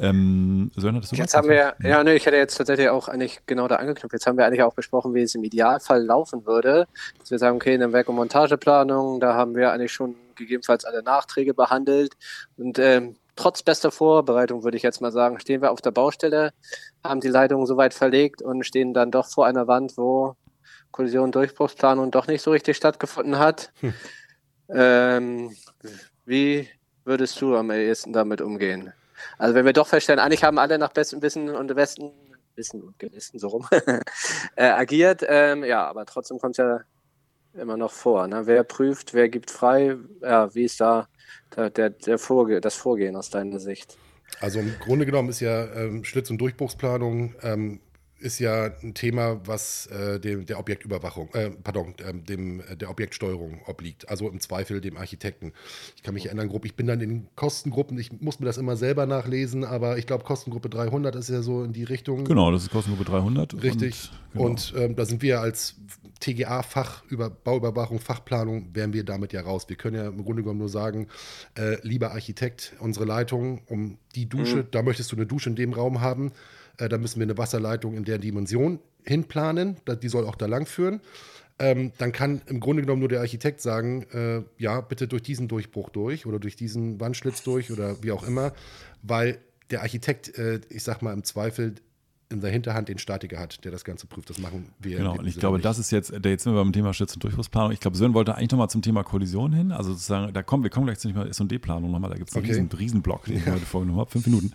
Ähm, 0.01 0.71
Sören, 0.75 0.97
hattest 0.97 1.13
du 1.13 1.17
Jetzt 1.17 1.35
was? 1.35 1.39
haben 1.39 1.51
wir, 1.51 1.75
ja, 1.83 2.03
ne, 2.03 2.15
ich 2.15 2.25
hätte 2.25 2.37
jetzt 2.37 2.57
tatsächlich 2.57 2.89
auch 2.89 3.09
eigentlich 3.09 3.41
genau 3.45 3.69
da 3.69 3.77
angeknüpft. 3.77 4.15
Jetzt 4.15 4.27
haben 4.27 4.39
wir 4.39 4.47
eigentlich 4.47 4.63
auch 4.63 4.73
besprochen, 4.73 5.13
wie 5.13 5.21
es 5.21 5.35
im 5.35 5.45
Idealfall 5.45 6.03
laufen 6.03 6.47
würde. 6.47 6.87
Dass 7.19 7.31
wir 7.31 7.39
sagen, 7.39 7.57
okay, 7.57 7.75
in 7.75 7.81
der 7.81 7.93
Werk- 7.93 8.09
und 8.09 8.17
Montageplanung, 8.17 9.21
da 9.21 9.35
haben 9.35 9.55
wir 9.55 9.71
eigentlich 9.71 9.93
schon 9.93 10.17
gegebenenfalls 10.35 10.87
alle 10.87 11.03
Nachträge 11.03 11.53
behandelt. 11.53 12.15
Und 12.57 12.79
ähm, 12.79 13.17
trotz 13.37 13.63
bester 13.63 13.91
Vorbereitung, 13.91 14.65
würde 14.65 14.79
ich 14.79 14.83
jetzt 14.83 15.03
mal 15.03 15.13
sagen, 15.13 15.39
stehen 15.41 15.61
wir 15.61 15.73
auf 15.73 15.83
der 15.83 15.91
Baustelle, 15.91 16.55
haben 17.05 17.21
die 17.21 17.29
Leitungen 17.29 17.67
soweit 17.67 17.93
verlegt 17.93 18.41
und 18.41 18.65
stehen 18.65 18.95
dann 18.95 19.11
doch 19.11 19.29
vor 19.29 19.45
einer 19.45 19.67
Wand, 19.67 19.99
wo 19.99 20.37
Kollision, 20.91 21.33
Durchbruchsplanung 21.33 22.11
doch 22.11 22.29
nicht 22.29 22.41
so 22.41 22.51
richtig 22.51 22.79
stattgefunden 22.79 23.39
hat. 23.39 23.73
Ähm, 24.69 25.55
wie 26.25 26.56
würdest 27.16 27.40
du 27.40 27.57
am 27.57 27.70
ehesten 27.70 28.12
damit 28.12 28.42
umgehen? 28.42 28.92
Also 29.38 29.55
wenn 29.55 29.64
wir 29.64 29.72
doch 29.72 29.87
feststellen, 29.87 30.20
eigentlich 30.20 30.44
haben 30.44 30.59
alle 30.59 30.79
nach 30.79 30.92
bestem 30.92 31.22
Wissen 31.22 31.48
und 31.48 31.74
Westen, 31.74 32.12
Wissen 32.57 32.83
und 32.83 32.98
Gewissen 32.98 33.38
so 33.38 33.48
rum, 33.48 33.66
äh, 34.57 34.66
agiert, 34.66 35.24
ähm, 35.26 35.64
ja, 35.64 35.87
aber 35.87 36.05
trotzdem 36.05 36.38
kommt 36.38 36.59
ja 36.59 36.81
immer 37.55 37.79
noch 37.79 37.92
vor. 37.92 38.29
Ne? 38.29 38.46
Wer 38.46 38.64
prüft, 38.64 39.14
wer 39.14 39.31
gibt 39.31 39.50
frei, 39.50 39.96
ja, 40.20 40.55
wie 40.55 40.64
ist 40.64 40.79
da 40.79 41.09
der, 41.57 41.70
der, 41.70 41.88
der 41.88 42.18
Vorge 42.18 42.61
das 42.61 42.74
Vorgehen 42.74 43.16
aus 43.16 43.31
deiner 43.31 43.61
Sicht? 43.61 43.96
Also 44.40 44.61
im 44.61 44.74
Grunde 44.79 45.07
genommen 45.07 45.31
ist 45.31 45.40
ja 45.40 45.64
ähm, 45.72 46.05
Schlitz- 46.05 46.29
und 46.29 46.37
Durchbruchsplanung 46.37 47.35
ähm, 47.40 47.81
ist 48.27 48.41
ja 48.41 48.71
ein 48.83 48.93
Thema, 48.93 49.41
was 49.47 49.87
äh, 49.87 50.19
dem, 50.19 50.45
der 50.45 50.59
Objektüberwachung, 50.59 51.33
äh, 51.33 51.51
pardon, 51.51 51.95
ähm, 52.07 52.25
dem, 52.25 52.61
äh, 52.61 52.77
der 52.77 52.91
Objektsteuerung 52.91 53.62
obliegt. 53.67 54.09
Also 54.09 54.29
im 54.29 54.41
Zweifel 54.41 54.81
dem 54.81 54.97
Architekten. 54.97 55.53
Ich 55.95 56.03
kann 56.03 56.15
mich 56.15 56.27
erinnern, 56.27 56.49
grob, 56.49 56.65
ich 56.65 56.75
bin 56.75 56.87
dann 56.87 57.01
in 57.01 57.09
den 57.09 57.29
Kostengruppen, 57.37 57.99
ich 57.99 58.21
muss 58.21 58.41
mir 58.41 58.47
das 58.47 58.59
immer 58.59 58.77
selber 58.77 59.07
nachlesen, 59.07 59.65
aber 59.65 59.97
ich 59.97 60.07
glaube, 60.07 60.25
Kostengruppe 60.25 60.69
300 60.69 61.15
ist 61.15 61.31
ja 61.31 61.41
so 61.41 61.62
in 61.62 61.73
die 61.73 61.85
Richtung. 61.85 62.25
Genau, 62.25 62.51
das 62.51 62.65
ist 62.65 62.71
Kostengruppe 62.71 63.09
300. 63.09 63.62
Richtig. 63.62 64.11
Und, 64.11 64.33
genau. 64.33 64.45
Und 64.45 64.75
ähm, 64.77 64.97
da 64.97 65.05
sind 65.07 65.23
wir 65.23 65.41
als 65.41 65.77
TGA-Fach 66.21 67.05
über 67.09 67.31
Bauüberwachung, 67.31 68.01
Fachplanung, 68.01 68.75
wären 68.75 68.93
wir 68.93 69.05
damit 69.05 69.33
ja 69.33 69.43
raus. 69.43 69.69
Wir 69.69 69.77
können 69.77 69.97
ja 69.97 70.09
im 70.09 70.25
Grunde 70.25 70.43
genommen 70.43 70.59
nur 70.59 70.69
sagen, 70.69 71.09
äh, 71.57 71.77
lieber 71.83 72.12
Architekt, 72.12 72.75
unsere 72.81 73.05
Leitung 73.05 73.62
um 73.67 73.99
die 74.15 74.29
Dusche, 74.29 74.65
da 74.65 74.83
möchtest 74.83 75.12
du 75.12 75.17
eine 75.17 75.27
Dusche 75.27 75.51
in 75.51 75.57
dem 75.57 75.73
Raum 75.73 76.01
haben, 76.01 76.33
Äh, 76.79 76.89
da 76.89 76.99
müssen 76.99 77.21
wir 77.21 77.25
eine 77.27 77.39
Wasserleitung 77.39 77.95
in 77.95 78.05
der 78.05 78.19
Dimension 78.19 78.81
hinplanen. 79.05 79.77
Die 80.03 80.09
soll 80.09 80.27
auch 80.27 80.37
da 80.37 80.47
lang 80.47 80.67
führen. 80.67 81.01
Ähm, 81.59 81.93
dann 81.97 82.12
kann 82.12 82.43
im 82.47 82.61
Grunde 82.61 82.83
genommen 82.83 83.01
nur 83.01 83.09
der 83.09 83.21
Architekt 83.21 83.62
sagen, 83.62 84.03
äh, 84.12 84.43
ja, 84.62 84.83
bitte 84.83 85.09
durch 85.09 85.23
diesen 85.23 85.49
Durchbruch 85.49 85.89
durch 85.89 86.27
oder 86.27 86.39
durch 86.39 86.55
diesen 86.55 87.01
Wandschlitz 87.01 87.43
durch 87.43 87.73
oder 87.73 88.03
wie 88.03 88.12
auch 88.12 88.27
immer, 88.27 88.53
weil 89.03 89.39
der 89.71 89.81
Architekt, 89.81 90.37
äh, 90.39 90.61
ich 90.69 90.83
sag 90.83 91.01
mal, 91.01 91.15
im 91.15 91.25
Zweifel 91.25 91.77
in 92.29 92.41
der 92.41 92.51
Hinterhand 92.51 92.89
den 92.89 92.99
Statiker 92.99 93.39
hat, 93.39 93.65
der 93.65 93.71
das 93.71 93.85
Ganze 93.85 94.07
prüft. 94.07 94.29
Das 94.31 94.39
machen 94.39 94.73
wir. 94.81 94.99
Genau, 94.99 95.17
und 95.17 95.27
ich 95.27 95.39
glaube, 95.39 95.59
nicht. 95.59 95.65
das 95.65 95.79
ist 95.79 95.93
jetzt, 95.93 96.12
jetzt 96.25 96.43
sind 96.43 96.55
wir 96.55 96.62
beim 96.62 96.73
Thema 96.73 96.93
Schütz- 96.93 97.15
und 97.15 97.23
Durchbruchsplanung. 97.23 97.71
Ich 97.71 97.79
glaube, 97.79 97.97
Sören 97.97 98.15
wollte 98.15 98.35
eigentlich 98.35 98.51
nochmal 98.51 98.69
zum 98.69 98.83
Thema 98.83 99.05
Kollision 99.05 99.53
hin. 99.53 99.71
Also 99.71 99.93
sozusagen, 99.93 100.33
da 100.33 100.43
kommen 100.43 100.65
wir 100.65 100.71
kommen 100.71 100.87
gleich 100.87 100.99
zu 100.99 101.09
Thema 101.09 101.27
S&D-Planung 101.27 101.91
nochmal. 101.91 102.11
Da 102.11 102.17
gibt 102.17 102.31
es 102.31 102.37
einen 102.37 102.45
okay. 102.45 102.55
riesen, 102.55 102.71
riesen 102.73 103.03
Block, 103.03 103.27
den 103.27 103.37
ich 103.37 103.47
heute 103.47 103.65
vorgenommen 103.65 104.01
habe, 104.01 104.11
fünf 104.11 104.27
Minuten. 104.27 104.53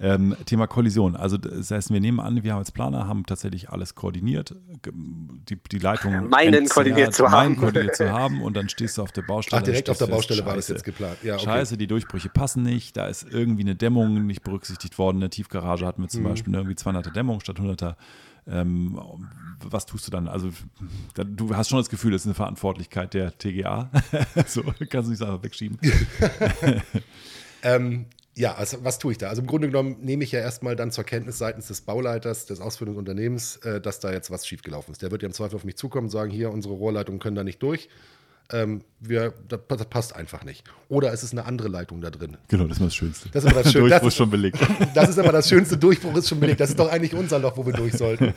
Ähm, 0.00 0.36
Thema 0.46 0.66
Kollision. 0.66 1.14
Also 1.14 1.36
das 1.36 1.70
heißt, 1.70 1.92
wir 1.92 2.00
nehmen 2.00 2.18
an, 2.18 2.42
wir 2.42 2.52
haben 2.52 2.58
als 2.58 2.72
Planer, 2.72 3.06
haben 3.06 3.24
tatsächlich 3.24 3.70
alles 3.70 3.94
koordiniert, 3.94 4.56
die, 4.84 5.56
die 5.70 5.78
Leitung 5.78 6.28
meinen 6.28 6.66
koordiniert 6.68 7.14
zu 7.14 7.30
haben. 7.30 7.56
koordiniert 7.56 7.94
zu 7.94 8.10
haben 8.10 8.42
und 8.42 8.56
dann 8.56 8.68
stehst 8.68 8.98
du 8.98 9.02
auf 9.02 9.12
der 9.12 9.22
Baustelle. 9.22 9.60
Ach, 9.60 9.64
direkt 9.64 9.88
auf 9.88 9.98
der 9.98 10.08
Baustelle 10.08 10.38
fest, 10.38 10.48
war 10.48 10.56
das 10.56 10.68
jetzt 10.68 10.84
geplant. 10.84 11.18
Ja, 11.22 11.34
okay. 11.34 11.44
Scheiße, 11.44 11.76
die 11.76 11.86
Durchbrüche 11.86 12.30
passen 12.30 12.64
nicht, 12.64 12.96
da 12.96 13.06
ist 13.06 13.26
irgendwie 13.30 13.62
eine 13.62 13.76
Dämmung 13.76 14.26
nicht 14.26 14.42
berücksichtigt 14.42 14.98
worden. 14.98 15.18
In 15.18 15.20
der 15.20 15.30
Tiefgarage 15.30 15.86
hatten 15.86 16.02
wir 16.02 16.08
zum 16.08 16.22
mhm. 16.22 16.28
Beispiel 16.28 16.54
irgendwie 16.54 16.74
200er 16.74 17.11
Dämmung 17.12 17.40
statt 17.40 17.58
100er 17.58 17.96
ähm, 18.46 19.00
was 19.62 19.86
tust 19.86 20.06
du 20.06 20.10
dann? 20.10 20.26
Also, 20.26 20.50
du 21.14 21.56
hast 21.56 21.68
schon 21.68 21.78
das 21.78 21.88
Gefühl, 21.88 22.10
das 22.10 22.22
ist 22.22 22.26
eine 22.26 22.34
Verantwortlichkeit 22.34 23.14
der 23.14 23.36
TGA. 23.38 23.90
so 24.46 24.62
kannst 24.90 25.06
du 25.06 25.12
nicht 25.12 25.22
einfach 25.22 25.42
wegschieben. 25.42 25.78
ähm, 27.62 28.06
ja, 28.34 28.54
also 28.54 28.82
was 28.82 28.98
tue 28.98 29.12
ich 29.12 29.18
da? 29.18 29.28
Also 29.28 29.42
im 29.42 29.46
Grunde 29.46 29.68
genommen 29.68 29.98
nehme 30.00 30.24
ich 30.24 30.32
ja 30.32 30.40
erstmal 30.40 30.74
dann 30.74 30.90
zur 30.90 31.04
Kenntnis 31.04 31.38
seitens 31.38 31.68
des 31.68 31.82
Bauleiters, 31.82 32.46
des 32.46 32.60
Ausführungsunternehmens, 32.60 33.56
äh, 33.58 33.80
dass 33.80 34.00
da 34.00 34.10
jetzt 34.10 34.30
was 34.30 34.46
schiefgelaufen 34.46 34.92
ist. 34.92 35.02
Der 35.02 35.10
wird 35.10 35.22
ja 35.22 35.26
im 35.26 35.34
Zweifel 35.34 35.56
auf 35.56 35.64
mich 35.64 35.76
zukommen 35.76 36.06
und 36.06 36.10
sagen, 36.10 36.30
hier, 36.30 36.50
unsere 36.50 36.74
Rohrleitungen 36.74 37.20
können 37.20 37.36
da 37.36 37.44
nicht 37.44 37.62
durch 37.62 37.88
ähm, 38.50 38.82
wir, 39.00 39.32
das, 39.48 39.60
das, 39.68 39.84
passt 39.86 40.16
einfach 40.16 40.44
nicht. 40.44 40.64
Oder 40.88 41.12
es 41.12 41.22
ist 41.22 41.32
eine 41.32 41.44
andere 41.44 41.68
Leitung 41.68 42.00
da 42.00 42.10
drin. 42.10 42.36
Genau, 42.48 42.64
das 42.64 42.78
ist 42.78 42.84
das 42.84 42.94
Schönste. 42.94 43.28
Das 43.30 43.44
ist 43.44 43.50
immer 43.50 43.62
das 43.62 43.72
Schönste. 43.72 43.88
Durchbruch 43.88 44.08
ist 44.08 44.16
schon 44.16 44.30
belegt. 44.30 44.58
Das 44.94 45.08
ist 45.08 45.18
immer 45.18 45.32
das 45.32 45.48
Schönste, 45.48 45.76
Durchbruch 45.76 46.16
ist 46.16 46.28
schon 46.28 46.40
belegt. 46.40 46.60
Das 46.60 46.70
ist 46.70 46.78
doch 46.78 46.90
eigentlich 46.90 47.14
unser 47.14 47.38
Loch, 47.38 47.56
wo 47.56 47.66
wir 47.66 47.72
durch 47.72 47.94
sollten. 47.94 48.34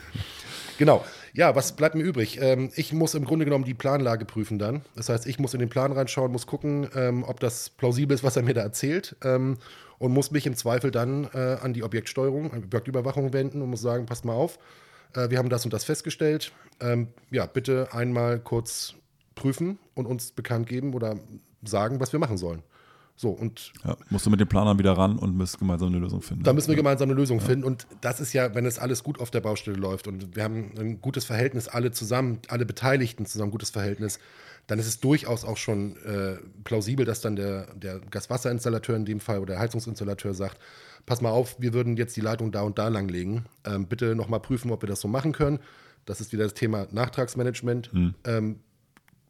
Genau. 0.78 1.06
Ja, 1.34 1.54
was 1.56 1.74
bleibt 1.74 1.96
mir 1.96 2.04
übrig? 2.04 2.40
Ähm, 2.42 2.72
ich 2.76 2.94
muss 2.94 3.14
im 3.14 3.26
Grunde 3.26 3.44
genommen 3.46 3.66
die 3.66 3.74
Planlage 3.74 4.26
prüfen 4.26 4.58
dann. 4.58 4.84
Das 4.96 5.10
heißt, 5.10 5.28
ich 5.28 5.38
muss 5.38 5.54
in 5.54 5.60
den 5.60 5.70
Plan 5.70 5.92
reinschauen, 5.92 6.32
muss 6.32 6.48
gucken, 6.48 6.88
ähm, 6.96 7.24
ob 7.24 7.42
das 7.42 7.70
plausibel 7.70 8.16
ist, 8.16 8.24
was 8.24 8.38
er 8.38 8.44
mir 8.44 8.54
da 8.54 8.62
erzählt. 8.62 9.18
Ähm, 9.24 9.58
und 9.98 10.14
muss 10.14 10.32
mich 10.32 10.46
im 10.46 10.56
Zweifel 10.56 10.92
dann 10.92 11.26
äh, 11.34 11.58
an 11.62 11.74
die 11.74 11.84
Objektsteuerung, 11.84 12.52
an 12.52 12.62
die 12.62 12.66
Objektüberwachung 12.66 13.34
wenden 13.34 13.62
und 13.62 13.70
muss 13.70 13.82
sagen, 13.82 14.06
passt 14.06 14.26
mal 14.26 14.34
auf, 14.34 14.60
äh, 15.14 15.30
wir 15.30 15.38
haben 15.38 15.50
das 15.50 15.66
und 15.66 15.74
das 15.74 15.84
festgestellt. 15.84 16.52
Ähm, 16.80 17.10
ja, 17.32 17.46
bitte 17.46 17.90
einmal 17.92 18.40
kurz 18.40 18.96
prüfen 19.36 19.78
und 19.94 20.06
uns 20.06 20.32
bekannt 20.32 20.68
geben 20.68 20.94
oder 20.94 21.20
sagen, 21.64 22.00
was 22.00 22.12
wir 22.12 22.20
machen 22.20 22.38
sollen. 22.38 22.64
So, 23.18 23.30
und 23.30 23.72
ja, 23.86 23.96
musst 24.10 24.26
du 24.26 24.30
mit 24.30 24.42
den 24.42 24.48
Planern 24.48 24.78
wieder 24.78 24.92
ran 24.92 25.18
und 25.18 25.38
müsst 25.38 25.58
gemeinsam 25.58 25.88
eine 25.88 26.00
Lösung 26.00 26.22
finden. 26.22 26.44
Da 26.44 26.52
müssen 26.52 26.68
wir 26.68 26.76
gemeinsam 26.76 27.10
eine 27.10 27.18
Lösung 27.18 27.40
ja. 27.40 27.46
finden. 27.46 27.64
Und 27.64 27.88
das 28.02 28.20
ist 28.20 28.34
ja, 28.34 28.54
wenn 28.56 28.66
es 28.66 28.78
alles 28.78 29.04
gut 29.04 29.22
auf 29.22 29.32
der 29.32 29.40
Baustelle 29.40 29.78
läuft 29.78 30.08
und 30.08 30.36
wir 30.36 30.44
haben 30.44 30.72
ein 30.78 31.02
gutes 31.02 31.24
Verhältnis, 31.24 31.70
alle 31.70 31.92
zusammen, 31.92 32.40
alle 32.50 32.66
Beteiligten 32.66 33.26
zusammen, 33.26 33.52
gutes 33.52 33.70
Verhältnis, 33.70 34.20
dann 34.68 34.80
ist 34.80 34.88
es 34.88 35.00
durchaus 35.00 35.46
auch 35.46 35.56
schon 35.56 35.96
äh, 36.04 36.38
plausibel, 36.66 37.06
dass 37.06 37.22
dann 37.22 37.38
der, 37.38 37.74
der 37.76 38.00
Gaswasserinstallateur 38.00 38.98
in 38.98 39.06
dem 39.06 39.22
Fall 39.22 39.40
oder 39.40 39.54
der 39.54 39.60
Heizungsinstallateur 39.60 40.34
sagt, 40.34 40.60
pass 41.06 41.22
mal 41.22 41.30
auf, 41.30 41.56
wir 41.60 41.74
würden 41.74 41.96
jetzt 41.96 42.18
die 42.18 42.22
Leitung 42.22 42.52
da 42.52 42.64
und 42.64 42.78
da 42.78 42.90
langlegen. 42.90 43.46
Ähm, 43.64 43.88
bitte 43.88 44.16
nochmal 44.16 44.42
prüfen, 44.42 44.72
ob 44.72 44.82
wir 44.84 44.90
das 44.90 45.00
so 45.00 45.08
machen 45.08 45.32
können. 45.32 45.60
Das 46.06 46.20
ist 46.20 46.34
wieder 46.34 46.44
das 46.44 46.54
Thema 46.54 46.88
Nachtragsmanagement. 46.92 47.92
Hm. 47.94 48.16
Ähm, 48.26 48.60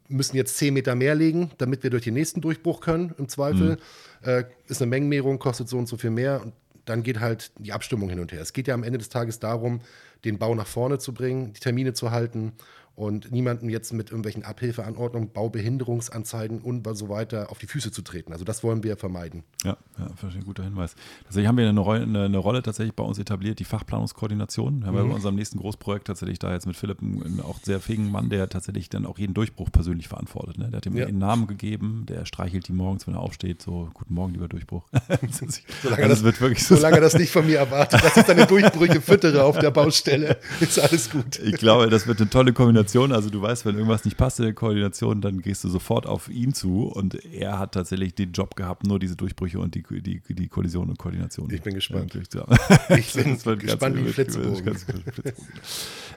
müssen 0.08 0.36
jetzt 0.38 0.58
10 0.58 0.74
Meter 0.74 0.96
mehr 0.96 1.16
legen, 1.16 1.52
damit 1.58 1.84
wir 1.84 1.90
durch 1.90 2.04
den 2.04 2.14
nächsten 2.14 2.42
Durchbruch 2.42 2.82
können, 2.82 3.14
im 3.18 3.28
Zweifel. 3.28 3.78
Mhm. 4.24 4.30
Äh, 4.30 4.44
ist 4.68 4.82
eine 4.82 4.90
Mengenmehrung, 4.90 5.40
kostet 5.40 5.70
so 5.70 5.78
und 5.78 5.88
so 5.88 5.98
viel 5.98 6.12
mehr. 6.12 6.42
Und 6.44 6.54
dann 6.86 7.04
geht 7.04 7.20
halt 7.20 7.52
die 7.58 7.74
Abstimmung 7.74 8.10
hin 8.10 8.20
und 8.20 8.32
her. 8.32 8.42
Es 8.42 8.54
geht 8.54 8.68
ja 8.68 8.74
am 8.74 8.84
Ende 8.84 9.00
des 9.00 9.10
Tages 9.10 9.40
darum, 9.40 9.82
den 10.24 10.38
Bau 10.38 10.54
nach 10.56 10.68
vorne 10.68 11.00
zu 11.00 11.14
bringen, 11.14 11.54
die 11.54 11.60
Termine 11.60 11.94
zu 11.94 12.12
halten 12.12 12.54
und 12.96 13.32
niemanden 13.32 13.70
jetzt 13.70 13.92
mit 13.92 14.10
irgendwelchen 14.10 14.44
Abhilfeanordnungen, 14.44 15.32
Baubehinderungsanzeigen 15.32 16.62
und 16.62 16.88
so 16.96 17.10
weiter 17.10 17.52
auf 17.52 17.58
die 17.60 17.68
Füße 17.68 17.92
zu 17.92 18.02
treten. 18.02 18.32
Also 18.32 18.46
das 18.46 18.64
wollen 18.64 18.84
wir 18.84 18.96
vermeiden. 18.96 19.44
Ja, 19.66 19.76
ja 20.00 20.10
verstehe, 20.16 20.44
guter 20.44 20.64
Hinweis. 20.64 20.96
Tatsächlich 21.24 21.48
haben 21.48 21.58
wir 21.58 21.68
eine 21.68 21.80
Rolle, 21.80 22.04
eine, 22.04 22.26
eine 22.26 22.38
Rolle 22.38 22.64
tatsächlich 22.64 22.96
bei 22.96 23.04
uns 23.04 23.20
etabliert, 23.20 23.60
die 23.60 23.66
Fachplanungskoordination. 23.66 24.80
Wir 24.80 24.88
haben 24.88 24.96
mhm. 24.96 25.10
bei 25.10 25.16
unserem 25.16 25.36
nächsten 25.36 25.60
Großprojekt 25.60 26.08
tatsächlich 26.08 26.40
da 26.40 26.54
jetzt 26.54 26.68
mit 26.68 26.78
Philipp 26.78 27.02
einen 27.02 27.42
auch 27.42 27.60
sehr 27.62 27.82
fähigen 27.82 28.10
Mann, 28.10 28.30
der 28.30 28.48
tatsächlich 28.48 28.88
dann 28.88 29.06
auch 29.06 29.18
jeden 29.18 29.34
Durchbruch 29.34 29.72
persönlich 29.72 30.08
verantwortet. 30.08 30.58
Ne? 30.58 30.70
Der 30.70 30.78
hat 30.78 30.86
ihm 30.86 30.96
ja. 30.96 31.06
einen 31.06 31.18
Namen 31.18 31.48
gegeben, 31.48 32.06
der 32.08 32.26
streichelt 32.26 32.70
die 32.70 32.74
morgens, 32.74 33.08
wenn 33.08 33.16
er 33.16 33.20
aufsteht, 33.20 33.62
so, 33.62 33.90
guten 33.94 34.14
Morgen, 34.14 34.34
lieber 34.34 34.48
Durchbruch. 34.48 34.84
solange, 35.82 36.04
also 36.04 36.16
das, 36.16 36.24
wird 36.24 36.40
wirklich 36.40 36.64
so 36.64 36.76
solange 36.76 37.02
das 37.02 37.16
nicht 37.16 37.32
von 37.32 37.46
mir 37.46 37.58
erwartet, 37.58 38.04
dass 38.04 38.16
ich 38.16 38.24
deine 38.24 38.46
Durchbrüche 38.46 39.02
füttere 39.02 39.44
auf 39.44 39.60
der 39.60 39.72
Baustelle, 39.72 40.38
ist 40.62 40.80
alles 40.80 41.10
gut. 41.10 41.40
Ich 41.40 41.58
glaube, 41.58 41.90
das 41.90 42.08
wird 42.08 42.22
eine 42.22 42.30
tolle 42.30 42.54
Kombination 42.54 42.85
Koordination, 42.86 43.12
also 43.12 43.30
du 43.30 43.42
weißt, 43.42 43.66
wenn 43.66 43.76
irgendwas 43.76 44.06
nicht 44.06 44.18
passt 44.18 44.40
in 44.40 44.46
der 44.46 44.54
Koordination, 44.54 45.22
dann 45.22 45.42
gehst 45.42 45.64
du 45.64 45.70
sofort 45.70 46.06
auf 46.06 46.30
ihn 46.30 46.54
zu 46.54 46.84
und 46.84 47.16
er 47.26 47.60
hat 47.60 47.74
tatsächlich 47.74 48.14
den 48.16 48.32
Job 48.32 48.56
gehabt, 48.56 48.86
nur 48.86 49.00
diese 49.00 49.16
Durchbrüche 49.16 49.60
und 49.60 49.76
die, 49.76 49.84
die, 50.02 50.22
die 50.28 50.48
Kollision 50.48 50.90
und 50.90 50.98
Koordination. 50.98 51.50
Ich 51.52 51.62
bin 51.62 51.74
gespannt. 51.74 52.16
Ich 52.16 53.14
bin 53.14 53.38
gespannt 53.60 53.98
wie 53.98 54.12
Flitzebogen. 54.12 54.78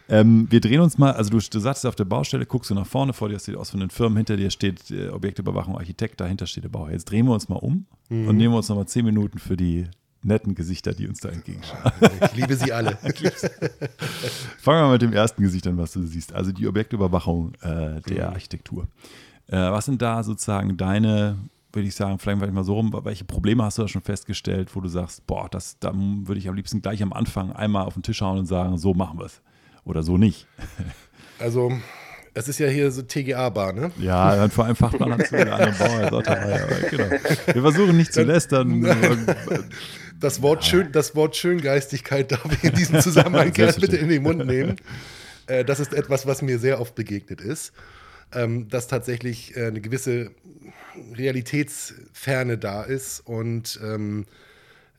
ähm, 0.09 0.47
wir 0.51 0.61
drehen 0.61 0.81
uns 0.81 0.99
mal, 0.99 1.13
also 1.13 1.31
du, 1.31 1.39
du 1.39 1.59
sagst 1.59 1.87
auf 1.87 1.97
der 1.97 2.05
Baustelle, 2.05 2.47
guckst 2.47 2.71
du 2.71 2.75
nach 2.75 2.87
vorne, 2.87 3.13
vor 3.13 3.29
dir 3.29 3.39
steht 3.39 3.57
aus 3.57 3.71
von 3.71 3.81
den 3.81 3.91
Firmen, 3.91 4.17
hinter 4.19 4.37
dir 4.37 4.51
steht 4.51 4.91
äh, 4.91 5.09
Objektüberwachung, 5.09 5.77
Architekt, 5.77 6.21
dahinter 6.21 6.47
steht 6.47 6.65
der 6.65 6.69
Bauherr. 6.69 6.93
Jetzt 6.93 7.11
drehen 7.11 7.27
wir 7.27 7.35
uns 7.35 7.49
mal 7.49 7.57
um 7.57 7.87
mhm. 8.09 8.29
und 8.29 8.37
nehmen 8.37 8.55
uns 8.55 8.69
nochmal 8.69 8.87
zehn 8.87 9.05
Minuten 9.05 9.39
für 9.39 9.57
die 9.57 9.87
netten 10.23 10.55
Gesichter, 10.55 10.93
die 10.93 11.07
uns 11.07 11.21
da 11.21 11.29
entgegenschauen. 11.29 11.81
Ich 12.25 12.35
liebe 12.35 12.57
sie 12.57 12.73
alle. 12.73 12.97
Fangen 14.59 14.79
wir 14.79 14.87
mal 14.87 14.93
mit 14.93 15.03
dem 15.03 15.13
ersten 15.13 15.43
Gesicht 15.43 15.67
an, 15.67 15.79
was 15.79 15.93
du 15.93 16.03
siehst. 16.03 16.33
Also 16.33 16.53
die 16.53 16.67
Objektüberwachung 16.67 17.55
äh, 17.61 18.01
der 18.01 18.29
mhm. 18.29 18.35
Architektur. 18.35 18.89
Äh, 19.47 19.57
was 19.57 19.87
sind 19.87 20.03
da 20.03 20.23
sozusagen 20.23 20.77
deine, 20.77 21.39
würde 21.73 21.89
ich 21.89 21.95
sagen, 21.95 22.19
vielleicht 22.19 22.53
mal 22.53 22.65
so 22.65 22.75
rum, 22.75 22.93
welche 23.05 23.25
Probleme 23.25 23.65
hast 23.65 23.79
du 23.79 23.83
da 23.83 23.89
schon 23.89 24.03
festgestellt, 24.03 24.75
wo 24.75 24.81
du 24.81 24.89
sagst, 24.89 25.27
boah, 25.27 25.49
das, 25.49 25.79
da 25.79 25.93
würde 25.95 26.39
ich 26.39 26.49
am 26.49 26.55
liebsten 26.55 26.83
gleich 26.83 27.03
am 27.03 27.13
Anfang 27.13 27.53
einmal 27.53 27.87
auf 27.87 27.95
den 27.95 28.03
Tisch 28.03 28.21
hauen 28.21 28.39
und 28.39 28.47
sagen, 28.47 28.77
so 28.79 28.95
machen 28.95 29.19
wir 29.19 29.27
es. 29.27 29.41
Oder 29.85 30.03
so 30.03 30.19
nicht. 30.19 30.47
Also 31.41 31.71
es 32.35 32.49
ist 32.49 32.59
ja 32.59 32.69
hier 32.69 32.91
so 32.91 33.03
TGA-Bar, 33.03 33.73
ne? 33.73 33.91
Ja, 33.99 34.49
vor 34.49 34.65
allem 34.65 34.77
Fachmann 34.77 35.25
zu 35.25 35.37
der 35.37 35.55
anderen 35.55 35.79
Bauer. 35.79 36.23
Genau. 36.91 37.11
Wir 37.11 37.63
versuchen 37.63 37.97
nicht 37.97 38.13
zu 38.13 38.23
lästern. 38.23 38.85
Das 40.21 40.43
Wort, 40.43 40.65
schön, 40.65 40.91
das 40.91 41.15
Wort 41.15 41.37
Schöngeistigkeit 41.37 42.33
darf 42.33 42.47
ich 42.53 42.65
in 42.65 42.75
diesem 42.75 43.01
Zusammenhang 43.01 43.53
gerne 43.53 43.75
bitte 43.75 43.97
in 43.97 44.09
den 44.09 44.23
Mund 44.23 44.45
nehmen. 44.47 44.77
Äh, 45.47 45.65
das 45.65 45.81
ist 45.81 45.93
etwas, 45.93 46.27
was 46.27 46.43
mir 46.43 46.59
sehr 46.59 46.81
oft 46.81 46.95
begegnet 46.95 47.41
ist. 47.41 47.73
Ähm, 48.31 48.69
dass 48.69 48.89
tatsächlich 48.89 49.57
äh, 49.57 49.67
eine 49.67 49.81
gewisse 49.81 50.33
Realitätsferne 51.15 52.59
da 52.59 52.83
ist 52.83 53.21
und 53.21 53.81
ähm, 53.83 54.27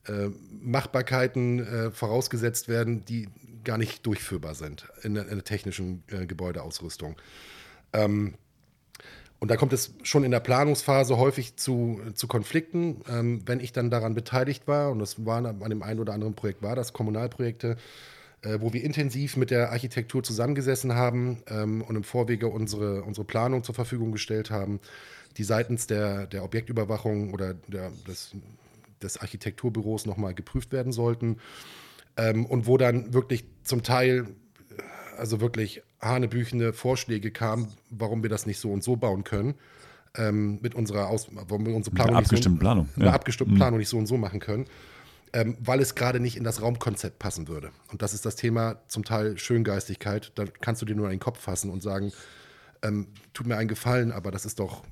äh, 0.07 0.29
Machbarkeiten 0.61 1.91
vorausgesetzt 1.93 2.69
werden, 2.69 3.05
die 3.05 3.27
gar 3.63 3.77
nicht 3.77 4.05
durchführbar 4.05 4.55
sind 4.55 4.87
in 5.03 5.15
in 5.15 5.27
der 5.27 5.43
technischen 5.43 6.03
Gebäudeausrüstung. 6.07 7.17
Ähm, 7.93 8.35
und 9.39 9.49
da 9.49 9.55
kommt 9.55 9.71
es 9.71 9.93
schon 10.03 10.23
in 10.23 10.31
der 10.31 10.41
Planungsphase 10.41 11.17
häufig 11.17 11.55
zu, 11.55 12.01
zu 12.13 12.27
Konflikten. 12.27 13.01
Ähm, 13.09 13.41
wenn 13.45 13.61
ich 13.61 13.71
dann 13.71 13.89
daran 13.89 14.13
beteiligt 14.13 14.67
war, 14.67 14.91
und 14.91 14.99
das 14.99 15.25
war 15.25 15.45
an 15.45 15.69
dem 15.69 15.81
einen 15.81 15.99
oder 15.99 16.13
anderen 16.13 16.35
Projekt 16.35 16.61
war 16.61 16.75
das, 16.75 16.91
Kommunalprojekte, 16.91 17.77
äh, 18.41 18.59
wo 18.59 18.73
wir 18.73 18.83
intensiv 18.83 19.37
mit 19.37 19.49
der 19.49 19.71
Architektur 19.71 20.23
zusammengesessen 20.23 20.93
haben 20.93 21.41
ähm, 21.47 21.81
und 21.81 21.95
im 21.95 22.03
Vorwege 22.03 22.47
unsere, 22.47 23.03
unsere 23.03 23.25
Planung 23.25 23.63
zur 23.63 23.75
Verfügung 23.75 24.11
gestellt 24.11 24.51
haben, 24.51 24.81
die 25.37 25.43
seitens 25.43 25.87
der, 25.87 26.27
der 26.27 26.43
Objektüberwachung 26.43 27.33
oder 27.33 27.53
der, 27.53 27.91
des, 28.07 28.35
des 29.01 29.17
Architekturbüros 29.17 30.05
nochmal 30.05 30.33
geprüft 30.33 30.73
werden 30.73 30.91
sollten. 30.91 31.37
Ähm, 32.17 32.45
und 32.45 32.67
wo 32.67 32.77
dann 32.77 33.13
wirklich 33.13 33.45
zum 33.63 33.83
Teil 33.83 34.27
also 35.17 35.41
wirklich 35.41 35.81
hanebüchene 36.01 36.73
Vorschläge 36.73 37.31
kamen, 37.31 37.67
warum 37.89 38.23
wir 38.23 38.29
das 38.29 38.45
nicht 38.45 38.59
so 38.59 38.71
und 38.71 38.83
so 38.83 38.95
bauen 38.95 39.23
können. 39.23 39.55
Ähm, 40.15 40.59
mit 40.61 40.73
unserer 40.73 41.07
Aus 41.07 41.27
warum 41.31 41.65
wir 41.65 41.75
unsere 41.75 41.95
Planung 41.95 42.15
mit 42.15 42.25
abgestimmten 42.25 42.57
so, 42.57 42.61
Planung. 42.61 42.89
Ja. 42.97 43.11
abgestimmten 43.11 43.53
mhm. 43.53 43.57
Planung 43.57 43.79
nicht 43.79 43.89
so 43.89 43.97
und 43.97 44.07
so 44.07 44.17
machen 44.17 44.39
können. 44.39 44.65
Ähm, 45.31 45.55
weil 45.59 45.79
es 45.79 45.93
gerade 45.93 46.19
nicht 46.19 46.37
in 46.37 46.43
das 46.43 46.63
Raumkonzept 46.63 47.19
passen 47.19 47.47
würde. 47.47 47.69
Und 47.91 48.01
das 48.01 48.15
ist 48.15 48.25
das 48.25 48.35
Thema 48.35 48.77
zum 48.87 49.03
Teil 49.03 49.37
Schöngeistigkeit. 49.37 50.31
Da 50.33 50.45
kannst 50.61 50.81
du 50.81 50.87
dir 50.87 50.95
nur 50.95 51.05
an 51.05 51.11
den 51.11 51.19
Kopf 51.19 51.39
fassen 51.39 51.69
und 51.69 51.83
sagen, 51.83 52.11
ähm, 52.81 53.07
tut 53.33 53.45
mir 53.45 53.57
einen 53.57 53.67
Gefallen, 53.67 54.11
aber 54.11 54.31
das 54.31 54.45
ist 54.45 54.59
doch, 54.59 54.83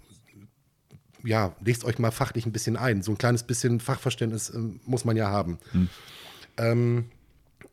ja, 1.23 1.55
legt 1.61 1.83
euch 1.83 1.97
mal 1.97 2.11
fachlich 2.11 2.45
ein 2.45 2.51
bisschen 2.51 2.77
ein. 2.77 3.01
So 3.01 3.11
ein 3.11 3.17
kleines 3.17 3.41
bisschen 3.41 3.79
Fachverständnis 3.79 4.51
ähm, 4.53 4.79
muss 4.85 5.05
man 5.05 5.17
ja 5.17 5.31
haben. 5.31 5.57
Mhm. 5.73 5.89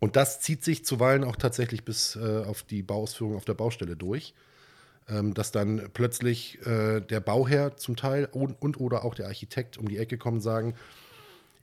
Und 0.04 0.16
das 0.16 0.38
zieht 0.38 0.62
sich 0.62 0.84
zuweilen 0.84 1.24
auch 1.24 1.34
tatsächlich 1.34 1.82
bis 1.82 2.14
äh, 2.16 2.42
auf 2.44 2.62
die 2.62 2.82
Bauausführung 2.82 3.36
auf 3.36 3.46
der 3.46 3.54
Baustelle 3.54 3.96
durch. 3.96 4.34
Ähm, 5.08 5.32
dass 5.32 5.50
dann 5.50 5.88
plötzlich 5.94 6.58
äh, 6.66 7.00
der 7.00 7.20
Bauherr 7.20 7.78
zum 7.78 7.96
Teil 7.96 8.28
und, 8.30 8.60
und, 8.60 8.78
oder 8.78 9.02
auch 9.02 9.14
der 9.14 9.28
Architekt 9.28 9.78
um 9.78 9.88
die 9.88 9.96
Ecke 9.96 10.18
kommen 10.18 10.36
und 10.36 10.42
sagen, 10.42 10.74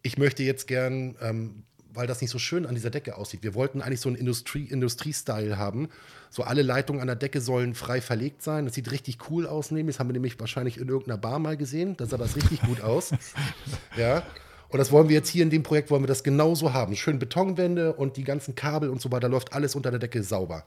ich 0.02 0.18
möchte 0.18 0.42
jetzt 0.42 0.66
gern, 0.66 1.16
ähm, 1.22 1.62
weil 1.94 2.08
das 2.08 2.20
nicht 2.20 2.32
so 2.32 2.40
schön 2.40 2.66
an 2.66 2.74
dieser 2.74 2.90
Decke 2.90 3.16
aussieht, 3.16 3.44
wir 3.44 3.54
wollten 3.54 3.80
eigentlich 3.80 4.02
so 4.02 4.10
einen 4.10 4.16
Industrie, 4.16 4.66
Industriestyle 4.66 5.60
haben. 5.60 5.90
So 6.32 6.42
alle 6.42 6.64
Leitungen 6.64 7.00
an 7.00 7.08
der 7.08 7.18
Decke 7.18 7.42
sollen 7.42 7.76
frei 7.76 8.02
verlegt 8.02 8.42
sein. 8.42 8.66
Das 8.66 8.74
sieht 8.74 8.90
richtig 8.90 9.30
cool 9.30 9.46
aus. 9.46 9.70
Das 9.70 10.00
haben 10.00 10.10
wir 10.10 10.14
nämlich 10.14 10.40
wahrscheinlich 10.40 10.80
in 10.80 10.88
irgendeiner 10.88 11.20
Bar 11.20 11.38
mal 11.38 11.58
gesehen. 11.58 11.96
Da 11.96 12.08
sah 12.08 12.18
das 12.18 12.36
richtig 12.36 12.64
gut 12.64 12.82
aus. 12.82 13.12
Ja. 13.96 14.24
Und 14.72 14.78
das 14.78 14.92
wollen 14.92 15.10
wir 15.10 15.16
jetzt 15.16 15.30
hier 15.30 15.44
in 15.44 15.50
dem 15.50 15.64
Projekt, 15.64 15.92
wollen 15.92 16.04
wir 16.04 16.08
das 16.08 16.24
genauso 16.24 16.74
haben. 16.74 16.96
Schön 16.96 17.20
Betonwände 17.20 17.94
und 17.94 18.16
die 18.16 18.24
ganzen 18.24 18.56
Kabel 18.56 18.90
und 18.90 19.02
so 19.02 19.12
weiter, 19.12 19.28
läuft 19.28 19.52
alles 19.52 19.76
unter 19.76 19.92
der 19.92 20.00
Decke 20.00 20.24
sauber. 20.24 20.64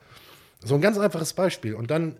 So 0.63 0.75
ein 0.75 0.81
ganz 0.81 0.99
einfaches 0.99 1.33
Beispiel. 1.33 1.73
Und 1.73 1.89
dann 1.89 2.17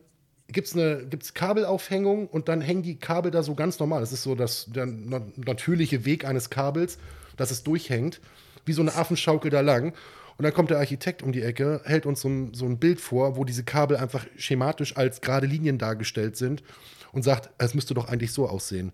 gibt 0.48 0.68
es 0.68 0.74
eine 0.74 1.06
gibt's 1.06 1.36
Kabelaufhängung 1.36 2.28
und 2.28 2.50
dann 2.50 2.62
hängen 2.62 2.82
die 2.82 2.98
Kabel 2.98 3.30
da 3.30 3.44
so 3.44 3.54
ganz 3.54 3.80
normal. 3.80 4.02
Das 4.02 4.12
ist 4.12 4.24
so 4.24 4.34
das, 4.34 4.66
der 4.68 4.88
natürliche 4.88 6.06
Weg 6.06 6.26
eines 6.26 6.50
Kabels, 6.50 6.98
dass 7.38 7.52
es 7.52 7.62
durchhängt, 7.62 8.20
wie 8.66 8.74
so 8.74 8.82
eine 8.82 8.96
Affenschaukel 8.96 9.52
da 9.52 9.62
lang. 9.62 9.94
Und 10.38 10.44
dann 10.44 10.54
kommt 10.54 10.72
der 10.72 10.80
Architekt 10.80 11.22
um 11.22 11.32
die 11.32 11.44
Ecke, 11.44 11.82
hält 11.86 12.08
uns 12.08 12.22
so 12.22 12.30
ein, 12.30 12.54
so 12.56 12.66
ein 12.66 12.80
Bild 12.80 13.00
vor, 13.00 13.38
wo 13.38 13.44
diese 13.44 13.64
Kabel 13.64 13.98
einfach 13.98 14.26
schematisch 14.38 14.98
als 14.98 15.22
gerade 15.22 15.46
Linien 15.46 15.78
dargestellt 15.78 16.36
sind 16.36 16.64
und 17.12 17.24
sagt, 17.24 17.52
es 17.60 17.76
müsste 17.76 17.94
doch 17.94 18.10
eigentlich 18.10 18.34
so 18.34 18.50
aussehen. 18.50 18.92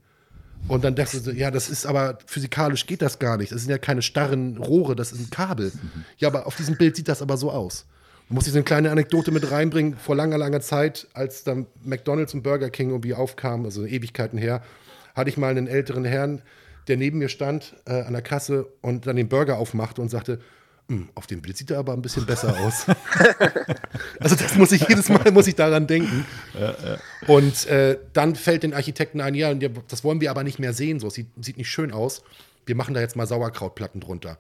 Und 0.68 0.84
dann 0.84 0.96
dachte 0.96 1.18
ich, 1.18 1.38
ja, 1.38 1.52
das 1.52 1.70
ist 1.70 1.86
aber 1.86 2.20
physikalisch 2.26 2.86
geht 2.86 3.02
das 3.02 3.20
gar 3.20 3.38
nicht. 3.38 3.52
Das 3.52 3.62
sind 3.62 3.70
ja 3.70 3.78
keine 3.78 4.02
starren 4.02 4.58
Rohre, 4.58 4.96
das 4.96 5.12
ist 5.12 5.20
ein 5.20 5.30
Kabel. 5.30 5.72
Ja, 6.18 6.30
aber 6.30 6.48
auf 6.48 6.56
diesem 6.56 6.78
Bild 6.78 6.96
sieht 6.96 7.08
das 7.08 7.22
aber 7.22 7.38
so 7.38 7.52
aus. 7.52 7.86
Da 8.30 8.36
muss 8.36 8.48
ich 8.48 8.54
so 8.54 8.58
eine 8.58 8.64
kleine 8.64 8.92
Anekdote 8.92 9.32
mit 9.32 9.52
reinbringen. 9.52 9.98
Vor 9.98 10.16
langer, 10.16 10.38
langer 10.38 10.62
Zeit, 10.62 11.08
als 11.14 11.44
dann 11.44 11.66
McDonalds 11.84 12.34
und 12.34 12.44
Burger 12.44 12.70
King 12.70 12.90
irgendwie 12.90 13.14
aufkamen, 13.14 13.66
also 13.66 13.86
Ewigkeiten 13.86 14.38
her, 14.38 14.64
hatte 15.16 15.30
ich 15.30 15.38
mal 15.38 15.50
einen 15.50 15.68
älteren 15.68 16.06
Herrn, 16.06 16.42
der 16.88 16.98
neben 16.98 17.18
mir 17.20 17.30
stand 17.30 17.76
äh, 17.86 18.02
an 18.02 18.14
der 18.14 18.22
Kasse 18.22 18.68
und 18.82 19.08
dann 19.08 19.16
den 19.16 19.28
Burger 19.28 19.58
aufmachte 19.58 20.02
und 20.02 20.10
sagte, 20.10 20.40
auf 21.16 21.28
dem 21.28 21.42
Bild 21.42 21.58
sieht 21.58 21.72
er 21.72 21.80
aber 21.80 21.94
ein 21.94 22.02
bisschen 22.02 22.26
besser 22.26 22.56
aus. 22.60 22.86
also 24.20 24.36
das 24.36 24.56
muss 24.56 24.72
ich 24.72 24.88
jedes 24.88 25.10
Mal 25.10 25.32
muss 25.32 25.48
ich 25.48 25.56
daran 25.56 25.88
denken. 25.88 26.26
Ja, 26.60 26.70
ja. 26.70 26.98
Und 27.28 27.66
äh, 27.68 27.98
dann 28.14 28.36
fällt 28.36 28.64
den 28.64 28.74
Architekten 28.74 29.22
ein, 29.22 29.36
ja, 29.36 29.54
das 29.54 30.04
wollen 30.04 30.22
wir 30.22 30.32
aber 30.32 30.44
nicht 30.44 30.60
mehr 30.60 30.74
sehen. 30.74 31.00
So, 31.00 31.08
es 31.08 31.16
sieht, 31.16 31.28
sieht 31.40 31.58
nicht 31.58 31.70
schön 31.70 31.92
aus. 31.92 32.24
Wir 32.66 32.76
machen 32.76 32.94
da 32.94 33.02
jetzt 33.02 33.16
mal 33.16 33.28
Sauerkrautplatten 33.28 34.02
drunter. 34.02 34.38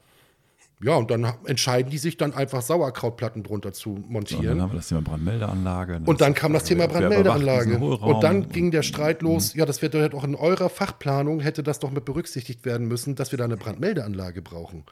Ja, 0.83 0.95
und 0.95 1.11
dann 1.11 1.31
entscheiden 1.45 1.91
die 1.91 1.99
sich 1.99 2.17
dann 2.17 2.33
einfach 2.33 2.63
Sauerkrautplatten 2.63 3.43
drunter 3.43 3.71
zu 3.71 4.03
montieren. 4.07 4.41
Und 4.41 4.47
dann 4.47 4.61
haben 4.61 4.71
wir 4.71 4.77
das 4.77 4.87
Thema 4.87 5.01
Brandmeldeanlage. 5.01 6.01
Und 6.05 6.21
dann 6.21 6.33
kam 6.33 6.53
das 6.53 6.63
Thema 6.63 6.87
Brandmeldeanlage. 6.87 7.77
Und 7.77 8.23
dann 8.23 8.49
ging 8.49 8.71
der 8.71 8.81
Streit 8.81 9.21
los. 9.21 9.53
Mhm. 9.53 9.59
Ja, 9.59 9.65
das 9.67 9.81
wird 9.83 9.93
doch 9.93 10.13
auch 10.13 10.23
in 10.23 10.33
eurer 10.33 10.69
Fachplanung 10.69 11.39
hätte 11.39 11.61
das 11.61 11.79
doch 11.79 11.91
mit 11.91 12.05
berücksichtigt 12.05 12.65
werden 12.65 12.87
müssen, 12.87 13.15
dass 13.15 13.31
wir 13.31 13.37
da 13.37 13.43
eine 13.45 13.57
Brandmeldeanlage 13.57 14.41
brauchen. 14.41 14.83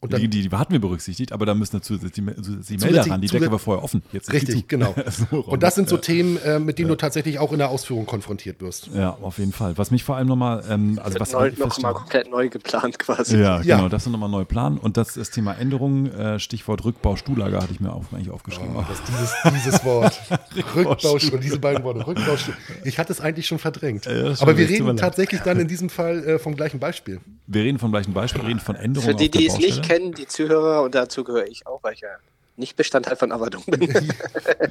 Und 0.00 0.12
dann, 0.12 0.20
die, 0.20 0.28
die, 0.28 0.48
die 0.48 0.56
hatten 0.56 0.72
wir 0.72 0.80
berücksichtigt, 0.80 1.32
aber 1.32 1.44
da 1.44 1.54
müssen 1.54 1.78
dazu 1.78 1.96
die, 1.96 2.08
die 2.08 2.20
Melder 2.22 3.10
ran. 3.10 3.20
Die 3.20 3.26
Decke 3.26 3.50
war 3.50 3.58
vorher 3.58 3.82
offen. 3.82 4.02
Jetzt 4.12 4.32
richtig, 4.32 4.68
genau. 4.68 4.94
so 5.30 5.40
und 5.40 5.60
das 5.64 5.74
sind 5.74 5.88
so 5.88 5.96
ja. 5.96 6.02
Themen, 6.02 6.36
äh, 6.36 6.60
mit 6.60 6.78
denen 6.78 6.88
ja. 6.88 6.94
du 6.94 6.98
tatsächlich 6.98 7.40
auch 7.40 7.50
in 7.50 7.58
der 7.58 7.68
Ausführung 7.68 8.06
konfrontiert 8.06 8.60
wirst. 8.60 8.90
Ja, 8.94 9.18
auf 9.20 9.38
jeden 9.38 9.50
Fall. 9.50 9.76
Was 9.76 9.90
mich 9.90 10.04
vor 10.04 10.16
allem 10.16 10.28
nochmal. 10.28 10.62
Ähm, 10.70 11.00
also 11.02 11.18
was 11.18 11.32
neu, 11.32 11.50
noch 11.58 11.78
mal 11.80 11.94
komplett 11.94 12.30
neu 12.30 12.48
geplant 12.48 13.00
quasi. 13.00 13.38
Ja, 13.38 13.60
ja. 13.60 13.76
genau. 13.76 13.88
Das 13.88 14.06
ist 14.06 14.12
nochmal 14.12 14.28
neu 14.28 14.44
planen. 14.44 14.78
Und 14.78 14.96
das, 14.96 15.14
das 15.14 15.30
Thema 15.30 15.54
Änderungen, 15.54 16.12
äh, 16.12 16.38
Stichwort 16.38 16.84
Rückbau, 16.84 17.16
Stuhlager, 17.16 17.60
hatte 17.60 17.72
ich 17.72 17.80
mir 17.80 17.92
auch, 17.92 18.04
eigentlich 18.12 18.30
aufgeschrieben. 18.30 18.76
Oh, 18.76 18.84
das, 18.88 19.02
dieses, 19.02 19.64
dieses 19.64 19.84
Wort. 19.84 20.20
Rückbau, 20.76 21.18
diese 21.18 21.58
beiden 21.58 21.82
Worte. 21.82 22.06
Rückbau, 22.06 22.36
Ich 22.84 23.00
hatte 23.00 23.12
es 23.12 23.20
eigentlich 23.20 23.48
schon 23.48 23.58
verdrängt. 23.58 24.06
aber 24.06 24.56
wir 24.56 24.68
reden 24.68 24.96
tatsächlich 24.96 25.40
dann 25.40 25.58
in 25.58 25.66
diesem 25.66 25.90
Fall 25.90 26.24
äh, 26.24 26.38
vom 26.38 26.54
gleichen 26.54 26.78
Beispiel. 26.78 27.20
Wir 27.48 27.64
reden 27.64 27.80
vom 27.80 27.90
gleichen 27.90 28.12
Beispiel, 28.12 28.42
reden 28.42 28.60
von 28.60 28.76
Änderungen. 28.76 29.10
Für 29.10 29.16
die, 29.16 29.30
die 29.30 29.46
es 29.46 29.58
nicht 29.58 29.87
kennen, 29.88 30.12
die 30.12 30.26
Zuhörer 30.26 30.82
und 30.82 30.94
dazu 30.94 31.24
gehöre 31.24 31.46
ich 31.46 31.66
auch, 31.66 31.82
weil 31.82 31.94
ich 31.94 32.00
ja 32.00 32.10
nicht 32.58 32.76
Bestandteil 32.76 33.16
von 33.16 33.30
Avadon 33.30 33.62
bin. 33.66 33.88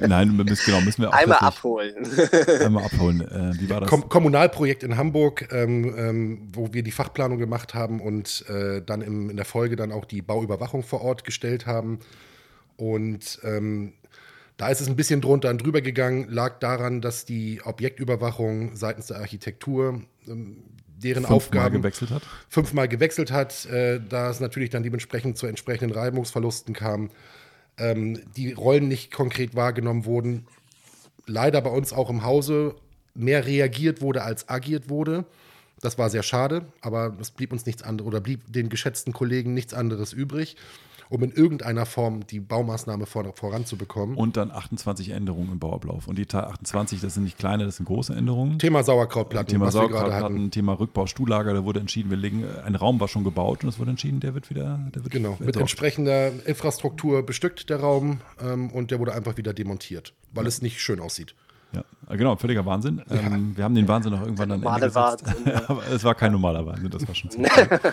Nein, 0.06 0.36
müssen, 0.36 0.64
genau, 0.66 0.80
müssen 0.82 1.02
wir 1.02 1.08
auch 1.08 1.14
Einmal 1.14 1.38
abholen. 1.38 1.94
Einmal 2.60 2.84
abholen. 2.84 3.20
Äh, 3.22 3.60
wie 3.60 3.70
war 3.70 3.80
das? 3.80 3.88
Kom 3.88 4.08
Kommunalprojekt 4.08 4.82
in 4.82 4.96
Hamburg, 4.96 5.48
ähm, 5.52 5.94
ähm, 5.96 6.48
wo 6.52 6.72
wir 6.74 6.82
die 6.82 6.90
Fachplanung 6.90 7.38
gemacht 7.38 7.74
haben 7.74 8.00
und 8.00 8.44
äh, 8.48 8.82
dann 8.82 9.00
im, 9.00 9.30
in 9.30 9.36
der 9.36 9.46
Folge 9.46 9.76
dann 9.76 9.90
auch 9.90 10.04
die 10.04 10.20
Bauüberwachung 10.20 10.82
vor 10.82 11.00
Ort 11.00 11.24
gestellt 11.24 11.66
haben. 11.66 12.00
Und 12.76 13.40
ähm, 13.42 13.94
da 14.58 14.68
ist 14.68 14.80
es 14.80 14.88
ein 14.88 14.96
bisschen 14.96 15.20
drunter 15.20 15.50
und 15.50 15.64
drüber 15.64 15.80
gegangen, 15.80 16.28
lag 16.28 16.58
daran, 16.58 17.00
dass 17.00 17.24
die 17.24 17.62
Objektüberwachung 17.64 18.76
seitens 18.76 19.06
der 19.06 19.18
Architektur 19.18 20.02
ähm, 20.26 20.58
deren 20.98 21.22
fünfmal 21.22 21.36
Aufgaben 21.36 21.76
gewechselt 21.76 22.10
hat. 22.10 22.22
fünfmal 22.48 22.88
gewechselt 22.88 23.30
hat, 23.30 23.66
äh, 23.66 24.00
da 24.06 24.30
es 24.30 24.40
natürlich 24.40 24.70
dann 24.70 24.82
dementsprechend 24.82 25.38
zu 25.38 25.46
entsprechenden 25.46 25.92
Reibungsverlusten 25.92 26.74
kam, 26.74 27.10
ähm, 27.78 28.20
die 28.36 28.52
Rollen 28.52 28.88
nicht 28.88 29.12
konkret 29.12 29.54
wahrgenommen 29.54 30.04
wurden, 30.04 30.46
leider 31.26 31.60
bei 31.60 31.70
uns 31.70 31.92
auch 31.92 32.10
im 32.10 32.24
Hause 32.24 32.74
mehr 33.14 33.46
reagiert 33.46 34.00
wurde 34.00 34.22
als 34.22 34.48
agiert 34.48 34.88
wurde. 34.88 35.24
Das 35.80 35.98
war 35.98 36.10
sehr 36.10 36.24
schade, 36.24 36.66
aber 36.80 37.16
es 37.20 37.30
blieb 37.30 37.52
uns 37.52 37.66
nichts 37.66 37.82
anderes 37.82 38.08
oder 38.08 38.20
blieb 38.20 38.52
den 38.52 38.68
geschätzten 38.68 39.12
Kollegen 39.12 39.54
nichts 39.54 39.74
anderes 39.74 40.12
übrig 40.12 40.56
um 41.08 41.22
in 41.22 41.32
irgendeiner 41.32 41.86
Form 41.86 42.26
die 42.26 42.40
Baumaßnahme 42.40 43.06
vor, 43.06 43.32
voranzubekommen. 43.34 44.16
Und 44.16 44.36
dann 44.36 44.50
28 44.50 45.10
Änderungen 45.10 45.52
im 45.52 45.58
Bauablauf. 45.58 46.08
Und 46.08 46.18
die 46.18 46.26
28, 46.28 47.00
das 47.00 47.14
sind 47.14 47.24
nicht 47.24 47.38
kleine, 47.38 47.64
das 47.64 47.76
sind 47.76 47.86
große 47.86 48.14
Änderungen. 48.14 48.58
Thema 48.58 48.82
Sauerkrautplatten. 48.82 49.50
Thema 49.50 49.70
Sauerkrautplatten, 49.70 50.50
Thema 50.50 50.78
Rückbau, 50.78 51.06
Stuhllager, 51.06 51.54
da 51.54 51.64
wurde 51.64 51.80
entschieden, 51.80 52.10
wir 52.10 52.16
legen, 52.16 52.44
ein 52.64 52.74
Raum 52.74 53.00
war 53.00 53.08
schon 53.08 53.24
gebaut 53.24 53.62
und 53.62 53.70
es 53.70 53.78
wurde 53.78 53.90
entschieden, 53.90 54.20
der 54.20 54.34
wird 54.34 54.50
wieder. 54.50 54.78
Der 54.94 55.04
wird 55.04 55.12
genau, 55.12 55.36
mit 55.38 55.56
entsprechender 55.56 56.30
Infrastruktur 56.46 57.24
bestückt, 57.24 57.70
der 57.70 57.80
Raum, 57.80 58.20
ähm, 58.40 58.70
und 58.70 58.90
der 58.90 58.98
wurde 58.98 59.14
einfach 59.14 59.36
wieder 59.36 59.54
demontiert, 59.54 60.14
weil 60.32 60.44
ja. 60.44 60.48
es 60.48 60.62
nicht 60.62 60.80
schön 60.80 61.00
aussieht. 61.00 61.34
Ja, 61.72 62.16
genau, 62.16 62.36
völliger 62.36 62.64
Wahnsinn. 62.64 63.02
Ja. 63.10 63.20
Ähm, 63.20 63.56
wir 63.56 63.64
haben 63.64 63.74
den 63.74 63.86
Wahnsinn 63.86 64.14
auch 64.14 64.22
irgendwann 64.22 64.48
dann 64.48 64.60
normale 64.60 64.94
Wahnsinn. 64.94 65.52
Aber 65.68 65.86
es 65.88 66.02
war 66.04 66.14
kein 66.14 66.32
normaler 66.32 66.64
Wahnsinn, 66.64 66.90
das 66.90 67.06
war 67.06 67.14
schon 67.14 67.30
ziemlich 67.30 67.52
okay. 67.52 67.92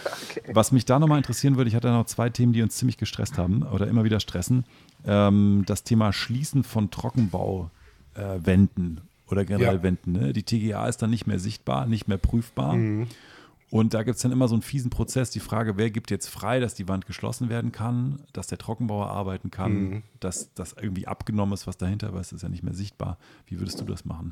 Was 0.54 0.72
mich 0.72 0.86
da 0.86 1.00
nochmal 1.00 1.18
interessieren 1.18 1.58
würde, 1.58 1.70
ich 1.70 1.76
hatte 1.76 1.90
noch 1.90 2.06
zwei 2.06 2.30
Themen, 2.30 2.54
die 2.54 2.62
uns 2.62 2.78
ziemlich 2.78 2.98
gestresst 2.98 3.38
haben 3.38 3.64
oder 3.64 3.88
immer 3.88 4.04
wieder 4.04 4.20
stressen. 4.20 4.66
Ähm, 5.06 5.64
das 5.66 5.84
Thema 5.84 6.14
Schließen 6.14 6.64
von 6.64 6.92
Trockenbauwänden 6.92 8.98
äh, 8.98 9.32
oder 9.32 9.44
generell 9.44 9.76
ja. 9.76 9.84
Wänden. 9.84 10.14
Ne? 10.14 10.34
Die 10.34 10.44
TGA 10.44 10.88
ist 10.88 11.02
dann 11.02 11.10
nicht 11.10 11.28
mehr 11.28 11.40
sichtbar, 11.40 11.86
nicht 11.86 12.08
mehr 12.08 12.18
prüfbar. 12.18 12.76
Mhm. 12.76 13.08
Und 13.76 13.94
da 13.94 14.04
gibt 14.04 14.16
es 14.16 14.22
dann 14.22 14.32
immer 14.32 14.48
so 14.48 14.56
einen 14.56 14.62
fiesen 14.62 14.90
Prozess, 14.90 15.32
die 15.32 15.42
Frage, 15.42 15.76
wer 15.76 15.92
gibt 15.92 16.10
jetzt 16.10 16.30
frei, 16.30 16.62
dass 16.62 16.76
die 16.76 16.88
Wand 16.88 17.06
geschlossen 17.06 17.50
werden 17.50 17.74
kann, 17.74 18.24
dass 18.32 18.48
der 18.48 18.58
Trockenbauer 18.58 19.08
arbeiten 19.10 19.52
kann, 19.52 19.74
mhm. 19.74 20.04
dass 20.22 20.54
das 20.54 20.76
irgendwie 20.80 21.08
abgenommen 21.08 21.54
ist, 21.54 21.68
was 21.68 21.76
dahinter 21.76 22.14
war, 22.14 22.22
es 22.22 22.32
ist 22.32 22.42
ja 22.42 22.48
nicht 22.48 22.64
mehr 22.64 22.74
sichtbar. 22.74 23.18
Wie 23.48 23.60
würdest 23.60 23.82
du 23.82 23.84
das 23.84 24.06
machen? 24.06 24.32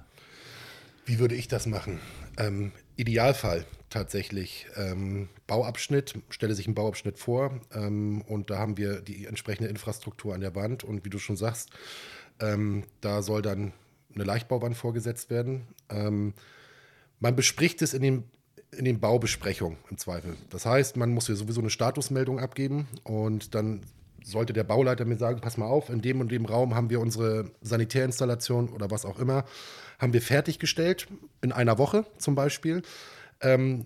Wie 1.05 1.19
würde 1.19 1.35
ich 1.35 1.49
das 1.49 1.65
machen? 1.65 1.99
Ähm, 2.37 2.71
Idealfall 2.95 3.65
tatsächlich. 3.89 4.67
Ähm, 4.77 5.27
Bauabschnitt, 5.45 6.21
stelle 6.29 6.55
sich 6.55 6.67
einen 6.67 6.75
Bauabschnitt 6.75 7.19
vor 7.19 7.59
ähm, 7.73 8.21
und 8.21 8.49
da 8.49 8.59
haben 8.59 8.77
wir 8.77 9.01
die 9.01 9.25
entsprechende 9.25 9.69
Infrastruktur 9.69 10.33
an 10.33 10.39
der 10.39 10.55
Wand 10.55 10.85
und 10.85 11.03
wie 11.03 11.09
du 11.09 11.19
schon 11.19 11.35
sagst, 11.35 11.69
ähm, 12.39 12.85
da 13.01 13.21
soll 13.21 13.41
dann 13.41 13.73
eine 14.15 14.23
Leichtbauwand 14.23 14.77
vorgesetzt 14.77 15.29
werden. 15.29 15.67
Ähm, 15.89 16.33
man 17.19 17.35
bespricht 17.35 17.81
es 17.81 17.93
in 17.93 18.03
den 18.03 18.23
in 18.78 18.86
den 18.86 18.99
Baubesprechungen 18.99 19.78
im 19.89 19.97
Zweifel. 19.97 20.36
Das 20.49 20.65
heißt, 20.65 20.97
man 20.97 21.11
muss 21.13 21.28
hier 21.28 21.36
sowieso 21.36 21.61
eine 21.61 21.69
Statusmeldung 21.69 22.39
abgeben 22.39 22.88
und 23.03 23.55
dann 23.55 23.82
sollte 24.24 24.53
der 24.53 24.63
Bauleiter 24.63 25.05
mir 25.05 25.17
sagen, 25.17 25.41
pass 25.41 25.57
mal 25.57 25.65
auf, 25.65 25.89
in 25.89 26.01
dem 26.01 26.21
und 26.21 26.32
dem 26.32 26.45
Raum 26.45 26.76
haben 26.76 26.89
wir 26.89 26.99
unsere 26.99 27.51
Sanitärinstallation 27.61 28.69
oder 28.69 28.89
was 28.89 29.05
auch 29.05 29.19
immer, 29.19 29.45
haben 29.99 30.13
wir 30.13 30.21
fertiggestellt, 30.21 31.07
in 31.41 31.51
einer 31.51 31.78
Woche 31.78 32.05
zum 32.17 32.36
Beispiel. 32.36 32.84
Ähm, 33.41 33.86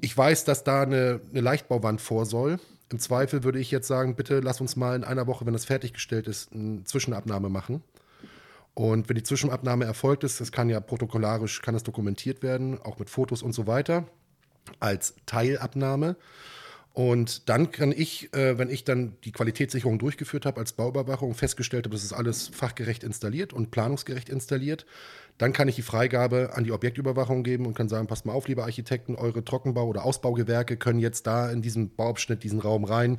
ich 0.00 0.16
weiß, 0.16 0.44
dass 0.44 0.64
da 0.64 0.82
eine, 0.82 1.20
eine 1.30 1.40
Leichtbauwand 1.40 2.00
vor 2.00 2.24
soll. 2.24 2.58
Im 2.90 2.98
Zweifel 2.98 3.44
würde 3.44 3.60
ich 3.60 3.70
jetzt 3.70 3.86
sagen, 3.86 4.16
bitte 4.16 4.40
lass 4.40 4.60
uns 4.60 4.76
mal 4.76 4.96
in 4.96 5.04
einer 5.04 5.26
Woche, 5.26 5.46
wenn 5.46 5.52
das 5.52 5.64
fertiggestellt 5.64 6.26
ist, 6.26 6.52
eine 6.52 6.84
Zwischenabnahme 6.84 7.48
machen. 7.48 7.82
Und 8.74 9.08
wenn 9.08 9.16
die 9.16 9.22
Zwischenabnahme 9.22 9.84
erfolgt 9.84 10.24
ist, 10.24 10.40
das 10.40 10.52
kann 10.52 10.68
ja 10.68 10.80
protokollarisch, 10.80 11.60
kann 11.62 11.74
das 11.74 11.82
dokumentiert 11.82 12.42
werden, 12.42 12.80
auch 12.82 12.98
mit 12.98 13.10
Fotos 13.10 13.42
und 13.42 13.52
so 13.52 13.66
weiter, 13.66 14.06
als 14.78 15.14
Teilabnahme. 15.26 16.16
Und 16.92 17.48
dann 17.48 17.70
kann 17.70 17.92
ich, 17.92 18.34
äh, 18.34 18.58
wenn 18.58 18.68
ich 18.68 18.84
dann 18.84 19.16
die 19.24 19.32
Qualitätssicherung 19.32 19.98
durchgeführt 19.98 20.44
habe 20.44 20.58
als 20.60 20.72
Bauüberwachung, 20.72 21.34
festgestellt 21.34 21.86
habe, 21.86 21.94
das 21.94 22.04
ist 22.04 22.12
alles 22.12 22.48
fachgerecht 22.48 23.04
installiert 23.04 23.52
und 23.52 23.70
planungsgerecht 23.70 24.28
installiert, 24.28 24.86
Dann 25.40 25.54
kann 25.54 25.68
ich 25.68 25.76
die 25.76 25.82
Freigabe 25.82 26.50
an 26.52 26.64
die 26.64 26.72
Objektüberwachung 26.72 27.42
geben 27.42 27.64
und 27.64 27.72
kann 27.72 27.88
sagen, 27.88 28.06
passt 28.06 28.26
mal 28.26 28.34
auf, 28.34 28.46
liebe 28.46 28.62
Architekten, 28.62 29.14
eure 29.14 29.40
Trockenbau- 29.40 29.86
oder 29.86 30.04
Ausbaugewerke 30.04 30.76
können 30.76 30.98
jetzt 30.98 31.26
da 31.26 31.50
in 31.50 31.62
diesen 31.62 31.96
Bauabschnitt, 31.96 32.44
diesen 32.44 32.60
Raum 32.60 32.84
rein 32.84 33.18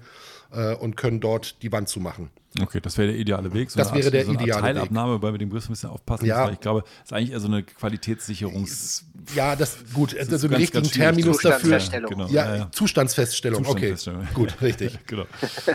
äh, 0.51 0.75
und 0.75 0.97
können 0.97 1.19
dort 1.19 1.63
die 1.63 1.71
Wand 1.71 1.89
zumachen. 1.89 2.29
Okay, 2.59 2.81
das 2.81 2.97
wäre 2.97 3.11
der 3.11 3.17
ideale 3.17 3.53
Weg. 3.53 3.71
So 3.71 3.79
das 3.79 3.93
wäre 3.93 4.05
Art, 4.05 4.13
der 4.13 4.25
so 4.25 4.33
ideale 4.33 4.61
Teilabnahme, 4.61 5.13
Weg. 5.13 5.21
wobei 5.21 5.33
wir 5.33 5.37
dem 5.37 5.49
Größen 5.49 5.69
ein 5.69 5.73
bisschen 5.73 5.89
aufpassen 5.89 6.25
ja. 6.25 6.41
müssen, 6.41 6.53
ich 6.55 6.59
glaube, 6.59 6.83
es 6.97 7.05
ist 7.05 7.13
eigentlich 7.13 7.31
eher 7.31 7.39
so 7.39 7.47
eine 7.47 7.63
Qualitätssicherungs... 7.63 9.05
Ja, 9.35 9.55
das, 9.55 9.77
gut, 9.93 10.13
das 10.17 10.29
also 10.29 10.47
einen 10.47 10.57
richtigen 10.57 10.83
Terminus 10.83 11.37
dafür. 11.37 11.79
Genau. 12.09 12.27
Ja, 12.27 12.45
ja, 12.45 12.55
ja. 12.57 12.71
Zustandsfeststellung, 12.71 13.63
Zustandsfeststellung. 13.63 14.21
okay. 14.23 14.33
gut, 14.33 14.61
richtig. 14.61 14.99
genau. 15.07 15.25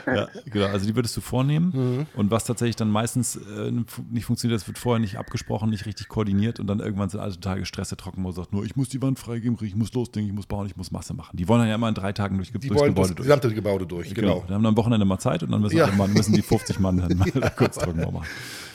Ja, 0.07 0.29
genau. 0.45 0.67
Also 0.67 0.85
die 0.85 0.95
würdest 0.95 1.17
du 1.17 1.23
vornehmen 1.23 1.73
mhm. 1.73 2.07
und 2.15 2.31
was 2.31 2.45
tatsächlich 2.45 2.77
dann 2.77 2.91
meistens 2.91 3.37
äh, 3.37 3.73
nicht 4.11 4.27
funktioniert, 4.27 4.61
das 4.61 4.67
wird 4.67 4.79
vorher 4.79 5.01
nicht 5.01 5.17
abgesprochen, 5.17 5.71
nicht 5.71 5.87
richtig 5.87 6.09
koordiniert 6.09 6.36
und 6.61 6.67
dann 6.67 6.81
irgendwann 6.81 7.09
sind 7.09 7.21
alle 7.21 7.33
total 7.33 7.59
gestresst, 7.59 7.91
der 7.91 7.99
Trockenbau 7.99 8.33
sagt 8.33 8.53
nur, 8.53 8.65
ich 8.65 8.77
muss 8.77 8.89
die 8.89 9.01
Wand 9.03 9.19
freigeben, 9.19 9.57
ich 9.61 9.75
muss 9.75 9.93
losdenken, 9.93 10.31
ich 10.31 10.35
muss 10.35 10.47
bauen, 10.47 10.67
ich 10.67 10.77
muss 10.77 10.91
Masse 10.91 11.15
machen. 11.15 11.37
Die 11.37 11.49
wollen 11.49 11.61
dann 11.61 11.69
ja 11.69 11.75
immer 11.75 11.89
in 11.89 11.95
drei 11.95 12.13
Tagen 12.13 12.37
durch, 12.37 12.53
die 12.53 12.59
durchs 12.59 12.81
wollen 12.81 12.95
Gebäude 12.95 13.09
das 13.09 13.17
durch. 13.17 13.27
gesamte 13.27 13.55
Gebäude 13.55 13.87
durch, 13.87 14.15
genau. 14.15 14.35
genau. 14.35 14.45
Die 14.49 14.55
haben 14.55 14.63
dann 14.63 14.73
am 14.73 14.77
Wochenende 14.77 15.07
mal 15.07 15.19
Zeit 15.19 15.43
und 15.43 15.51
dann 15.51 15.61
müssen, 15.61 15.77
ja. 15.77 15.87
Mann, 15.93 16.13
müssen 16.13 16.35
die 16.35 16.43
50 16.43 16.79
Mann 16.81 16.97
dann 16.99 17.17
mal 17.35 17.51
kurz 17.57 17.77
Trockenbau 17.79 18.11
machen. 18.11 18.27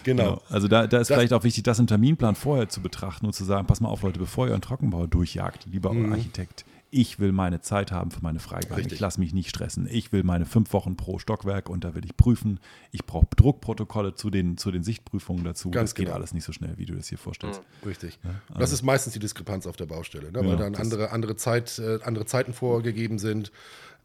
Genau. 0.04 0.24
genau. 0.24 0.42
Also 0.50 0.68
da, 0.68 0.88
da 0.88 1.00
ist 1.00 1.10
das 1.10 1.18
vielleicht 1.18 1.34
auch 1.34 1.44
wichtig, 1.44 1.64
das 1.64 1.80
im 1.80 1.88
Terminplan 1.88 2.36
vorher 2.36 2.70
zu 2.70 2.82
betrachten 2.82 3.26
und 3.26 3.34
zu 3.34 3.44
sagen, 3.44 3.68
pass 3.68 3.82
mal 3.82 3.90
auf, 3.90 4.02
Leute, 4.02 4.20
bevor 4.20 4.48
ihr 4.48 4.54
einen 4.54 4.62
Trockenbau 4.62 5.08
durchjagt, 5.08 5.68
lieber 5.72 5.94
mhm. 5.94 6.12
Architekt, 6.12 6.66
ich 6.94 7.20
will 7.20 7.32
meine 7.32 7.62
Zeit 7.62 7.92
haben 7.92 8.12
für 8.12 8.22
meine 8.22 8.40
Freigabe. 8.40 8.82
Ich 8.82 9.00
lasse 9.00 9.20
mich 9.20 9.34
nicht 9.34 9.50
stressen. 9.50 9.88
Ich 9.90 10.12
will 10.12 10.24
meine 10.24 10.46
fünf 10.46 10.74
Wochen 10.74 10.98
pro 10.98 11.20
Stockwerk 11.20 11.70
und 11.70 11.86
da 11.86 11.96
will 11.96 12.04
ich 12.04 12.18
prüfen. 12.18 12.60
Ich 12.92 13.06
brauche 13.06 13.28
Druckprotokolle 13.34 14.14
zu 14.14 14.30
den, 14.30 14.58
zu 14.58 14.72
den 14.72 14.84
Sichtprüfungen 14.84 15.46
dazu. 15.46 15.72
Ganz 15.72 15.92
das 15.92 15.96
geht 15.96 16.06
genau. 16.08 16.18
alles 16.18 16.34
nicht 16.34 16.44
so 16.44 16.52
schnell, 16.52 16.78
wie 16.78 16.86
du 16.86 16.94
das 16.94 17.08
hier 17.08 17.18
vorstellst. 17.18 17.62
Mhm. 17.62 17.88
Richtig. 17.88 18.20
Ja, 18.24 18.30
also. 18.50 18.60
Das 18.60 18.74
ist 18.74 18.82
meistens 18.84 19.14
die 19.14 19.20
Diskrepanz 19.20 19.68
auf 19.68 19.78
der 19.78 19.86
Baustelle, 19.86 20.34
ne? 20.34 20.40
weil 20.40 20.50
ja, 20.50 20.56
dann 20.58 20.76
andere, 20.76 21.12
andere, 21.12 21.38
Zeit, 21.38 21.80
äh, 21.80 22.00
andere 22.04 22.26
Zeiten 22.26 22.54
vorgegeben 22.54 23.20
sind. 23.20 23.54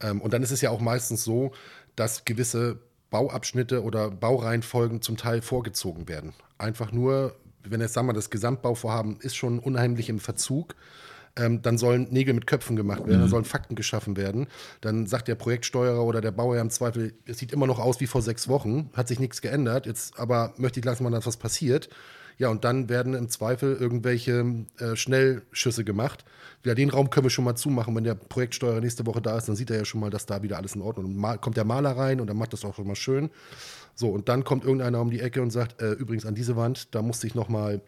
Ähm, 0.01 0.21
und 0.21 0.33
dann 0.33 0.45
ist 0.45 0.53
es 0.53 0.61
ja 0.61 0.71
auch 0.71 0.81
meistens 0.81 1.25
so, 1.25 1.53
dass 1.97 2.25
gewisse 2.25 2.79
Bauabschnitte 3.11 3.83
oder 3.83 4.13
Baureihenfolgen 4.13 5.03
zum 5.03 5.17
Teil 5.17 5.43
vorgezogen 5.43 6.09
werden. 6.09 6.35
Einfach 6.57 6.93
nur, 6.93 7.35
wenn 7.65 7.81
jetzt 7.81 7.95
sagen 7.95 8.07
wir, 8.07 8.13
das 8.13 8.31
Gesamtbauvorhaben 8.31 9.19
ist 9.21 9.35
schon 9.35 9.59
unheimlich 9.59 10.09
im 10.09 10.21
Verzug 10.21 10.77
ähm, 11.37 11.63
dann 11.63 11.79
sollen 11.79 12.09
Nägel 12.11 12.35
mit 12.35 12.47
Köpfen 12.47 12.77
gemacht 12.77 13.01
werden, 13.01 13.17
mhm. 13.17 13.21
dann 13.23 13.31
sollen 13.31 13.45
Fakten 13.45 13.75
geschaffen 13.75 14.17
werden. 14.17 14.47
Dann 14.81 15.07
sagt 15.07 15.29
der 15.29 15.35
Projektsteuerer 15.35 16.05
oder 16.05 16.21
der 16.21 16.33
Bauherr 16.33 16.63
im 16.63 16.71
Zweifel, 16.71 17.15
es 17.27 17.39
sieht 17.39 17.53
immer 17.53 17.67
noch 17.67 17.79
aus 17.79 18.01
wie 18.01 18.07
vor 18.07 18.23
sechs 18.23 18.49
Wochen, 18.49 18.91
hat 18.95 19.09
sich 19.09 19.21
nichts 19.21 19.43
geändert, 19.43 19.87
jetzt 19.87 20.19
aber 20.19 20.55
möchte 20.57 20.81
ich 20.81 20.87
langsam 20.87 21.05
mal, 21.05 21.11
dass 21.11 21.27
was 21.27 21.37
passiert. 21.37 21.89
Ja, 22.39 22.49
und 22.51 22.65
dann 22.65 22.91
werden 22.91 23.15
im 23.15 23.31
Zweifel 23.31 23.75
irgendwelche 23.75 24.45
äh, 24.79 24.95
Schnellschüsse 24.95 25.85
gemacht. 25.85 26.25
Ja, 26.65 26.75
den 26.75 26.91
Raum 26.91 27.09
können 27.09 27.25
wir 27.25 27.31
schon 27.31 27.47
mal 27.47 27.55
zumachen. 27.55 27.95
Wenn 27.97 28.05
der 28.05 28.15
Projektsteuerer 28.15 28.81
nächste 28.81 29.07
Woche 29.07 29.23
da 29.23 29.39
ist, 29.39 29.49
dann 29.49 29.57
sieht 29.57 29.71
er 29.71 29.79
ja 29.79 29.85
schon 29.87 30.01
mal, 30.01 30.11
dass 30.11 30.27
da 30.27 30.43
wieder 30.43 30.59
alles 30.59 30.75
in 30.75 30.83
Ordnung 30.83 31.07
ist. 31.07 31.17
Und 31.17 31.41
kommt 31.41 31.57
der 31.57 31.65
Maler 31.65 31.97
rein 31.97 32.21
und 32.21 32.27
dann 32.27 32.37
macht 32.37 32.53
das 32.53 32.65
auch 32.65 32.75
schon 32.75 32.87
mal 32.87 32.95
schön. 32.95 33.31
So, 33.95 34.11
und 34.11 34.29
dann 34.29 34.45
kommt 34.45 34.65
irgendeiner 34.65 35.01
um 35.01 35.11
die 35.11 35.21
Ecke 35.21 35.41
und 35.41 35.51
sagt, 35.51 35.81
äh, 35.81 35.93
übrigens 35.93 36.27
an 36.27 36.35
diese 36.35 36.57
Wand, 36.57 36.95
da 36.95 37.01
musste 37.01 37.27
ich 37.27 37.35
noch 37.35 37.49
mal 37.49 37.81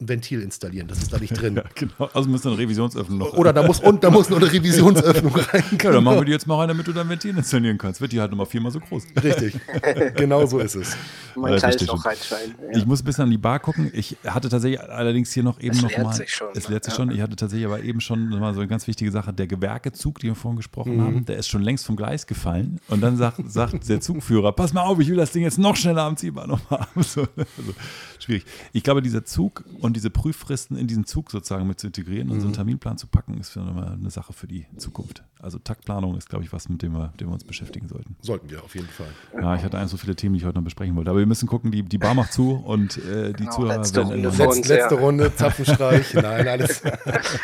ein 0.00 0.08
Ventil 0.08 0.40
installieren. 0.42 0.88
Das 0.88 0.98
ist 0.98 1.12
da 1.12 1.18
nicht 1.18 1.40
drin. 1.40 1.50
Ja, 1.60 1.64
genau. 1.74 2.08
Also 2.14 2.30
müsste 2.30 2.48
eine 2.48 2.58
Revisionsöffnung 2.58 3.18
noch. 3.18 3.32
Oder 3.34 3.52
da 3.52 3.66
muss, 3.66 3.80
und 3.80 4.02
da 4.04 4.10
muss 4.10 4.30
noch 4.30 4.38
eine 4.38 4.50
Revisionsöffnung 4.50 5.34
rein. 5.34 5.64
Genau. 5.72 5.84
Ja, 5.84 5.92
dann 5.92 6.04
machen 6.04 6.18
wir 6.18 6.24
die 6.24 6.32
jetzt 6.32 6.46
mal 6.46 6.58
rein, 6.58 6.68
damit 6.68 6.86
du 6.86 6.92
dein 6.92 7.08
Ventil 7.08 7.36
installieren 7.36 7.76
kannst. 7.76 8.00
Wird 8.00 8.12
die 8.12 8.20
halt 8.20 8.30
nochmal 8.30 8.46
viermal 8.46 8.70
so 8.70 8.80
groß. 8.80 9.04
Richtig. 9.22 9.58
genau 10.16 10.46
so 10.46 10.58
ist 10.60 10.76
es. 10.76 10.96
Man 11.34 11.58
kann 11.58 11.70
es 11.70 11.88
auch 11.88 12.04
reinschreiben. 12.04 12.54
Ja. 12.72 12.78
Ich 12.78 12.86
muss 12.86 13.02
ein 13.02 13.04
bisschen 13.04 13.24
an 13.24 13.30
die 13.30 13.38
Bar 13.38 13.58
gucken. 13.58 13.90
Ich 13.92 14.16
hatte 14.24 14.48
tatsächlich 14.48 14.80
allerdings 14.80 15.32
hier 15.32 15.42
noch 15.42 15.60
eben 15.60 15.74
es 15.74 15.82
noch 15.82 15.98
mal. 15.98 16.12
Sich 16.12 16.32
schon, 16.32 16.48
es 16.54 16.68
lehrt 16.68 16.84
sich 16.84 16.94
schon. 16.94 17.10
Ich 17.10 17.20
hatte 17.20 17.36
tatsächlich 17.36 17.66
aber 17.66 17.82
eben 17.82 18.00
schon 18.00 18.28
mal 18.28 18.54
so 18.54 18.60
eine 18.60 18.68
ganz 18.68 18.86
wichtige 18.86 19.10
Sache. 19.10 19.32
Der 19.32 19.48
Gewerkezug, 19.48 20.20
den 20.20 20.30
wir 20.30 20.34
vorhin 20.34 20.56
gesprochen 20.56 20.96
mhm. 20.96 21.02
haben, 21.02 21.24
der 21.24 21.36
ist 21.36 21.48
schon 21.48 21.62
längst 21.62 21.84
vom 21.84 21.96
Gleis 21.96 22.26
gefallen. 22.26 22.80
Und 22.88 23.00
dann 23.00 23.16
sagt, 23.16 23.40
sagt 23.50 23.88
der 23.88 24.00
Zugführer: 24.00 24.52
Pass 24.52 24.72
mal 24.72 24.82
auf, 24.82 24.98
ich 25.00 25.08
will 25.08 25.16
das 25.16 25.32
Ding 25.32 25.42
jetzt 25.42 25.58
noch 25.58 25.76
schneller 25.76 26.02
am 26.02 26.16
Ziehbar 26.16 26.46
nochmal 26.46 26.80
haben. 26.80 27.02
So, 27.02 27.22
also, 27.36 27.74
schwierig. 28.18 28.44
Ich 28.72 28.82
glaube, 28.82 29.02
dieser 29.02 29.24
Zug 29.24 29.64
und 29.80 29.89
diese 29.92 30.10
Prüffristen 30.10 30.76
in 30.76 30.86
diesen 30.86 31.04
Zug 31.04 31.30
sozusagen 31.30 31.66
mit 31.66 31.80
zu 31.80 31.86
integrieren 31.88 32.30
und 32.30 32.40
so 32.40 32.46
einen 32.46 32.52
mhm. 32.52 32.56
Terminplan 32.56 32.98
zu 32.98 33.06
packen, 33.06 33.38
ist 33.38 33.56
eine 33.56 34.10
Sache 34.10 34.32
für 34.32 34.46
die 34.46 34.66
Zukunft. 34.76 35.22
Also 35.42 35.58
Taktplanung 35.58 36.18
ist, 36.18 36.28
glaube 36.28 36.44
ich, 36.44 36.52
was, 36.52 36.68
mit 36.68 36.82
dem 36.82 36.92
wir, 36.92 37.14
dem 37.18 37.28
wir 37.28 37.32
uns 37.32 37.44
beschäftigen 37.44 37.88
sollten. 37.88 38.14
Sollten 38.20 38.50
wir 38.50 38.62
auf 38.62 38.74
jeden 38.74 38.88
Fall. 38.88 39.06
Ja, 39.34 39.54
ich 39.54 39.62
hatte 39.62 39.78
eigentlich 39.78 39.90
so 39.90 39.96
viele 39.96 40.14
Themen, 40.14 40.34
die 40.34 40.40
ich 40.40 40.44
heute 40.44 40.58
noch 40.58 40.64
besprechen 40.64 40.94
wollte. 40.96 41.10
Aber 41.10 41.18
wir 41.18 41.26
müssen 41.26 41.48
gucken, 41.48 41.70
die, 41.70 41.82
die 41.82 41.96
Bar 41.96 42.14
macht 42.14 42.32
zu 42.32 42.52
und 42.52 42.98
äh, 42.98 43.32
die 43.32 43.44
genau, 43.44 43.52
Zuhörer 43.52 43.78
letzte 43.78 44.00
werden 44.00 44.26
Runde 44.26 44.28
Letz, 44.36 44.68
Letzte 44.68 44.94
Runde, 44.96 45.34
Zapfenstreich, 45.34 46.14
nein, 46.14 46.46
alles. 46.46 46.82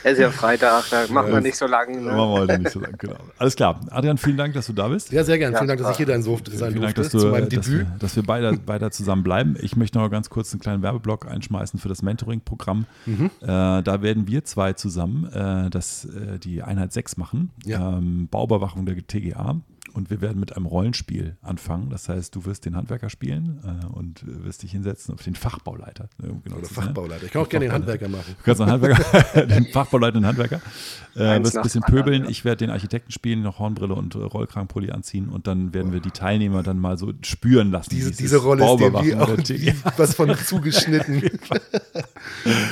es 0.04 0.12
ist 0.12 0.18
ja 0.18 0.30
Freitag, 0.30 0.90
da 0.90 1.06
machen 1.10 1.32
wir 1.32 1.40
nicht 1.40 1.56
so 1.56 1.66
lange. 1.66 1.96
Ne? 1.96 2.02
Machen 2.02 2.16
wir 2.16 2.28
heute 2.28 2.58
nicht 2.58 2.70
so 2.70 2.80
lange, 2.80 2.96
genau. 2.98 3.16
Alles 3.38 3.56
klar. 3.56 3.80
Adrian, 3.90 4.18
vielen 4.18 4.36
Dank, 4.36 4.52
dass 4.52 4.66
du 4.66 4.74
da 4.74 4.88
bist. 4.88 5.10
Ja, 5.12 5.24
sehr 5.24 5.38
gerne. 5.38 5.54
Ja, 5.54 5.60
vielen 5.60 5.68
Dank, 5.68 5.80
dass 5.80 5.92
ich 5.92 5.96
hier 5.96 6.06
dein 6.06 6.22
sein 6.22 6.30
durfte. 6.30 6.50
Vielen 6.50 6.82
Dank, 6.82 6.94
dass 6.96 7.08
du, 7.08 7.18
zu 7.18 7.28
meinem 7.28 7.48
dass 7.48 7.64
Debüt. 7.64 7.86
Wir, 7.86 7.98
dass 7.98 8.16
wir 8.16 8.22
beide, 8.24 8.58
beide 8.58 8.90
zusammen 8.90 9.22
bleiben. 9.22 9.56
Ich 9.60 9.76
möchte 9.76 9.98
noch 9.98 10.10
ganz 10.10 10.28
kurz 10.28 10.52
einen 10.52 10.60
kleinen 10.60 10.82
Werbeblock 10.82 11.26
einschmeißen 11.26 11.80
für 11.80 11.88
das 11.88 12.02
Mentoring-Programm. 12.36 12.86
Mhm. 13.06 13.30
Äh, 13.40 13.46
da 13.82 14.02
werden 14.02 14.26
wir 14.26 14.44
zwei 14.44 14.72
zusammen 14.72 15.24
äh, 15.32 15.70
das, 15.70 16.04
äh, 16.04 16.38
die 16.38 16.62
Einheit 16.62 16.92
6 16.92 17.16
machen. 17.16 17.50
Ja. 17.64 17.98
Ähm, 17.98 18.28
Bauüberwachung 18.28 18.86
der 18.86 18.96
TGA 19.06 19.60
und 19.96 20.10
wir 20.10 20.20
werden 20.20 20.38
mit 20.38 20.54
einem 20.54 20.66
Rollenspiel 20.66 21.36
anfangen. 21.40 21.88
Das 21.88 22.08
heißt, 22.10 22.34
du 22.34 22.44
wirst 22.44 22.66
den 22.66 22.76
Handwerker 22.76 23.08
spielen 23.08 23.60
äh, 23.64 23.86
und 23.86 24.22
wirst 24.26 24.62
dich 24.62 24.72
hinsetzen 24.72 25.14
auf 25.14 25.22
den 25.22 25.34
Fachbauleiter. 25.34 26.10
Ne, 26.18 26.38
genau 26.44 26.56
Oder 26.56 26.66
Fachbauleiter. 26.66 27.24
Ich 27.24 27.32
kann 27.32 27.42
auch 27.42 27.48
gerne 27.48 27.66
den 27.66 27.72
Handwerker 27.72 28.08
machen. 28.08 28.36
Du 28.36 28.44
kannst 28.44 28.60
einen 28.60 28.72
Handwerker, 28.72 29.46
den 29.46 29.66
Fachbauleiter 29.66 30.18
und 30.18 30.26
Handwerker. 30.26 30.60
Äh, 31.14 31.42
wirst 31.42 31.56
ein 31.56 31.62
bisschen 31.62 31.80
pöbeln. 31.80 32.24
Ja. 32.24 32.30
Ich 32.30 32.44
werde 32.44 32.58
den 32.58 32.70
Architekten 32.70 33.10
spielen, 33.10 33.40
noch 33.40 33.58
Hornbrille 33.58 33.94
und 33.94 34.14
äh, 34.14 34.18
Rollkragenpulli 34.18 34.90
anziehen 34.90 35.30
und 35.30 35.46
dann 35.46 35.72
werden 35.72 35.92
wir 35.92 36.00
die 36.00 36.10
Teilnehmer 36.10 36.62
dann 36.62 36.78
mal 36.78 36.98
so 36.98 37.14
spüren 37.22 37.70
lassen. 37.70 37.90
Diese, 37.90 38.10
diese 38.10 38.36
Rolle 38.36 38.70
ist 38.70 38.80
dir 38.80 38.92
wie, 39.02 39.14
auch, 39.14 39.38
wie 39.38 39.74
was 39.96 40.14
von 40.14 40.36
zugeschnitten. 40.36 41.22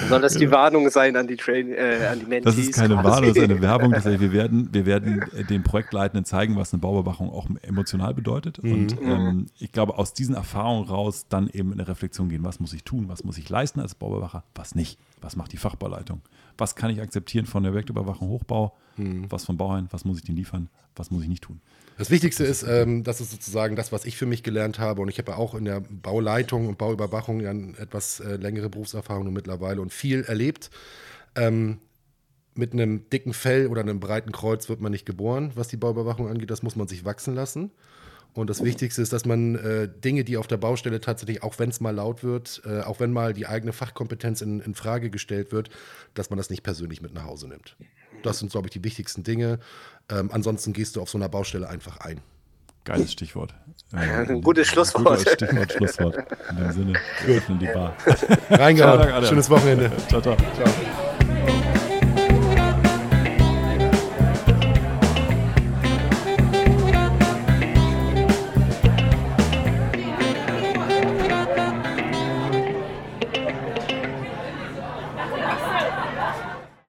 Soll 0.09 0.21
das 0.21 0.35
die 0.35 0.51
Warnung 0.51 0.91
sein 0.91 1.17
an 1.17 1.27
die, 1.27 1.37
Train, 1.37 1.73
äh, 1.73 2.09
an 2.11 2.21
die 2.21 2.27
Mentees? 2.27 2.55
Das 2.55 2.65
ist 2.65 2.75
keine 2.75 2.97
Warnung, 2.97 3.29
das 3.29 3.37
ist 3.37 3.43
eine 3.43 3.61
Werbung. 3.61 3.93
Das 3.93 4.05
heißt, 4.05 4.21
wir 4.21 4.33
werden, 4.33 4.69
wir 4.73 4.87
werden 4.87 5.25
den 5.49 5.63
Projektleitenden 5.63 6.25
zeigen, 6.25 6.57
was 6.57 6.73
eine 6.73 6.81
Bauüberwachung 6.81 7.05
Überwachung 7.05 7.31
auch 7.31 7.49
emotional 7.63 8.15
bedeutet. 8.15 8.63
Mhm. 8.63 8.73
Und 8.73 9.03
ähm, 9.03 9.47
ich 9.59 9.73
glaube, 9.73 9.99
aus 9.99 10.15
diesen 10.15 10.35
Erfahrungen 10.35 10.89
raus 10.89 11.27
dann 11.29 11.49
eben 11.49 11.73
in 11.73 11.81
eine 11.81 11.89
Reflexion 11.89 12.29
gehen, 12.29 12.45
was 12.45 12.61
muss 12.61 12.73
ich 12.73 12.85
tun, 12.85 13.09
was 13.09 13.25
muss 13.25 13.39
ich 13.39 13.49
leisten 13.49 13.81
als 13.81 13.95
Bauüberwacher, 13.95 14.45
was 14.55 14.75
nicht, 14.75 14.99
was 15.21 15.37
macht 15.37 15.53
die 15.53 15.57
Fachbauleitung, 15.57 16.21
was 16.59 16.77
kann 16.77 16.91
ich 16.91 17.01
akzeptieren 17.01 17.47
von 17.47 17.63
der 17.63 17.73
Objektüberwachung 17.73 18.29
Hochbau, 18.29 18.77
mhm. 18.97 19.31
was 19.31 19.45
von 19.45 19.57
Bauherren, 19.57 19.89
was 19.91 20.05
muss 20.05 20.19
ich 20.19 20.25
denen 20.25 20.39
liefern, 20.39 20.69
was 20.97 21.11
muss 21.11 21.23
ich 21.23 21.29
nicht 21.29 21.45
tun. 21.45 21.61
Das 21.97 22.11
Wichtigste 22.11 22.45
ist, 22.45 22.65
ähm, 22.65 23.05
das 23.05 23.21
ist 23.21 23.31
sozusagen 23.31 23.77
das, 23.77 23.93
was 23.93 24.05
ich 24.05 24.17
für 24.17 24.27
mich 24.27 24.43
gelernt 24.43 24.79
habe. 24.79 25.01
Und 25.01 25.09
ich 25.09 25.19
habe 25.19 25.33
ja 25.33 25.39
auch 25.39 25.55
in 25.55 25.65
der 25.65 25.81
Bauleitung 25.81 26.67
und 26.67 26.79
Bauüberwachung 26.79 27.41
ja 27.41 27.53
etwas 27.53 28.21
äh, 28.21 28.37
längere 28.37 28.69
Berufserfahrung 28.69 29.33
mittlerweile 29.33 29.81
und 29.81 29.93
viel 29.93 30.23
erlebt. 30.23 30.71
Ähm, 31.37 31.79
mit 32.55 32.73
einem 32.73 33.09
dicken 33.11 33.33
Fell 33.33 33.67
oder 33.67 33.81
einem 33.81 34.01
breiten 34.01 34.33
Kreuz 34.33 34.69
wird 34.69 34.81
man 34.81 34.93
nicht 34.93 35.07
geboren, 35.07 35.53
was 35.55 35.69
die 35.69 35.77
Bauüberwachung 35.77 36.29
angeht. 36.29 36.51
Das 36.51 36.63
muss 36.63 36.77
man 36.77 36.89
sich 36.89 37.05
wachsen 37.05 37.35
lassen. 37.35 37.71
Und 38.35 38.51
das 38.51 38.65
Wichtigste 38.65 39.01
ist, 39.01 39.13
dass 39.13 39.25
man 39.25 39.55
äh, 39.55 39.89
Dinge, 39.89 40.25
die 40.25 40.37
auf 40.37 40.49
der 40.49 40.57
Baustelle 40.57 41.01
tatsächlich, 41.01 41.45
auch 41.45 41.61
wenn 41.61 41.71
es 41.71 41.81
mal 41.81 41.95
laut 41.95 42.25
wird, 42.25 42.63
äh, 42.67 42.81
auch 42.81 42.99
wenn 42.99 43.13
mal 43.13 43.33
die 43.33 43.47
eigene 43.47 43.73
Fachkompetenz 43.73 44.41
in, 44.41 44.59
in, 44.59 44.75
Frage 44.75 45.09
gestellt 45.09 45.53
wird, 45.53 45.71
dass 46.15 46.31
man 46.31 46.37
das 46.37 46.51
nicht 46.51 46.65
persönlich 46.65 47.01
mit 47.01 47.15
nach 47.15 47.25
Hause 47.25 47.47
nimmt. 47.47 47.77
Das 48.25 48.41
sind, 48.41 48.51
glaube 48.51 48.67
ich, 48.67 48.73
die 48.73 48.83
wichtigsten 48.83 49.23
Dinge. 49.23 49.61
Ähm, 50.11 50.31
ansonsten 50.33 50.73
gehst 50.73 50.97
du 50.97 51.03
auf 51.03 51.09
so 51.09 51.19
einer 51.19 51.29
Baustelle 51.29 51.69
einfach 51.69 51.99
ein. 51.99 52.21
Geiles 52.85 53.13
Stichwort. 53.13 53.55
Ein 53.93 54.43
gutes 54.43 54.67
Schlusswort. 54.67 55.19
Gutes 55.19 55.33
Stichwort, 55.33 55.73
Schlusswort. 55.73 56.17
In 56.51 56.57
dem 56.57 56.73
Sinne, 56.73 56.93
wir 57.25 57.37
öffnen 57.37 57.59
die 57.59 57.67
Bar. 57.67 57.97
Reingehauen. 58.51 59.25
Schönes 59.25 59.49
Wochenende. 59.49 59.91
Ciao, 60.09 60.21
ciao. 60.21 60.37
ciao. 60.37 61.05